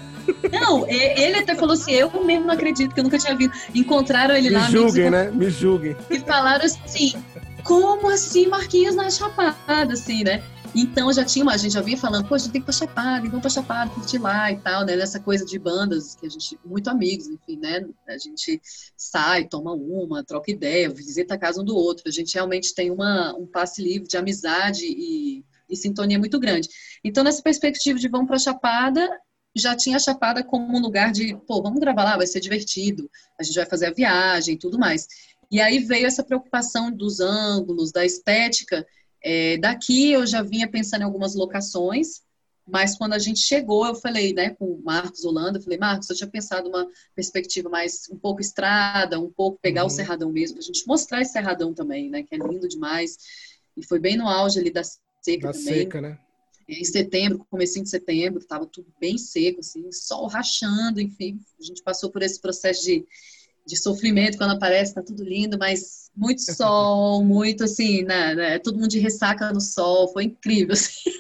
Não, 0.53 0.89
ele 0.89 1.37
até 1.37 1.55
falou 1.55 1.75
assim: 1.75 1.93
eu 1.93 2.11
mesmo 2.25 2.47
não 2.47 2.55
acredito 2.55 2.95
que 2.95 3.01
eu 3.01 3.05
nunca 3.05 3.19
tinha 3.19 3.37
vindo. 3.37 3.53
Encontraram 3.75 4.35
ele 4.35 4.49
Me 4.49 4.55
lá. 4.55 4.67
Me 4.67 4.73
julguem, 4.73 5.11
né? 5.11 5.31
Me 5.31 5.51
julguem. 5.51 5.97
E 6.11 6.19
falaram 6.21 6.65
assim: 6.65 7.15
como 7.63 8.11
assim 8.11 8.49
Marquinhos 8.49 8.95
na 8.95 9.11
Chapada, 9.11 9.93
assim, 9.93 10.25
né? 10.25 10.43
Então 10.75 11.13
já 11.13 11.25
tinha 11.25 11.45
uma, 11.45 11.55
a 11.55 11.57
gente 11.57 11.73
já 11.73 11.81
vinha 11.81 11.97
falando, 11.97 12.27
pô, 12.27 12.35
a 12.35 12.39
gente 12.39 12.51
tem 12.51 12.61
que 12.61 12.65
pra 12.65 12.75
Chapada, 12.75 13.27
vamos 13.27 13.41
pra 13.41 13.51
Chapada, 13.51 13.91
curtir 13.93 14.19
lá 14.19 14.51
e 14.51 14.57
tal, 14.59 14.85
né? 14.85 14.97
Nessa 14.97 15.21
coisa 15.21 15.45
de 15.45 15.57
bandas, 15.57 16.17
que 16.17 16.27
a 16.27 16.29
gente, 16.29 16.59
muito 16.65 16.91
amigos, 16.91 17.29
enfim, 17.29 17.59
né? 17.59 17.87
A 18.09 18.19
gente 18.19 18.61
sai, 18.97 19.47
toma 19.47 19.73
uma, 19.73 20.25
troca 20.25 20.51
ideia, 20.51 20.91
visita 20.91 21.35
a 21.35 21.39
casa 21.39 21.61
um 21.61 21.65
do 21.65 21.77
outro. 21.77 22.09
A 22.09 22.11
gente 22.11 22.35
realmente 22.35 22.75
tem 22.75 22.91
uma, 22.91 23.33
um 23.37 23.47
passe 23.47 23.81
livre 23.81 24.09
de 24.09 24.17
amizade 24.17 24.85
e, 24.85 25.45
e 25.71 25.77
sintonia 25.77 26.19
muito 26.19 26.41
grande. 26.41 26.69
Então, 27.05 27.23
nessa 27.23 27.43
perspectiva 27.43 27.99
de 27.99 28.09
vamos 28.09 28.27
pra 28.27 28.39
Chapada, 28.39 29.09
já 29.57 29.77
tinha 29.77 29.97
a 29.97 30.01
Chapada 30.01 30.43
como 30.43 30.77
um 30.77 30.81
lugar 30.81 31.13
de, 31.13 31.37
pô, 31.47 31.63
vamos 31.63 31.79
gravar 31.79 32.03
lá, 32.03 32.17
vai 32.17 32.27
ser 32.27 32.41
divertido, 32.41 33.09
a 33.39 33.45
gente 33.45 33.55
vai 33.55 33.67
fazer 33.67 33.87
a 33.87 33.93
viagem 33.93 34.55
e 34.55 34.59
tudo 34.59 34.77
mais. 34.77 35.07
E 35.51 35.61
aí 35.61 35.79
veio 35.79 36.07
essa 36.07 36.25
preocupação 36.25 36.91
dos 36.91 37.21
ângulos, 37.21 37.93
da 37.93 38.05
estética, 38.05 38.85
é, 39.25 39.57
daqui 39.57 40.13
eu 40.13 40.27
já 40.27 40.43
vinha 40.43 40.69
pensando 40.69 41.01
em 41.01 41.05
algumas 41.05 41.35
locações, 41.35 42.23
mas 42.67 42.97
quando 42.97 43.15
a 43.15 43.19
gente 43.19 43.41
chegou, 43.41 43.87
eu 43.87 43.95
falei, 43.95 44.33
né, 44.35 44.51
com 44.51 44.67
o 44.67 44.83
Marcos 44.83 45.25
Holanda, 45.25 45.59
eu 45.59 45.63
falei, 45.63 45.79
Marcos, 45.79 46.09
eu 46.11 46.17
tinha 46.17 46.29
pensado 46.29 46.69
uma 46.69 46.87
perspectiva 47.15 47.69
mais 47.69 48.09
um 48.11 48.19
pouco 48.19 48.41
estrada, 48.41 49.19
um 49.19 49.31
pouco 49.31 49.59
pegar 49.61 49.83
uhum. 49.83 49.89
o 49.89 49.91
Cerradão 49.91 50.31
mesmo, 50.31 50.59
a 50.59 50.63
gente 50.63 50.87
mostrar 50.87 51.23
esse 51.23 51.33
Cerradão 51.33 51.73
também, 51.73 52.11
né, 52.11 52.23
que 52.23 52.35
é 52.35 52.39
lindo 52.39 52.69
demais. 52.69 53.17
E 53.77 53.85
foi 53.85 53.99
bem 53.99 54.17
no 54.17 54.29
auge 54.29 54.61
ali 54.61 54.71
da 54.71 54.83
seca 54.85 55.49
da 55.49 55.53
também. 55.53 55.75
seca, 55.75 56.01
né? 56.01 56.19
Em 56.67 56.85
setembro, 56.85 57.47
comecinho 57.51 57.85
de 57.85 57.91
setembro, 57.91 58.39
estava 58.41 58.65
tudo 58.67 58.87
bem 58.99 59.19
seco, 59.19 59.61
assim, 59.61 59.91
sol 59.93 60.27
rachando, 60.27 61.01
enfim, 61.01 61.39
a 61.61 61.63
gente 61.63 61.83
passou 61.83 62.11
por 62.11 62.23
esse 62.23 62.41
processo 62.41 62.85
de 62.85 63.07
de 63.67 63.77
sofrimento 63.77 64.37
quando 64.37 64.53
aparece, 64.53 64.95
tá 64.95 65.03
tudo 65.03 65.25
lindo, 65.25 65.59
mas 65.59 66.04
muito 66.17 66.41
sol, 66.43 67.25
muito 67.25 67.65
assim, 67.65 68.03
né, 68.05 68.35
né, 68.35 68.59
todo 68.59 68.77
mundo 68.77 68.89
de 68.89 68.99
ressaca 68.99 69.53
no 69.53 69.61
sol, 69.61 70.09
foi 70.13 70.25
incrível, 70.25 70.73
assim. 70.75 71.11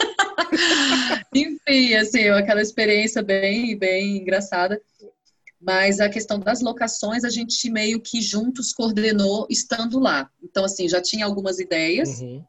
Enfim, 1.34 1.94
assim, 1.94 2.28
aquela 2.28 2.62
experiência 2.62 3.22
bem, 3.22 3.76
bem 3.76 4.18
engraçada. 4.18 4.80
Mas 5.60 5.98
a 5.98 6.08
questão 6.08 6.38
das 6.38 6.60
locações, 6.60 7.24
a 7.24 7.30
gente 7.30 7.70
meio 7.70 8.00
que 8.00 8.20
juntos 8.20 8.72
coordenou 8.72 9.46
estando 9.48 9.98
lá. 9.98 10.30
Então, 10.42 10.64
assim, 10.64 10.88
já 10.88 11.00
tinha 11.00 11.24
algumas 11.24 11.58
ideias, 11.58 12.20
uhum. 12.20 12.44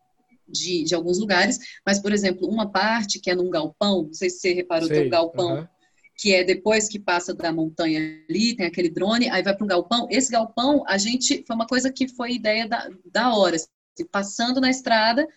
de, 0.48 0.84
de 0.84 0.94
alguns 0.94 1.18
lugares, 1.18 1.58
mas, 1.86 1.98
por 1.98 2.12
exemplo, 2.12 2.48
uma 2.48 2.70
parte 2.70 3.20
que 3.20 3.32
é 3.32 3.36
num 3.36 3.50
galpão, 3.50 4.04
não 4.04 4.14
sei 4.14 4.30
se 4.30 4.40
você 4.40 4.54
reparou, 4.54 4.88
sei, 4.88 4.98
tem 4.98 5.08
um 5.08 5.10
galpão 5.10 5.54
uh 5.54 5.62
-huh. 5.62 5.70
Que 6.18 6.34
é 6.34 6.44
depois 6.44 6.88
que 6.88 6.98
passa 6.98 7.34
da 7.34 7.52
montanha 7.52 8.00
ali, 8.30 8.56
tem 8.56 8.66
aquele 8.66 8.90
drone, 8.90 9.30
aí 9.30 9.44
vai 9.44 9.56
para 9.56 9.66
um 9.66 9.68
galpão. 9.68 10.08
Esse 10.10 10.32
galpão, 10.32 10.84
a 10.88 10.98
gente, 10.98 11.44
foi 11.46 11.56
uma 11.56 11.68
coisa 11.68 11.92
que 11.92 12.08
foi 12.08 12.34
ideia 12.34 12.68
da, 12.68 12.90
da 13.12 13.36
hora, 13.36 13.56
assim, 13.56 14.06
passando 14.10 14.62
na 14.62 14.70
estrada, 14.70 15.28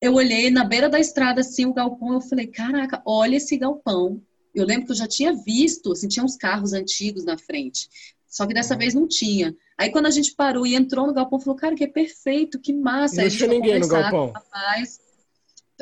eu 0.00 0.14
olhei 0.14 0.50
na 0.50 0.64
beira 0.64 0.88
da 0.88 0.98
estrada, 0.98 1.40
assim, 1.40 1.66
o 1.66 1.74
galpão, 1.74 2.14
eu 2.14 2.20
falei, 2.20 2.46
caraca, 2.46 3.02
olha 3.04 3.36
esse 3.36 3.56
galpão. 3.56 4.22
Eu 4.54 4.66
lembro 4.66 4.86
que 4.86 4.92
eu 4.92 4.96
já 4.96 5.06
tinha 5.06 5.32
visto, 5.32 5.92
assim, 5.92 6.08
tinha 6.08 6.24
uns 6.24 6.36
carros 6.36 6.72
antigos 6.72 7.24
na 7.24 7.38
frente. 7.38 7.88
Só 8.26 8.46
que 8.46 8.54
dessa 8.54 8.74
uhum. 8.74 8.78
vez 8.78 8.94
não 8.94 9.08
tinha. 9.08 9.54
Aí 9.76 9.90
quando 9.90 10.06
a 10.06 10.10
gente 10.10 10.34
parou 10.34 10.66
e 10.66 10.74
entrou 10.74 11.06
no 11.06 11.12
galpão, 11.12 11.40
falou, 11.40 11.56
cara, 11.56 11.74
que 11.74 11.84
é 11.84 11.88
perfeito, 11.88 12.60
que 12.60 12.72
massa. 12.72 13.22
Não 13.22 13.28
tinha 13.28 13.48
ninguém 13.48 13.78
no 13.80 13.88
galpão. 13.88 14.30
Rapaz, 14.30 15.00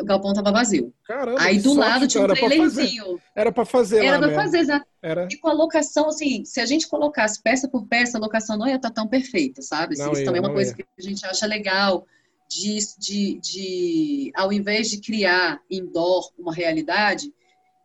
o 0.01 0.05
galpão 0.05 0.32
tava 0.32 0.53
vazio. 0.53 0.92
Caramba, 1.05 1.40
Aí 1.40 1.59
do 1.59 1.74
lado 1.74 2.07
tinha 2.07 2.24
um 2.24 2.28
trailerzinho. 2.28 3.20
Era 3.34 3.53
para 3.53 3.64
fazer 3.64 4.05
Era 4.05 4.18
para 4.18 4.34
fazer, 4.34 4.59
exato. 4.59 4.86
Era... 5.03 5.28
E 5.30 5.36
com 5.36 5.49
a 5.49 5.53
locação, 5.53 6.09
assim, 6.09 6.44
se 6.44 6.61
a 6.61 6.66
gente 6.66 6.88
colocasse 6.88 7.42
peça 7.42 7.68
por 7.68 7.86
peça, 7.86 8.18
a 8.18 8.20
locação 8.20 8.57
não 8.57 8.66
ia 8.66 8.76
estar 8.76 8.90
tá 8.90 8.94
tão 8.94 9.07
perfeita, 9.07 9.62
sabe? 9.62 9.94
Assim, 9.94 10.11
isso 10.11 10.20
ia, 10.20 10.24
também 10.24 10.40
é 10.40 10.44
uma 10.44 10.53
coisa 10.55 10.70
ia. 10.70 10.76
que 10.76 10.84
a 10.99 11.03
gente 11.03 11.24
acha 11.24 11.46
legal. 11.46 12.07
De, 12.51 12.78
de, 12.99 13.38
de, 13.42 14.32
ao 14.34 14.51
invés 14.51 14.88
de 14.88 15.03
criar 15.03 15.61
indoor 15.70 16.30
uma 16.38 16.55
realidade, 16.55 17.30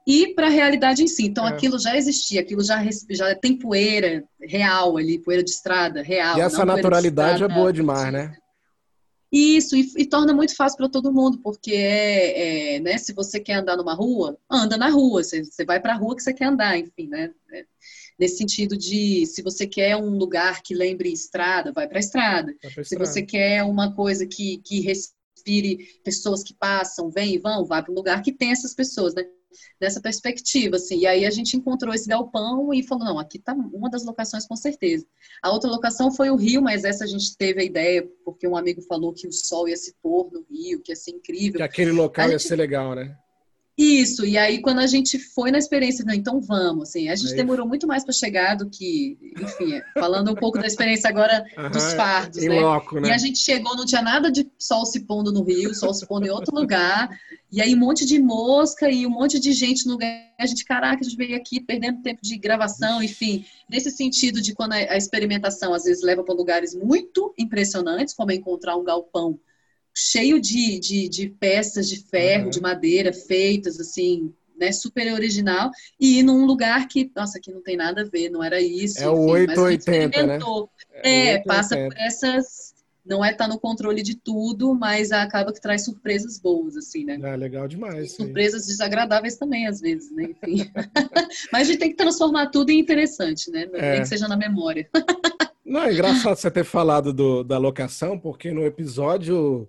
e 0.06 0.34
para 0.34 0.48
a 0.48 0.50
realidade 0.50 1.04
em 1.04 1.08
si. 1.08 1.26
Então, 1.26 1.48
é. 1.48 1.50
aquilo 1.50 1.80
já 1.80 1.98
existia, 1.98 2.42
aquilo 2.42 2.64
já, 2.64 2.82
já 3.10 3.36
tem 3.36 3.58
poeira 3.58 4.24
real 4.42 4.98
ali, 4.98 5.20
poeira 5.20 5.44
de 5.44 5.50
estrada 5.50 6.02
real. 6.02 6.38
E 6.38 6.42
essa 6.42 6.66
naturalidade 6.66 7.44
é 7.44 7.48
boa 7.48 7.72
demais, 7.72 8.12
né? 8.12 8.36
Isso, 9.36 9.76
e, 9.76 9.92
e 9.98 10.06
torna 10.06 10.32
muito 10.32 10.56
fácil 10.56 10.78
para 10.78 10.88
todo 10.88 11.12
mundo, 11.12 11.40
porque 11.40 11.72
é, 11.74 12.76
é, 12.76 12.80
né, 12.80 13.00
se 13.00 13.14
você 13.14 13.40
quer 13.40 13.56
andar 13.56 13.76
numa 13.76 13.96
rua, 13.96 14.38
anda 14.48 14.78
na 14.78 14.90
rua, 14.90 15.24
você, 15.24 15.44
você 15.44 15.66
vai 15.66 15.80
para 15.82 15.94
a 15.94 15.98
rua 15.98 16.16
que 16.16 16.22
você 16.22 16.32
quer 16.32 16.46
andar, 16.46 16.78
enfim, 16.78 17.08
né? 17.08 17.34
É, 17.52 17.66
nesse 18.20 18.38
sentido 18.38 18.78
de, 18.78 19.26
se 19.26 19.42
você 19.42 19.66
quer 19.66 19.96
um 19.96 20.20
lugar 20.20 20.62
que 20.62 20.76
lembre 20.76 21.12
estrada, 21.12 21.72
vai 21.72 21.88
para 21.88 21.98
a 21.98 22.00
estrada. 22.00 22.54
Se 22.84 22.96
você 22.96 23.24
quer 23.24 23.64
uma 23.64 23.96
coisa 23.96 24.28
que, 24.28 24.60
que 24.60 24.82
respire 24.82 26.00
pessoas 26.04 26.44
que 26.44 26.54
passam, 26.54 27.10
vêm 27.10 27.34
e 27.34 27.40
vão, 27.40 27.66
vai 27.66 27.82
para 27.82 27.92
um 27.92 27.96
lugar 27.96 28.22
que 28.22 28.32
tem 28.32 28.52
essas 28.52 28.76
pessoas, 28.76 29.16
né? 29.16 29.24
Dessa 29.80 30.02
perspectiva, 30.02 30.76
assim. 30.76 31.00
E 31.00 31.08
aí 31.08 31.26
a 31.26 31.30
gente 31.30 31.56
encontrou 31.56 31.94
esse 31.94 32.08
galpão 32.08 32.74
e 32.74 32.84
falou, 32.84 33.06
não, 33.06 33.20
aqui 33.20 33.40
tá 33.40 33.54
uma 33.54 33.90
das 33.90 34.06
locações 34.06 34.48
com 34.48 34.56
certeza. 34.56 35.06
A 35.42 35.52
outra 35.52 35.70
locação 35.70 36.12
foi 36.12 36.30
o 36.30 36.36
Rio, 36.36 36.62
mas 36.62 36.84
essa 36.84 37.04
a 37.04 37.08
gente 37.08 37.36
teve 37.38 37.62
a 37.62 37.66
ideia 37.66 38.08
porque 38.24 38.48
um 38.48 38.56
amigo 38.56 38.82
falou 38.82 39.14
que 39.14 39.28
o 39.28 39.32
sol 39.32 39.68
ia 39.68 39.78
se 39.78 39.96
pôr 40.02 40.32
no 40.32 40.46
Rio, 40.50 40.82
que 40.82 40.92
ia 40.92 40.96
ser 40.96 41.12
incrível. 41.12 41.58
Que 41.58 41.64
aquele 41.64 41.92
local 41.92 42.30
ia 42.30 42.40
ser 42.40 42.56
legal, 42.56 42.96
né? 42.96 43.18
Isso, 43.76 44.24
e 44.24 44.38
aí 44.38 44.62
quando 44.62 44.80
a 44.80 44.86
gente 44.86 45.18
foi 45.18 45.50
na 45.50 45.58
experiência, 45.58 46.06
não, 46.06 46.14
então 46.14 46.40
vamos, 46.40 46.90
assim, 46.90 47.10
a 47.10 47.16
gente 47.16 47.32
aí... 47.32 47.38
demorou 47.38 47.68
muito 47.68 47.88
mais 47.88 48.04
para 48.04 48.14
chegar 48.14 48.56
do 48.56 48.70
que, 48.70 49.18
enfim, 49.40 49.82
falando 49.96 50.32
um 50.32 50.36
pouco 50.36 50.60
da 50.60 50.68
experiência 50.68 51.10
agora 51.10 51.44
dos 51.72 51.94
fardos, 51.94 52.44
né? 52.44 52.60
Loco, 52.60 53.00
né? 53.00 53.10
E 53.10 53.12
a 53.12 53.18
gente 53.18 53.40
chegou, 53.40 53.76
não 53.76 53.86
tinha 53.86 54.04
nada 54.04 54.32
de 54.32 54.48
sol 54.60 54.86
se 54.86 55.00
pondo 55.02 55.32
no 55.32 55.44
Rio, 55.44 55.74
sol 55.74 55.92
se 55.92 56.06
pondo 56.06 56.28
em 56.28 56.30
outro 56.30 56.56
lugar, 56.56 57.10
e 57.52 57.62
aí 57.62 57.74
um 57.74 57.80
monte 57.80 58.06
de 58.06 58.20
mosca 58.20 58.92
e 58.92 59.08
um 59.08 59.10
monte 59.10 59.40
de 59.40 59.52
gente 59.52 59.88
no 59.88 59.94
lugar, 59.94 60.22
a 60.40 60.46
gente, 60.46 60.64
caraca, 60.66 61.02
a 61.02 61.04
gente 61.04 61.18
veio 61.18 61.36
aqui 61.36 61.60
perdendo 61.60 62.04
tempo 62.04 62.22
de 62.22 62.38
gravação, 62.38 63.02
enfim, 63.02 63.44
nesse 63.68 63.90
sentido 63.90 64.40
de 64.40 64.54
quando 64.54 64.74
a 64.74 64.96
experimentação 64.96 65.74
às 65.74 65.86
vezes 65.86 66.04
leva 66.04 66.24
para 66.24 66.36
lugares 66.36 66.76
muito 66.76 67.34
impressionantes, 67.40 68.14
como 68.14 68.32
é 68.32 68.36
encontrar 68.36 68.76
um 68.76 68.84
galpão 68.84 69.40
cheio 69.94 70.40
de, 70.40 70.80
de, 70.80 71.08
de 71.08 71.30
peças 71.30 71.88
de 71.88 72.04
ferro, 72.08 72.46
uhum. 72.46 72.50
de 72.50 72.62
madeira 72.62 73.14
feitas 73.14 73.80
assim, 73.80 74.34
né, 74.58 74.72
super 74.72 75.12
original, 75.14 75.72
e 76.00 76.20
ir 76.20 76.24
num 76.24 76.46
lugar 76.46 76.88
que, 76.88 77.12
nossa, 77.16 77.38
aqui 77.38 77.52
não 77.52 77.62
tem 77.62 77.76
nada 77.76 78.02
a 78.02 78.06
ver, 78.06 78.30
não 78.30 78.44
era 78.44 78.62
isso. 78.62 79.04
É 79.04 79.10
o 79.10 79.28
880, 79.28 80.24
né? 80.26 80.40
É, 81.04 81.30
é 81.32 81.44
passa 81.44 81.76
por 81.76 81.96
essas. 81.98 82.74
Não 83.06 83.24
é 83.24 83.32
estar 83.32 83.50
tá 83.50 83.50
no 83.50 83.60
controle 83.60 84.02
de 84.02 84.16
tudo, 84.16 84.74
mas 84.74 85.12
acaba 85.12 85.52
que 85.52 85.60
traz 85.60 85.84
surpresas 85.84 86.40
boas, 86.40 86.78
assim, 86.78 87.04
né? 87.04 87.20
É 87.22 87.36
legal 87.36 87.68
demais. 87.68 88.14
E 88.14 88.16
surpresas 88.16 88.66
desagradáveis 88.66 89.36
também, 89.36 89.68
às 89.68 89.82
vezes, 89.82 90.10
né? 90.12 90.30
Enfim. 90.30 90.72
mas 91.52 91.68
a 91.68 91.72
gente 91.72 91.80
tem 91.80 91.90
que 91.90 91.98
transformar 91.98 92.48
tudo 92.48 92.70
em 92.70 92.80
interessante, 92.80 93.52
né? 93.52 93.68
É. 93.74 93.92
Nem 93.92 94.02
que 94.04 94.08
seja 94.08 94.26
na 94.26 94.38
memória. 94.38 94.90
Não, 95.66 95.84
é 95.84 95.92
engraçado 95.92 96.38
você 96.38 96.50
ter 96.50 96.64
falado 96.64 97.12
do, 97.12 97.44
da 97.44 97.58
locação, 97.58 98.18
porque 98.18 98.52
no 98.52 98.66
episódio 98.66 99.68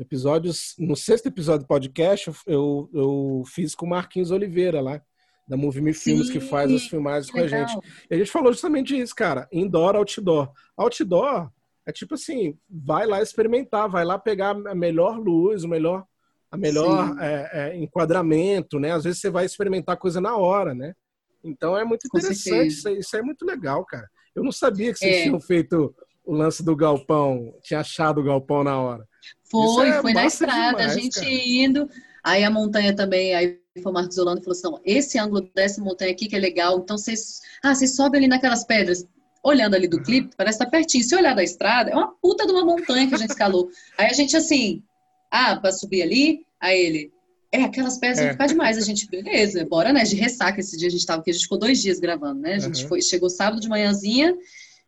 episódios, 0.00 0.74
no 0.78 0.96
sexto 0.96 1.26
episódio 1.26 1.64
do 1.64 1.68
podcast, 1.68 2.30
eu, 2.46 2.88
eu 2.92 3.42
fiz 3.46 3.74
com 3.74 3.86
o 3.86 3.88
Marquinhos 3.88 4.30
Oliveira 4.30 4.80
lá, 4.80 5.00
da 5.46 5.56
Movie 5.56 5.80
Me 5.80 5.92
Filmes, 5.92 6.30
que 6.30 6.38
faz 6.38 6.72
as 6.72 6.86
filmagens 6.86 7.30
com 7.30 7.40
a 7.40 7.46
gente. 7.46 7.76
E 8.08 8.14
a 8.14 8.18
gente 8.18 8.30
falou 8.30 8.52
justamente 8.52 8.98
isso, 8.98 9.14
cara, 9.14 9.48
indoor, 9.52 9.96
outdoor. 9.96 10.52
Outdoor 10.76 11.50
é 11.86 11.92
tipo 11.92 12.14
assim, 12.14 12.56
vai 12.68 13.06
lá 13.06 13.20
experimentar, 13.20 13.88
vai 13.88 14.04
lá 14.04 14.18
pegar 14.18 14.50
a 14.50 14.74
melhor 14.74 15.18
luz, 15.18 15.64
o 15.64 15.68
melhor, 15.68 16.04
a 16.50 16.56
melhor 16.56 17.16
é, 17.20 17.50
é, 17.52 17.76
enquadramento, 17.76 18.78
né? 18.78 18.92
Às 18.92 19.04
vezes 19.04 19.20
você 19.20 19.28
vai 19.28 19.44
experimentar 19.44 19.96
coisa 19.96 20.20
na 20.20 20.36
hora, 20.36 20.72
né? 20.72 20.94
Então 21.42 21.76
é 21.76 21.84
muito 21.84 22.06
interessante, 22.06 22.68
isso, 22.68 22.88
isso 22.88 23.16
é 23.16 23.22
muito 23.22 23.44
legal, 23.44 23.84
cara. 23.84 24.08
Eu 24.34 24.44
não 24.44 24.52
sabia 24.52 24.92
que 24.92 25.00
vocês 25.00 25.16
é. 25.16 25.22
tinham 25.24 25.40
feito 25.40 25.94
o 26.24 26.32
lance 26.32 26.62
do 26.62 26.76
galpão, 26.76 27.52
tinha 27.62 27.80
achado 27.80 28.20
o 28.20 28.24
galpão 28.24 28.62
na 28.62 28.80
hora. 28.80 29.08
Foi, 29.50 29.88
é 29.88 30.00
foi 30.00 30.12
na 30.12 30.26
estrada, 30.26 30.78
demais, 30.78 30.92
a 30.92 31.00
gente 31.00 31.20
cara. 31.20 31.30
indo. 31.30 31.90
Aí 32.22 32.44
a 32.44 32.50
montanha 32.50 32.94
também, 32.94 33.34
aí 33.34 33.58
foi 33.82 33.90
o 33.90 33.94
Marcos 33.94 34.18
Holanda 34.18 34.40
e 34.40 34.44
falou 34.44 34.56
assim: 34.56 34.82
esse 34.84 35.18
ângulo 35.18 35.48
dessa 35.54 35.82
montanha 35.82 36.12
aqui 36.12 36.28
que 36.28 36.36
é 36.36 36.38
legal, 36.38 36.78
então 36.78 36.96
vocês. 36.96 37.40
Ah, 37.62 37.74
vocês 37.74 37.96
sobem 37.96 38.18
ali 38.18 38.28
naquelas 38.28 38.64
pedras. 38.64 39.04
Olhando 39.42 39.74
ali 39.74 39.88
do 39.88 39.96
uhum. 39.96 40.02
clipe, 40.02 40.36
parece 40.36 40.56
estar 40.56 40.66
tá 40.66 40.70
pertinho. 40.70 41.02
Se 41.02 41.16
olhar 41.16 41.34
da 41.34 41.42
estrada, 41.42 41.90
é 41.90 41.94
uma 41.94 42.12
puta 42.20 42.44
de 42.44 42.52
uma 42.52 42.62
montanha 42.62 43.08
que 43.08 43.14
a 43.14 43.18
gente 43.18 43.30
escalou. 43.30 43.70
aí 43.96 44.06
a 44.06 44.12
gente 44.12 44.36
assim, 44.36 44.82
ah, 45.30 45.56
para 45.56 45.72
subir 45.72 46.02
ali, 46.02 46.44
aí 46.60 46.78
ele. 46.78 47.12
É, 47.52 47.64
aquelas 47.64 47.98
pedras 47.98 48.18
é. 48.20 48.22
vão 48.24 48.32
ficar 48.32 48.46
demais. 48.46 48.76
A 48.76 48.82
gente, 48.82 49.08
beleza, 49.08 49.64
bora, 49.64 49.92
né? 49.92 50.04
De 50.04 50.14
ressaca 50.14 50.60
esse 50.60 50.76
dia 50.76 50.88
a 50.88 50.90
gente 50.90 51.06
tava, 51.06 51.20
porque 51.20 51.30
a 51.30 51.32
gente 51.32 51.44
ficou 51.44 51.58
dois 51.58 51.80
dias 51.80 51.98
gravando, 51.98 52.40
né? 52.40 52.54
A 52.54 52.58
gente 52.58 52.82
uhum. 52.82 52.88
foi, 52.88 53.02
chegou 53.02 53.30
sábado 53.30 53.60
de 53.60 53.68
manhãzinha 53.68 54.36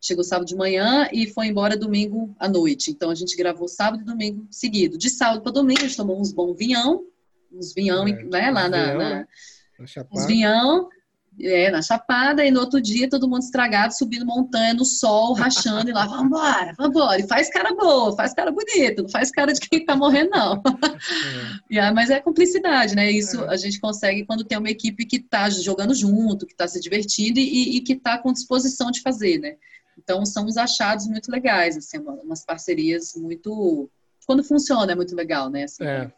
Chegou 0.05 0.21
sábado 0.21 0.45
de 0.45 0.53
manhã 0.53 1.07
e 1.13 1.27
foi 1.27 1.47
embora 1.47 1.77
domingo 1.77 2.35
à 2.37 2.49
noite. 2.49 2.91
Então 2.91 3.09
a 3.09 3.15
gente 3.15 3.37
gravou 3.37 3.69
sábado 3.69 4.01
e 4.01 4.05
domingo 4.05 4.45
seguido. 4.51 4.97
De 4.97 5.09
sábado 5.09 5.41
para 5.41 5.53
domingo 5.53 5.79
a 5.79 5.83
gente 5.83 5.95
tomou 5.95 6.19
uns 6.19 6.33
bons 6.33 6.57
vinhão, 6.57 7.05
uns 7.49 7.73
vinhão, 7.73 8.05
é, 8.05 8.23
né, 8.23 8.51
lá 8.51 8.67
na, 8.67 8.83
vinhão, 8.83 8.97
na, 8.97 9.09
né? 9.09 9.27
na 9.79 10.05
uns 10.11 10.25
vinhão, 10.25 10.89
é, 11.39 11.71
na 11.71 11.81
Chapada, 11.81 12.45
e 12.45 12.51
no 12.51 12.59
outro 12.59 12.81
dia 12.81 13.09
todo 13.09 13.29
mundo 13.29 13.43
estragado, 13.43 13.95
subindo 13.95 14.25
montanha 14.25 14.73
no 14.73 14.83
sol, 14.83 15.31
rachando, 15.33 15.89
e 15.89 15.93
lá, 15.93 16.05
vambora, 16.05 16.73
vambora, 16.77 17.21
e 17.21 17.27
faz 17.27 17.49
cara 17.49 17.73
boa, 17.73 18.13
faz 18.13 18.33
cara 18.33 18.51
bonito, 18.51 19.03
não 19.03 19.09
faz 19.09 19.31
cara 19.31 19.53
de 19.53 19.61
quem 19.61 19.85
tá 19.85 19.95
morrendo, 19.95 20.31
não. 20.31 20.55
É. 20.55 21.73
yeah, 21.75 21.95
mas 21.95 22.09
é 22.09 22.19
cumplicidade, 22.19 22.93
né? 22.93 23.09
Isso 23.09 23.41
é. 23.41 23.53
a 23.53 23.55
gente 23.55 23.79
consegue 23.79 24.25
quando 24.25 24.43
tem 24.43 24.57
uma 24.57 24.69
equipe 24.69 25.05
que 25.05 25.19
tá 25.19 25.49
jogando 25.49 25.95
junto, 25.95 26.45
que 26.45 26.55
tá 26.55 26.67
se 26.67 26.81
divertindo 26.81 27.39
e, 27.39 27.77
e 27.77 27.81
que 27.81 27.95
tá 27.95 28.17
com 28.17 28.33
disposição 28.33 28.91
de 28.91 29.01
fazer, 29.01 29.39
né? 29.39 29.55
Então, 29.97 30.25
são 30.25 30.45
uns 30.45 30.57
achados 30.57 31.07
muito 31.07 31.31
legais, 31.31 31.77
assim, 31.77 31.99
umas 31.99 32.45
parcerias 32.45 33.13
muito. 33.15 33.89
Quando 34.25 34.43
funciona, 34.43 34.91
é 34.91 34.95
muito 34.95 35.15
legal, 35.15 35.49
né? 35.49 35.63
Assim, 35.63 35.83
é. 35.83 36.11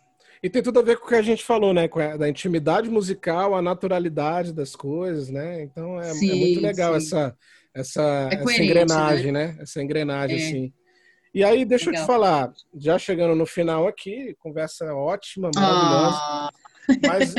E 0.43 0.49
tem 0.49 0.61
tudo 0.61 0.79
a 0.79 0.83
ver 0.83 0.97
com 0.97 1.05
o 1.05 1.09
que 1.09 1.15
a 1.15 1.21
gente 1.21 1.43
falou, 1.43 1.73
né? 1.73 1.87
Com 1.87 1.99
a, 1.99 2.17
da 2.17 2.29
intimidade 2.29 2.89
musical, 2.89 3.55
a 3.55 3.61
naturalidade 3.61 4.53
das 4.53 4.75
coisas, 4.75 5.29
né? 5.29 5.63
Então 5.63 5.99
é, 5.99 6.13
sim, 6.13 6.31
é 6.31 6.35
muito 6.35 6.61
legal 6.61 6.95
essa, 6.95 7.35
essa, 7.73 8.29
é 8.31 8.35
essa 8.35 8.63
engrenagem, 8.63 9.31
né? 9.31 9.47
né? 9.47 9.57
Essa 9.59 9.81
engrenagem, 9.81 10.37
é. 10.37 10.45
assim. 10.45 10.73
E 11.33 11.43
aí, 11.43 11.65
deixa 11.65 11.89
legal. 11.89 12.01
eu 12.01 12.05
te 12.05 12.07
falar, 12.07 12.53
já 12.75 12.97
chegando 12.97 13.35
no 13.35 13.45
final 13.45 13.87
aqui, 13.87 14.35
conversa 14.39 14.93
ótima, 14.93 15.49
maravilhosa. 15.53 16.17
Ah. 16.17 16.51
Mas 17.07 17.35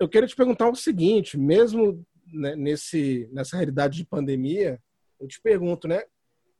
eu 0.00 0.08
queria 0.08 0.28
te 0.28 0.36
perguntar 0.36 0.68
o 0.68 0.74
seguinte: 0.74 1.38
mesmo 1.38 2.04
né, 2.32 2.54
nesse, 2.56 3.28
nessa 3.32 3.56
realidade 3.56 3.96
de 3.98 4.04
pandemia, 4.04 4.78
eu 5.20 5.26
te 5.26 5.40
pergunto, 5.40 5.88
né? 5.88 6.02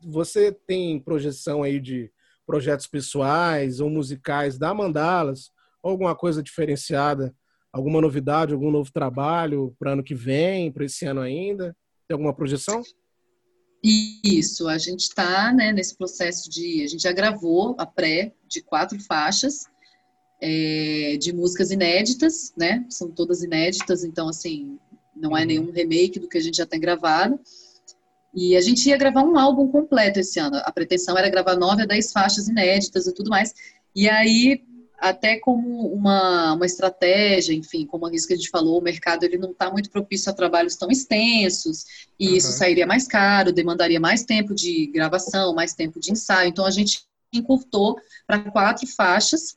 Você 0.05 0.53
tem 0.53 0.99
projeção 1.01 1.63
aí 1.63 1.81
de 1.81 2.11
projetos 2.47 2.87
pessoais 2.87 3.81
ou 3.81 3.91
musicais 3.91 4.59
da 4.59 4.73
Mandalas? 4.73 5.51
Alguma 5.83 6.15
coisa 6.15 6.43
diferenciada? 6.43 7.35
Alguma 7.73 8.01
novidade, 8.01 8.53
algum 8.53 8.71
novo 8.71 8.91
trabalho 8.93 9.75
para 9.79 9.93
ano 9.93 10.03
que 10.03 10.15
vem, 10.15 10.73
para 10.73 10.85
esse 10.85 11.05
ano 11.05 11.21
ainda? 11.21 11.77
Tem 12.07 12.15
alguma 12.15 12.35
projeção? 12.35 12.83
Isso, 13.83 14.67
a 14.67 14.79
gente 14.79 15.03
está 15.03 15.53
né, 15.53 15.73
nesse 15.73 15.97
processo 15.97 16.51
de. 16.51 16.83
A 16.83 16.87
gente 16.89 17.03
já 17.03 17.13
gravou 17.13 17.77
a 17.79 17.87
pré 17.87 18.33
de 18.49 18.61
quatro 18.63 18.99
faixas 18.99 19.67
é, 20.41 21.17
de 21.21 21.33
músicas 21.33 21.71
inéditas, 21.71 22.53
né? 22.57 22.85
São 22.89 23.11
todas 23.11 23.43
inéditas, 23.43 24.05
então, 24.05 24.29
assim, 24.29 24.79
não 25.15 25.37
é 25.37 25.43
uhum. 25.43 25.47
nenhum 25.47 25.71
remake 25.71 26.19
do 26.19 26.29
que 26.29 26.39
a 26.39 26.41
gente 26.41 26.57
já 26.57 26.67
tem 26.67 26.81
gravado. 26.81 27.39
E 28.39 28.57
a 28.57 28.61
gente 28.61 28.89
ia 28.89 28.97
gravar 28.97 29.25
um 29.25 29.37
álbum 29.37 29.67
completo 29.67 30.21
esse 30.21 30.39
ano. 30.39 30.59
A 30.59 30.71
pretensão 30.71 31.19
era 31.19 31.29
gravar 31.29 31.57
nove 31.57 31.83
a 31.83 31.87
dez 31.87 32.13
faixas 32.13 32.47
inéditas 32.47 33.09
e 33.09 33.13
tudo 33.13 33.31
mais. 33.31 33.53
E 33.97 34.09
aí, 34.09 34.63
até 34.97 35.41
como 35.41 35.93
uma, 35.93 36.53
uma 36.53 36.65
estratégia, 36.65 37.53
enfim, 37.53 37.85
como 37.85 38.07
a 38.07 38.11
que 38.11 38.33
a 38.33 38.37
gente 38.37 38.49
falou, 38.49 38.79
o 38.79 38.83
mercado 38.83 39.25
ele 39.25 39.39
não 39.39 39.51
está 39.51 39.69
muito 39.73 39.91
propício 39.91 40.31
a 40.31 40.35
trabalhos 40.35 40.77
tão 40.77 40.89
extensos, 40.89 41.85
e 42.19 42.29
uhum. 42.29 42.37
isso 42.37 42.53
sairia 42.53 42.87
mais 42.87 43.09
caro, 43.09 43.53
demandaria 43.53 43.99
mais 43.99 44.23
tempo 44.23 44.55
de 44.55 44.87
gravação, 44.87 45.53
mais 45.53 45.75
tempo 45.75 45.99
de 45.99 46.13
ensaio. 46.13 46.49
Então, 46.49 46.65
a 46.65 46.71
gente 46.71 47.01
encurtou 47.33 47.97
para 48.25 48.39
quatro 48.53 48.87
faixas, 48.87 49.57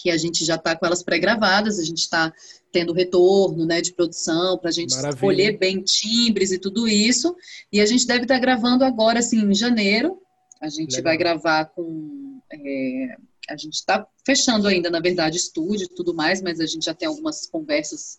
que 0.00 0.10
a 0.10 0.16
gente 0.16 0.44
já 0.44 0.54
está 0.54 0.74
com 0.74 0.86
elas 0.86 1.02
pré-gravadas, 1.02 1.78
a 1.78 1.84
gente 1.84 1.98
está 1.98 2.32
tendo 2.72 2.92
retorno 2.92 3.66
né, 3.66 3.80
de 3.80 3.92
produção 3.92 4.56
para 4.58 4.70
a 4.70 4.72
gente 4.72 4.94
Maravilha. 4.94 5.14
escolher 5.14 5.58
bem 5.58 5.82
timbres 5.82 6.52
e 6.52 6.58
tudo 6.58 6.88
isso. 6.88 7.36
E 7.72 7.80
a 7.80 7.86
gente 7.86 8.06
deve 8.06 8.22
estar 8.22 8.34
tá 8.34 8.40
gravando 8.40 8.84
agora, 8.84 9.18
assim, 9.18 9.38
em 9.44 9.54
janeiro. 9.54 10.18
A 10.60 10.68
gente 10.68 10.96
Legal. 10.96 11.04
vai 11.04 11.16
gravar 11.16 11.64
com. 11.66 12.40
É, 12.52 13.16
a 13.48 13.56
gente 13.56 13.74
está 13.74 14.06
fechando 14.24 14.68
ainda, 14.68 14.88
na 14.88 15.00
verdade, 15.00 15.36
estúdio 15.36 15.84
e 15.84 15.94
tudo 15.94 16.14
mais, 16.14 16.40
mas 16.40 16.60
a 16.60 16.66
gente 16.66 16.84
já 16.84 16.94
tem 16.94 17.08
algumas 17.08 17.46
conversas 17.46 18.16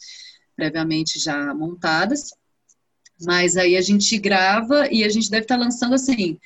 previamente 0.56 1.20
já 1.20 1.54
montadas. 1.54 2.32
Mas 3.24 3.56
aí 3.56 3.78
a 3.78 3.82
gente 3.82 4.18
grava 4.18 4.88
e 4.92 5.04
a 5.04 5.10
gente 5.10 5.30
deve 5.30 5.44
estar 5.44 5.58
tá 5.58 5.64
lançando 5.64 5.96
assim 5.96 6.40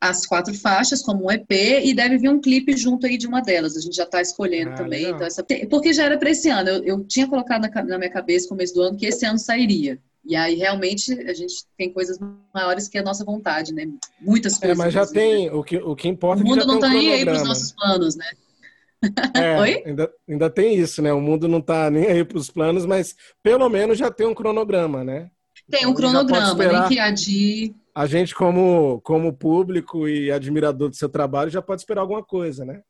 as 0.00 0.26
quatro 0.26 0.54
faixas 0.54 1.02
como 1.02 1.26
um 1.26 1.30
EP 1.30 1.50
e 1.50 1.92
deve 1.92 2.18
vir 2.18 2.30
um 2.30 2.40
clipe 2.40 2.76
junto 2.76 3.06
aí 3.06 3.18
de 3.18 3.26
uma 3.26 3.40
delas. 3.40 3.76
A 3.76 3.80
gente 3.80 3.96
já 3.96 4.04
está 4.04 4.20
escolhendo 4.20 4.70
ah, 4.70 4.74
também. 4.74 5.04
Então 5.04 5.26
essa... 5.26 5.44
Porque 5.68 5.92
já 5.92 6.04
era 6.04 6.16
para 6.16 6.30
esse 6.30 6.48
ano. 6.48 6.68
Eu, 6.68 6.84
eu 6.84 7.04
tinha 7.04 7.26
colocado 7.26 7.62
na, 7.62 7.82
na, 7.82 7.98
minha 7.98 8.10
cabeça, 8.10 8.48
começo 8.48 8.74
do 8.74 8.82
ano, 8.82 8.96
que 8.96 9.06
esse 9.06 9.26
ano 9.26 9.38
sairia. 9.38 9.98
E 10.24 10.36
aí, 10.36 10.56
realmente, 10.56 11.12
a 11.28 11.32
gente 11.32 11.64
tem 11.76 11.92
coisas 11.92 12.18
maiores 12.54 12.86
que 12.86 12.98
a 12.98 13.02
nossa 13.02 13.24
vontade, 13.24 13.72
né? 13.72 13.88
Muitas 14.20 14.58
coisas. 14.58 14.78
É, 14.78 14.82
mas 14.82 14.92
já 14.92 15.06
tem, 15.06 15.50
o 15.50 15.64
que, 15.64 15.78
o 15.78 15.96
que 15.96 16.06
importa 16.06 16.42
o 16.42 16.46
mundo 16.46 16.62
é 16.62 16.66
não 16.66 16.74
está 16.74 16.88
nem 16.88 17.12
aí 17.12 17.24
para 17.24 17.36
os 17.36 17.44
nossos 17.44 17.72
planos, 17.72 18.14
né? 18.14 18.26
É, 19.34 19.58
Oi? 19.58 19.82
Ainda, 19.86 20.10
ainda 20.28 20.50
tem 20.50 20.76
isso, 20.76 21.00
né? 21.00 21.12
O 21.12 21.20
mundo 21.20 21.48
não 21.48 21.58
está 21.58 21.90
nem 21.90 22.06
aí 22.06 22.24
para 22.24 22.38
os 22.38 22.50
planos, 22.50 22.84
mas 22.84 23.16
pelo 23.42 23.68
menos 23.68 23.96
já 23.96 24.10
tem 24.10 24.26
um 24.26 24.34
cronograma, 24.34 25.02
né? 25.02 25.30
Tem 25.70 25.86
um 25.86 25.90
então, 25.90 25.94
cronograma, 25.94 26.54
nem 26.54 26.88
que 26.88 26.98
adir 26.98 27.74
a 27.98 28.06
gente, 28.06 28.32
como, 28.32 29.00
como 29.00 29.32
público 29.32 30.06
e 30.06 30.30
admirador 30.30 30.88
do 30.88 30.94
seu 30.94 31.08
trabalho, 31.08 31.50
já 31.50 31.60
pode 31.60 31.80
esperar 31.80 32.02
alguma 32.02 32.22
coisa, 32.22 32.64
né? 32.64 32.80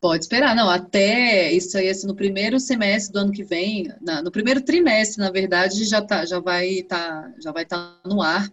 Pode 0.00 0.22
esperar, 0.22 0.54
não, 0.54 0.70
até 0.70 1.50
isso 1.52 1.76
aí, 1.76 1.88
assim, 1.88 2.06
no 2.06 2.14
primeiro 2.14 2.60
semestre 2.60 3.12
do 3.12 3.18
ano 3.18 3.32
que 3.32 3.42
vem, 3.42 3.92
na, 4.00 4.22
no 4.22 4.30
primeiro 4.30 4.62
trimestre, 4.62 5.18
na 5.18 5.32
verdade, 5.32 5.84
já, 5.84 6.00
tá, 6.00 6.24
já 6.24 6.38
vai 6.38 6.68
estar 6.68 7.22
tá, 7.22 7.34
já 7.42 7.50
vai 7.50 7.66
tá 7.66 8.00
no 8.06 8.22
ar, 8.22 8.48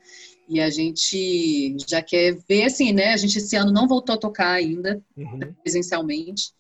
e 0.50 0.60
a 0.60 0.72
gente 0.72 1.78
já 1.88 2.02
quer 2.02 2.36
ver, 2.50 2.64
assim, 2.64 2.92
né, 2.92 3.14
a 3.14 3.18
gente 3.18 3.38
esse 3.38 3.56
ano 3.56 3.72
não 3.72 3.88
voltou 3.88 4.16
a 4.16 4.20
tocar 4.20 4.54
ainda, 4.54 5.00
uhum. 5.16 5.54
presencialmente, 5.62 6.52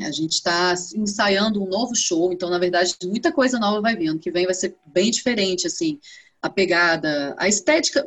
a 0.00 0.10
gente 0.10 0.32
está 0.32 0.72
ensaiando 0.96 1.62
um 1.62 1.68
novo 1.68 1.94
show, 1.94 2.32
então, 2.32 2.48
na 2.48 2.58
verdade, 2.58 2.96
muita 3.04 3.30
coisa 3.32 3.58
nova 3.58 3.82
vai 3.82 3.94
vir, 3.94 4.08
ano 4.08 4.18
que 4.18 4.30
vem 4.30 4.46
vai 4.46 4.54
ser 4.54 4.74
bem 4.86 5.10
diferente, 5.10 5.66
assim, 5.66 5.98
a 6.40 6.48
pegada, 6.48 7.34
a 7.38 7.48
estética, 7.48 8.06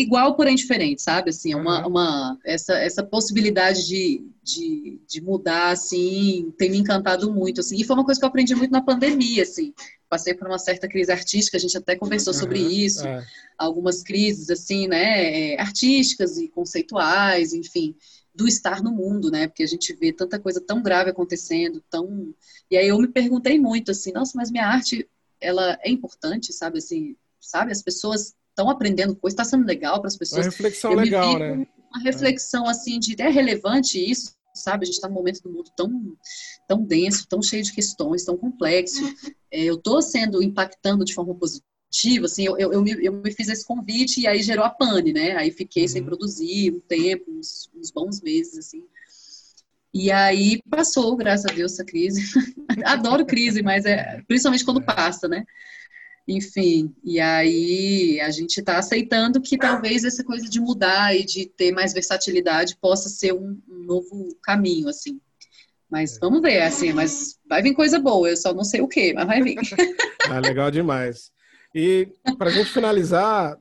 igual, 0.00 0.34
porém 0.34 0.56
diferente, 0.56 1.00
sabe? 1.00 1.30
Assim, 1.30 1.52
é 1.52 1.56
uma, 1.56 1.86
uma, 1.86 2.38
essa, 2.44 2.74
essa 2.74 3.02
possibilidade 3.04 3.86
de, 3.86 4.26
de, 4.42 5.00
de, 5.08 5.20
mudar, 5.20 5.70
assim, 5.70 6.52
tem 6.58 6.68
me 6.68 6.78
encantado 6.78 7.32
muito, 7.32 7.60
assim. 7.60 7.76
E 7.76 7.84
foi 7.84 7.94
uma 7.94 8.04
coisa 8.04 8.20
que 8.20 8.24
eu 8.24 8.28
aprendi 8.28 8.56
muito 8.56 8.72
na 8.72 8.82
pandemia, 8.82 9.44
assim. 9.44 9.72
Passei 10.08 10.34
por 10.34 10.48
uma 10.48 10.58
certa 10.58 10.88
crise 10.88 11.12
artística, 11.12 11.56
a 11.56 11.60
gente 11.60 11.78
até 11.78 11.94
conversou 11.94 12.34
uhum, 12.34 12.40
sobre 12.40 12.58
isso. 12.58 13.06
É. 13.06 13.24
Algumas 13.56 14.02
crises, 14.02 14.50
assim, 14.50 14.88
né, 14.88 15.52
é, 15.52 15.60
artísticas 15.60 16.38
e 16.38 16.48
conceituais, 16.48 17.52
enfim, 17.52 17.94
do 18.34 18.48
estar 18.48 18.82
no 18.82 18.90
mundo, 18.90 19.30
né? 19.30 19.46
Porque 19.46 19.62
a 19.62 19.68
gente 19.68 19.94
vê 19.94 20.12
tanta 20.12 20.40
coisa 20.40 20.60
tão 20.60 20.82
grave 20.82 21.10
acontecendo, 21.10 21.80
tão... 21.88 22.34
E 22.68 22.76
aí 22.76 22.88
eu 22.88 22.98
me 22.98 23.06
perguntei 23.06 23.60
muito, 23.60 23.92
assim, 23.92 24.10
nossa, 24.10 24.32
mas 24.34 24.50
minha 24.50 24.66
arte, 24.66 25.08
ela 25.40 25.78
é 25.82 25.88
importante, 25.88 26.52
sabe? 26.52 26.78
Assim, 26.78 27.14
sabe? 27.38 27.70
As 27.70 27.80
pessoas 27.80 28.34
estão 28.54 28.70
aprendendo 28.70 29.16
coisas, 29.16 29.34
está 29.34 29.44
sendo 29.44 29.66
legal 29.66 29.98
para 29.98 30.06
as 30.06 30.16
pessoas. 30.16 30.46
Uma 30.46 30.50
reflexão 30.50 30.92
eu 30.92 30.98
legal, 30.98 31.38
né? 31.38 31.66
Uma 31.92 32.02
reflexão 32.02 32.66
assim 32.66 32.98
de 32.98 33.20
é 33.20 33.28
relevante 33.28 33.98
isso, 33.98 34.34
sabe? 34.54 34.84
A 34.84 34.86
gente 34.86 34.94
está 34.94 35.08
num 35.08 35.14
momento 35.14 35.42
do 35.42 35.50
mundo 35.50 35.70
tão, 35.76 36.16
tão 36.68 36.82
denso, 36.82 37.26
tão 37.28 37.42
cheio 37.42 37.62
de 37.62 37.72
questões, 37.72 38.24
tão 38.24 38.36
complexo. 38.36 39.02
É, 39.50 39.64
eu 39.64 39.74
estou 39.74 40.00
sendo 40.00 40.42
impactando 40.42 41.04
de 41.04 41.14
forma 41.14 41.34
positiva, 41.34 42.26
assim, 42.26 42.44
eu, 42.44 42.56
eu, 42.58 42.72
eu, 42.72 42.82
me, 42.82 43.04
eu 43.04 43.12
me 43.12 43.32
fiz 43.32 43.48
esse 43.48 43.64
convite 43.64 44.20
e 44.20 44.26
aí 44.26 44.42
gerou 44.42 44.64
a 44.64 44.70
pane, 44.70 45.12
né? 45.12 45.36
Aí 45.36 45.50
fiquei 45.50 45.82
uhum. 45.82 45.88
sem 45.88 46.04
produzir 46.04 46.72
um 46.72 46.80
tempo, 46.80 47.24
uns, 47.30 47.68
uns 47.74 47.90
bons 47.90 48.20
meses, 48.22 48.58
assim. 48.58 48.82
E 49.92 50.10
aí 50.10 50.60
passou, 50.68 51.14
graças 51.16 51.46
a 51.46 51.54
Deus, 51.54 51.72
essa 51.72 51.84
crise. 51.84 52.20
Adoro 52.84 53.24
crise, 53.24 53.62
mas 53.62 53.84
é 53.84 54.20
principalmente 54.26 54.64
quando 54.64 54.80
é. 54.80 54.84
passa, 54.84 55.28
né? 55.28 55.44
Enfim, 56.26 56.94
e 57.04 57.20
aí 57.20 58.18
a 58.20 58.30
gente 58.30 58.58
está 58.58 58.78
aceitando 58.78 59.42
que 59.42 59.58
talvez 59.58 60.04
essa 60.04 60.24
coisa 60.24 60.48
de 60.48 60.58
mudar 60.58 61.14
e 61.14 61.24
de 61.24 61.46
ter 61.46 61.70
mais 61.70 61.92
versatilidade 61.92 62.76
possa 62.80 63.10
ser 63.10 63.34
um, 63.34 63.60
um 63.68 63.84
novo 63.84 64.34
caminho, 64.42 64.88
assim. 64.88 65.20
Mas 65.90 66.16
é. 66.16 66.20
vamos 66.20 66.40
ver, 66.40 66.62
assim, 66.62 66.92
mas 66.92 67.38
vai 67.48 67.62
vir 67.62 67.74
coisa 67.74 68.00
boa, 68.00 68.28
eu 68.28 68.36
só 68.36 68.54
não 68.54 68.64
sei 68.64 68.80
o 68.80 68.88
que, 68.88 69.12
mas 69.12 69.26
vai 69.26 69.42
vir. 69.42 69.56
ah, 70.30 70.40
legal 70.40 70.70
demais. 70.70 71.30
E 71.74 72.08
para 72.38 72.48
a 72.48 72.52
gente 72.52 72.70
finalizar, 72.70 73.58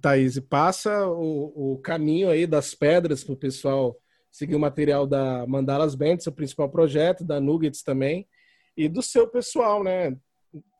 Thaís, 0.00 0.38
passa 0.40 1.06
o, 1.08 1.74
o 1.74 1.78
caminho 1.78 2.28
aí 2.28 2.46
das 2.46 2.74
pedras 2.74 3.24
para 3.24 3.32
o 3.32 3.38
pessoal 3.38 3.96
seguir 4.30 4.56
o 4.56 4.60
material 4.60 5.06
da 5.06 5.46
Mandalas 5.46 5.94
Band, 5.94 6.18
seu 6.18 6.32
principal 6.32 6.68
projeto, 6.68 7.24
da 7.24 7.40
Nuggets 7.40 7.82
também, 7.82 8.26
e 8.76 8.88
do 8.88 9.02
seu 9.02 9.28
pessoal, 9.28 9.84
né? 9.84 10.16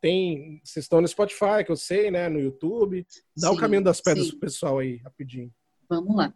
Tem. 0.00 0.60
Vocês 0.64 0.84
estão 0.84 1.00
no 1.00 1.08
Spotify, 1.08 1.64
que 1.64 1.70
eu 1.70 1.76
sei, 1.76 2.10
né? 2.10 2.28
No 2.28 2.40
YouTube. 2.40 3.06
Dá 3.36 3.48
sim, 3.48 3.54
o 3.54 3.58
caminho 3.58 3.82
das 3.82 4.00
pedras 4.00 4.26
sim. 4.26 4.32
pro 4.32 4.40
pessoal 4.40 4.78
aí, 4.78 4.96
rapidinho. 4.96 5.52
Vamos 5.88 6.16
lá. 6.16 6.34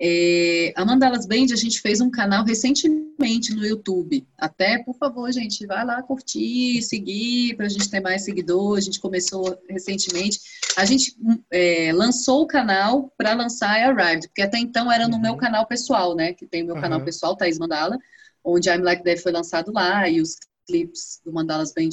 É, 0.00 0.72
a 0.76 0.84
Mandalas 0.84 1.26
Band, 1.26 1.46
a 1.52 1.56
gente 1.56 1.80
fez 1.80 2.00
um 2.00 2.08
canal 2.08 2.44
recentemente 2.44 3.52
no 3.52 3.66
YouTube. 3.66 4.24
Até, 4.38 4.78
por 4.78 4.94
favor, 4.96 5.30
gente, 5.32 5.66
vai 5.66 5.84
lá 5.84 6.00
curtir, 6.02 6.80
seguir, 6.82 7.56
para 7.56 7.66
a 7.66 7.68
gente 7.68 7.90
ter 7.90 8.00
mais 8.00 8.22
seguidores. 8.22 8.84
A 8.84 8.86
gente 8.86 9.00
começou 9.00 9.60
recentemente. 9.68 10.38
A 10.76 10.84
gente 10.84 11.16
é, 11.50 11.92
lançou 11.92 12.42
o 12.42 12.46
canal 12.46 13.12
para 13.18 13.34
lançar 13.34 13.70
a 13.70 13.88
Arrived, 13.88 14.28
porque 14.28 14.42
até 14.42 14.58
então 14.58 14.90
era 14.90 15.08
no 15.08 15.16
uhum. 15.16 15.22
meu 15.22 15.36
canal 15.36 15.66
pessoal, 15.66 16.14
né? 16.14 16.32
Que 16.32 16.46
tem 16.46 16.62
o 16.62 16.66
meu 16.66 16.76
uhum. 16.76 16.80
canal 16.80 17.04
pessoal, 17.04 17.36
Thaís 17.36 17.58
Mandala, 17.58 17.98
onde 18.44 18.68
I'm 18.68 18.82
Like 18.82 19.02
That 19.02 19.20
foi 19.20 19.32
lançado 19.32 19.72
lá 19.72 20.08
e 20.08 20.20
os 20.20 20.36
clipes 20.64 21.20
do 21.24 21.32
Mandalas 21.32 21.72
Band 21.74 21.88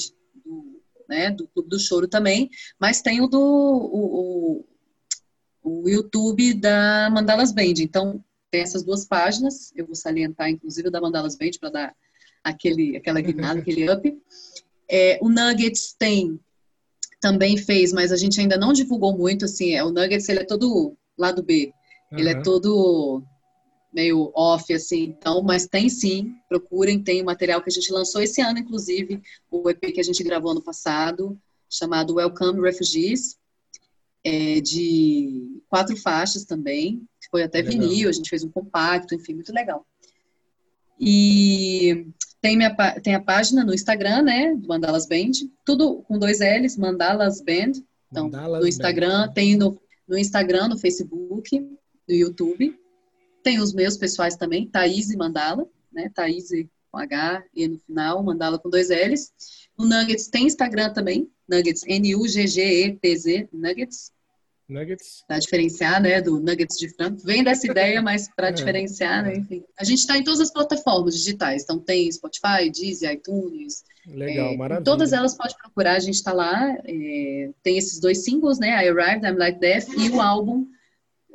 né, 1.07 1.31
do 1.31 1.47
Clube 1.47 1.69
do 1.69 1.79
Choro 1.79 2.07
também, 2.07 2.49
mas 2.79 3.01
tem 3.01 3.21
o 3.21 3.27
do 3.27 3.39
o, 3.39 4.65
o, 5.63 5.81
o 5.83 5.89
YouTube 5.89 6.53
da 6.53 7.09
Mandalas 7.11 7.51
Band. 7.51 7.75
Então, 7.79 8.23
tem 8.51 8.61
essas 8.61 8.83
duas 8.83 9.05
páginas, 9.05 9.71
eu 9.75 9.85
vou 9.85 9.95
salientar, 9.95 10.49
inclusive, 10.49 10.89
da 10.89 11.01
Mandalas 11.01 11.35
Band 11.35 11.51
para 11.59 11.69
dar 11.69 11.95
aquele, 12.43 12.95
aquela 12.95 13.19
guinada, 13.19 13.59
aquele 13.59 13.89
up. 13.91 14.17
É, 14.89 15.17
o 15.21 15.29
Nuggets 15.29 15.95
tem, 15.97 16.39
também 17.19 17.57
fez, 17.57 17.91
mas 17.91 18.11
a 18.11 18.17
gente 18.17 18.39
ainda 18.39 18.57
não 18.57 18.71
divulgou 18.71 19.17
muito, 19.17 19.45
assim, 19.45 19.73
é, 19.73 19.83
o 19.83 19.91
Nuggets, 19.91 20.29
ele 20.29 20.39
é 20.41 20.45
todo 20.45 20.95
lado 21.17 21.43
B, 21.43 21.73
uhum. 22.11 22.19
ele 22.19 22.29
é 22.29 22.41
todo 22.41 23.23
meio 23.95 24.29
off, 24.35 24.73
assim, 24.73 25.03
então, 25.03 25.41
mas 25.41 25.67
tem 25.67 25.87
sim, 25.87 26.35
procurem, 26.49 27.01
tem 27.01 27.21
o 27.21 27.25
material 27.25 27.61
que 27.61 27.69
a 27.69 27.71
gente 27.71 27.91
lançou 27.93 28.21
esse 28.21 28.41
ano, 28.41 28.59
inclusive, 28.59 29.21
o 29.49 29.69
EP 29.69 29.79
que 29.93 30.01
a 30.01 30.03
gente 30.03 30.21
gravou 30.21 30.51
ano 30.51 30.61
passado, 30.61 31.39
chamado 31.69 32.15
Welcome 32.15 32.59
Refugees, 32.59 33.37
é, 34.21 34.59
de 34.59 35.61
quatro 35.69 35.95
faixas 35.95 36.43
também, 36.43 37.07
foi 37.31 37.43
até 37.43 37.61
legal. 37.61 37.87
vinil, 37.87 38.09
a 38.09 38.11
gente 38.11 38.29
fez 38.29 38.43
um 38.43 38.51
compacto, 38.51 39.15
enfim, 39.15 39.33
muito 39.33 39.53
legal. 39.53 39.85
E 40.99 42.07
tem, 42.41 42.57
minha, 42.57 42.75
tem 43.01 43.15
a 43.15 43.21
página 43.21 43.63
no 43.63 43.73
Instagram, 43.73 44.23
né, 44.23 44.55
do 44.55 44.67
Mandalas 44.67 45.07
Band, 45.07 45.31
tudo 45.63 46.03
com 46.03 46.19
dois 46.19 46.39
L's, 46.39 46.75
Mandalas 46.75 47.41
Band, 47.41 47.81
então, 48.11 48.25
Mandalas 48.25 48.61
no 48.61 48.67
Instagram, 48.67 49.27
Band. 49.27 49.33
tem 49.33 49.55
no, 49.55 49.79
no 50.05 50.17
Instagram, 50.17 50.67
no 50.67 50.77
Facebook, 50.77 51.57
no 51.59 52.13
YouTube, 52.13 52.77
tem 53.45 53.59
os 53.59 53.73
meus 53.73 53.95
pessoais 53.95 54.35
também, 54.35 54.67
Thaís 54.67 55.11
e 55.11 55.15
Mandala, 55.15 55.67
né? 55.93 56.09
Thaís 56.13 56.49
com 56.91 56.97
H 56.97 57.43
e 57.55 57.67
no 57.67 57.77
final, 57.77 58.23
Mandala 58.23 58.57
com 58.57 58.71
dois 58.71 58.89
L's. 58.89 59.31
O 59.77 59.85
Nuggets 59.85 60.27
tem 60.29 60.47
Instagram 60.47 60.91
também, 60.91 61.29
Nuggets, 61.47 61.83
N-U-G-G-E-T-Z, 61.85 63.49
Nuggets. 63.53 64.11
Nuggets. 64.67 65.23
Para 65.27 65.37
diferenciar, 65.37 66.01
né, 66.01 66.19
do 66.19 66.39
Nuggets 66.39 66.75
de 66.79 66.89
frango. 66.89 67.19
Vem 67.23 67.43
dessa 67.43 67.69
ideia, 67.69 68.01
mas 68.01 68.27
para 68.35 68.47
é, 68.47 68.51
diferenciar, 68.51 69.23
né, 69.23 69.35
enfim. 69.37 69.63
A 69.79 69.83
gente 69.83 69.99
está 69.99 70.17
em 70.17 70.23
todas 70.23 70.39
as 70.39 70.51
plataformas 70.51 71.15
digitais. 71.15 71.61
Então 71.61 71.77
tem 71.77 72.11
Spotify, 72.11 72.71
Deezer, 72.73 73.11
iTunes. 73.11 73.83
Legal, 74.07 74.53
é, 74.53 74.57
maravilha. 74.57 74.83
Todas 74.83 75.13
elas 75.13 75.35
pode 75.37 75.55
procurar, 75.55 75.93
a 75.93 75.99
gente 75.99 76.15
está 76.15 76.33
lá. 76.33 76.75
É, 76.83 77.51
tem 77.61 77.77
esses 77.77 77.99
dois 77.99 78.23
singles, 78.23 78.57
né, 78.57 78.69
I 78.69 78.89
Arrived, 78.89 79.23
I'm 79.23 79.37
Like 79.37 79.59
Death, 79.59 79.87
e 79.95 80.09
o 80.09 80.19
álbum 80.19 80.65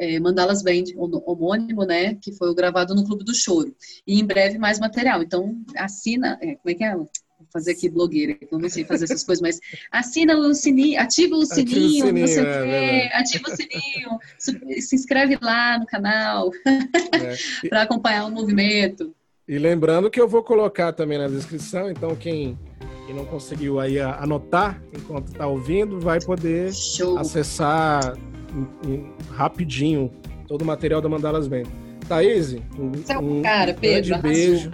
é, 0.00 0.18
Mandalas 0.18 0.62
Band, 0.62 0.84
homônimo, 0.96 1.84
né? 1.84 2.14
Que 2.14 2.32
foi 2.32 2.54
gravado 2.54 2.94
no 2.94 3.04
Clube 3.04 3.22
do 3.22 3.34
Choro. 3.34 3.76
E 4.06 4.18
em 4.18 4.24
breve 4.24 4.56
mais 4.56 4.80
material. 4.80 5.22
Então, 5.22 5.62
assina. 5.76 6.38
É, 6.40 6.54
como 6.54 6.70
é 6.70 6.74
que 6.74 6.82
é? 6.82 6.96
Vou 6.96 7.08
fazer 7.52 7.72
aqui 7.72 7.88
blogueira, 7.88 8.36
eu 8.50 8.58
não 8.58 8.68
sei 8.68 8.84
fazer 8.84 9.04
essas 9.04 9.24
coisas, 9.24 9.40
mas 9.40 9.58
assina 9.90 10.36
o 10.36 10.54
sininho, 10.54 11.00
ativa 11.00 11.34
o 11.34 11.46
sininho, 11.46 12.04
ativa 12.04 12.06
o 12.06 12.10
sininho, 12.10 12.28
você 12.28 12.40
é, 12.40 13.16
ativa 13.16 13.44
o 13.48 13.56
sininho, 13.56 14.80
se 14.80 14.94
inscreve 14.94 15.38
lá 15.40 15.78
no 15.78 15.86
canal 15.86 16.50
é. 16.66 17.34
para 17.68 17.82
acompanhar 17.82 18.26
o 18.26 18.30
movimento. 18.30 19.14
E 19.48 19.58
lembrando 19.58 20.10
que 20.10 20.20
eu 20.20 20.28
vou 20.28 20.44
colocar 20.44 20.92
também 20.92 21.16
na 21.16 21.28
descrição, 21.28 21.90
então 21.90 22.14
quem, 22.14 22.58
quem 23.06 23.14
não 23.16 23.24
conseguiu 23.24 23.80
aí 23.80 23.98
anotar 23.98 24.80
enquanto 24.94 25.28
está 25.28 25.46
ouvindo, 25.46 25.98
vai 25.98 26.20
poder 26.20 26.74
Show. 26.74 27.18
acessar 27.18 28.18
rapidinho 29.30 30.10
todo 30.46 30.62
o 30.62 30.64
material 30.64 31.00
da 31.00 31.08
Mandalas 31.08 31.46
Band. 31.46 31.64
Thaís, 32.08 32.54
um, 32.76 32.92
um 33.20 33.42
cara, 33.42 33.72
Pedro, 33.72 34.20
grande 34.20 34.22
beijo. 34.22 34.70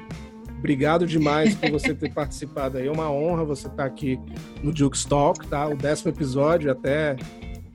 Obrigado 0.58 1.06
demais 1.06 1.54
por 1.54 1.70
você 1.70 1.94
ter 1.94 2.10
participado 2.14 2.78
aí. 2.78 2.86
É 2.86 2.90
uma 2.90 3.10
honra 3.10 3.44
você 3.44 3.66
estar 3.66 3.84
aqui 3.84 4.18
no 4.62 4.72
Duke 4.72 5.06
Talk, 5.06 5.46
tá? 5.46 5.68
O 5.68 5.76
décimo 5.76 6.10
episódio, 6.10 6.70
até 6.70 7.16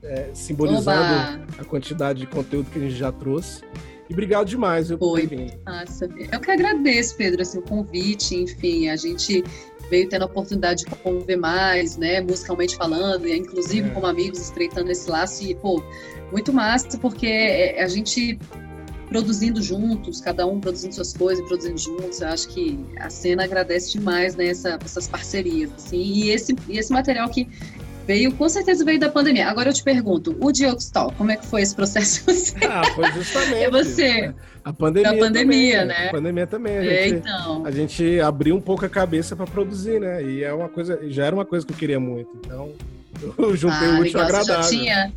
é, 0.02 0.30
simbolizando 0.34 0.90
Oba. 0.90 1.46
a 1.58 1.64
quantidade 1.64 2.20
de 2.20 2.26
conteúdo 2.26 2.70
que 2.70 2.78
a 2.78 2.82
gente 2.82 2.94
já 2.94 3.12
trouxe. 3.12 3.62
E 4.10 4.12
obrigado 4.12 4.46
demais 4.46 4.90
eu, 4.90 4.98
por 4.98 5.18
ter 5.18 5.26
vindo. 5.28 5.52
Nossa, 5.64 6.06
eu 6.06 6.40
que 6.40 6.50
agradeço, 6.50 7.16
Pedro, 7.16 7.42
assim, 7.42 7.58
o 7.58 7.62
convite, 7.62 8.34
enfim, 8.34 8.88
a 8.88 8.96
gente 8.96 9.44
veio 9.92 10.08
tendo 10.08 10.22
a 10.22 10.24
oportunidade 10.24 10.86
de 10.86 10.90
conviver 10.96 11.36
mais, 11.36 11.98
né, 11.98 12.22
musicalmente 12.22 12.74
falando, 12.74 13.28
e 13.28 13.36
inclusive 13.36 13.90
é. 13.90 13.90
como 13.92 14.06
amigos, 14.06 14.40
estreitando 14.40 14.90
esse 14.90 15.10
laço, 15.10 15.44
e, 15.44 15.54
pô, 15.54 15.84
muito 16.30 16.50
massa, 16.50 16.96
porque 16.96 17.26
é, 17.26 17.82
a 17.82 17.86
gente 17.86 18.38
produzindo 19.10 19.60
juntos, 19.60 20.22
cada 20.22 20.46
um 20.46 20.58
produzindo 20.58 20.94
suas 20.94 21.12
coisas, 21.12 21.46
produzindo 21.46 21.76
juntos, 21.76 22.22
eu 22.22 22.28
acho 22.28 22.48
que 22.48 22.82
a 22.96 23.10
cena 23.10 23.44
agradece 23.44 23.92
demais, 23.92 24.34
né, 24.34 24.46
essa, 24.46 24.78
essas 24.82 25.06
parcerias, 25.06 25.70
assim, 25.76 26.00
e 26.00 26.30
esse, 26.30 26.56
e 26.66 26.78
esse 26.78 26.90
material 26.90 27.28
que 27.28 27.46
veio, 28.06 28.32
com 28.32 28.48
certeza 28.48 28.84
veio 28.84 28.98
da 28.98 29.08
pandemia. 29.08 29.48
Agora 29.48 29.70
eu 29.70 29.72
te 29.72 29.82
pergunto, 29.82 30.36
o 30.40 30.52
Diogstal, 30.52 31.12
como 31.16 31.30
é 31.30 31.36
que 31.36 31.46
foi 31.46 31.62
esse 31.62 31.74
processo? 31.74 32.24
Ah, 32.68 32.82
foi 32.94 33.10
justamente. 33.12 33.64
É 33.64 33.70
você. 33.70 34.34
A 34.64 34.72
pandemia. 34.72 35.10
A 35.10 35.18
pandemia, 35.18 35.80
também, 35.80 35.86
né? 35.86 36.08
A 36.08 36.10
pandemia 36.10 36.46
também. 36.46 36.78
A 36.78 36.84
é, 36.84 37.08
gente, 37.08 37.14
é, 37.14 37.18
então. 37.18 37.66
a 37.66 37.70
gente 37.70 38.20
abriu 38.20 38.54
um 38.54 38.60
pouco 38.60 38.84
a 38.84 38.88
cabeça 38.88 39.34
para 39.34 39.46
produzir, 39.46 40.00
né? 40.00 40.22
E 40.22 40.44
é 40.44 40.52
uma 40.52 40.68
coisa, 40.68 40.98
já 41.10 41.26
era 41.26 41.34
uma 41.34 41.44
coisa 41.44 41.66
que 41.66 41.72
eu 41.72 41.76
queria 41.76 41.98
muito. 41.98 42.30
Então, 42.44 42.72
eu 43.38 43.56
juntei 43.56 43.88
ah, 43.88 43.90
o 43.90 44.00
útil 44.00 44.20
legal. 44.20 44.24
agradável. 44.24 44.62
Você 44.62 44.76
já 44.76 44.78
tinha 44.78 45.12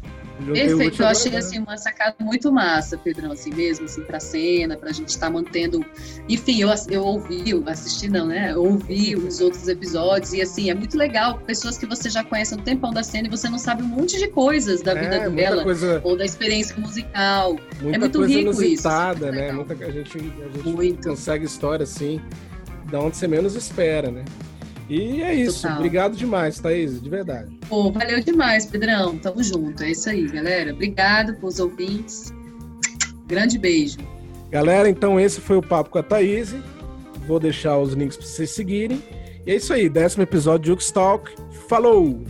Perfeito, 0.53 1.01
eu 1.01 1.07
achei 1.07 1.35
assim 1.35 1.59
uma 1.59 1.77
sacada 1.77 2.15
muito 2.19 2.51
massa, 2.51 2.97
Pedrão, 2.97 3.31
assim 3.31 3.53
mesmo, 3.53 3.85
assim, 3.85 4.01
pra 4.01 4.19
cena, 4.19 4.75
pra 4.75 4.91
gente 4.91 5.09
estar 5.09 5.27
tá 5.27 5.31
mantendo. 5.31 5.83
Enfim, 6.27 6.61
eu, 6.61 6.69
eu 6.89 7.03
ouvi, 7.03 7.49
eu 7.49 7.63
assisti 7.67 8.09
não, 8.09 8.27
né? 8.27 8.51
Eu 8.51 8.63
ouvi 8.63 9.15
os 9.15 9.39
outros 9.39 9.67
episódios 9.67 10.33
e 10.33 10.41
assim, 10.41 10.69
é 10.69 10.73
muito 10.73 10.97
legal, 10.97 11.39
pessoas 11.39 11.77
que 11.77 11.85
você 11.85 12.09
já 12.09 12.23
conhece 12.23 12.53
há 12.53 12.57
um 12.57 12.61
tempão 12.61 12.91
da 12.91 13.03
cena 13.03 13.27
e 13.27 13.31
você 13.31 13.49
não 13.49 13.57
sabe 13.57 13.83
um 13.83 13.87
monte 13.87 14.17
de 14.17 14.27
coisas 14.27 14.81
da 14.81 14.93
vida 14.93 15.15
é, 15.15 15.29
dela 15.29 15.63
coisa, 15.63 16.01
ou 16.03 16.17
da 16.17 16.25
experiência 16.25 16.75
musical. 16.77 17.57
é 17.81 17.97
muito 17.97 18.23
rico 18.23 18.41
inusitada, 18.41 19.27
isso. 19.27 19.35
né? 19.35 19.51
Muita, 19.51 19.73
a 19.73 19.91
gente, 19.91 20.17
a 20.17 20.57
gente 20.57 20.69
muito. 20.69 21.09
consegue 21.09 21.45
história 21.45 21.83
assim, 21.83 22.19
da 22.91 22.99
onde 22.99 23.15
você 23.15 23.27
menos 23.27 23.55
espera, 23.55 24.11
né? 24.11 24.25
E 24.89 25.21
é 25.21 25.33
isso. 25.33 25.63
Total. 25.63 25.77
Obrigado 25.77 26.15
demais, 26.15 26.59
Thaís, 26.59 27.01
de 27.01 27.09
verdade. 27.09 27.57
Pô, 27.67 27.91
valeu 27.91 28.19
demais, 28.21 28.65
Pedrão. 28.65 29.17
Tamo 29.17 29.43
junto. 29.43 29.83
É 29.83 29.91
isso 29.91 30.09
aí, 30.09 30.27
galera. 30.27 30.73
Obrigado 30.73 31.35
pelos 31.35 31.59
ouvintes. 31.59 32.33
Grande 33.27 33.57
beijo. 33.57 33.97
Galera, 34.51 34.87
então 34.87 35.19
esse 35.19 35.41
foi 35.41 35.57
o 35.57 35.61
papo 35.61 35.89
com 35.89 35.97
a 35.97 36.03
Thaís. 36.03 36.55
Vou 37.27 37.39
deixar 37.39 37.77
os 37.79 37.93
links 37.93 38.17
para 38.17 38.27
vocês 38.27 38.51
seguirem. 38.51 39.01
E 39.45 39.51
é 39.51 39.55
isso 39.55 39.73
aí, 39.73 39.89
décimo 39.89 40.23
episódio 40.23 40.75
de 40.75 40.93
Talk. 40.93 41.31
Falou! 41.67 42.23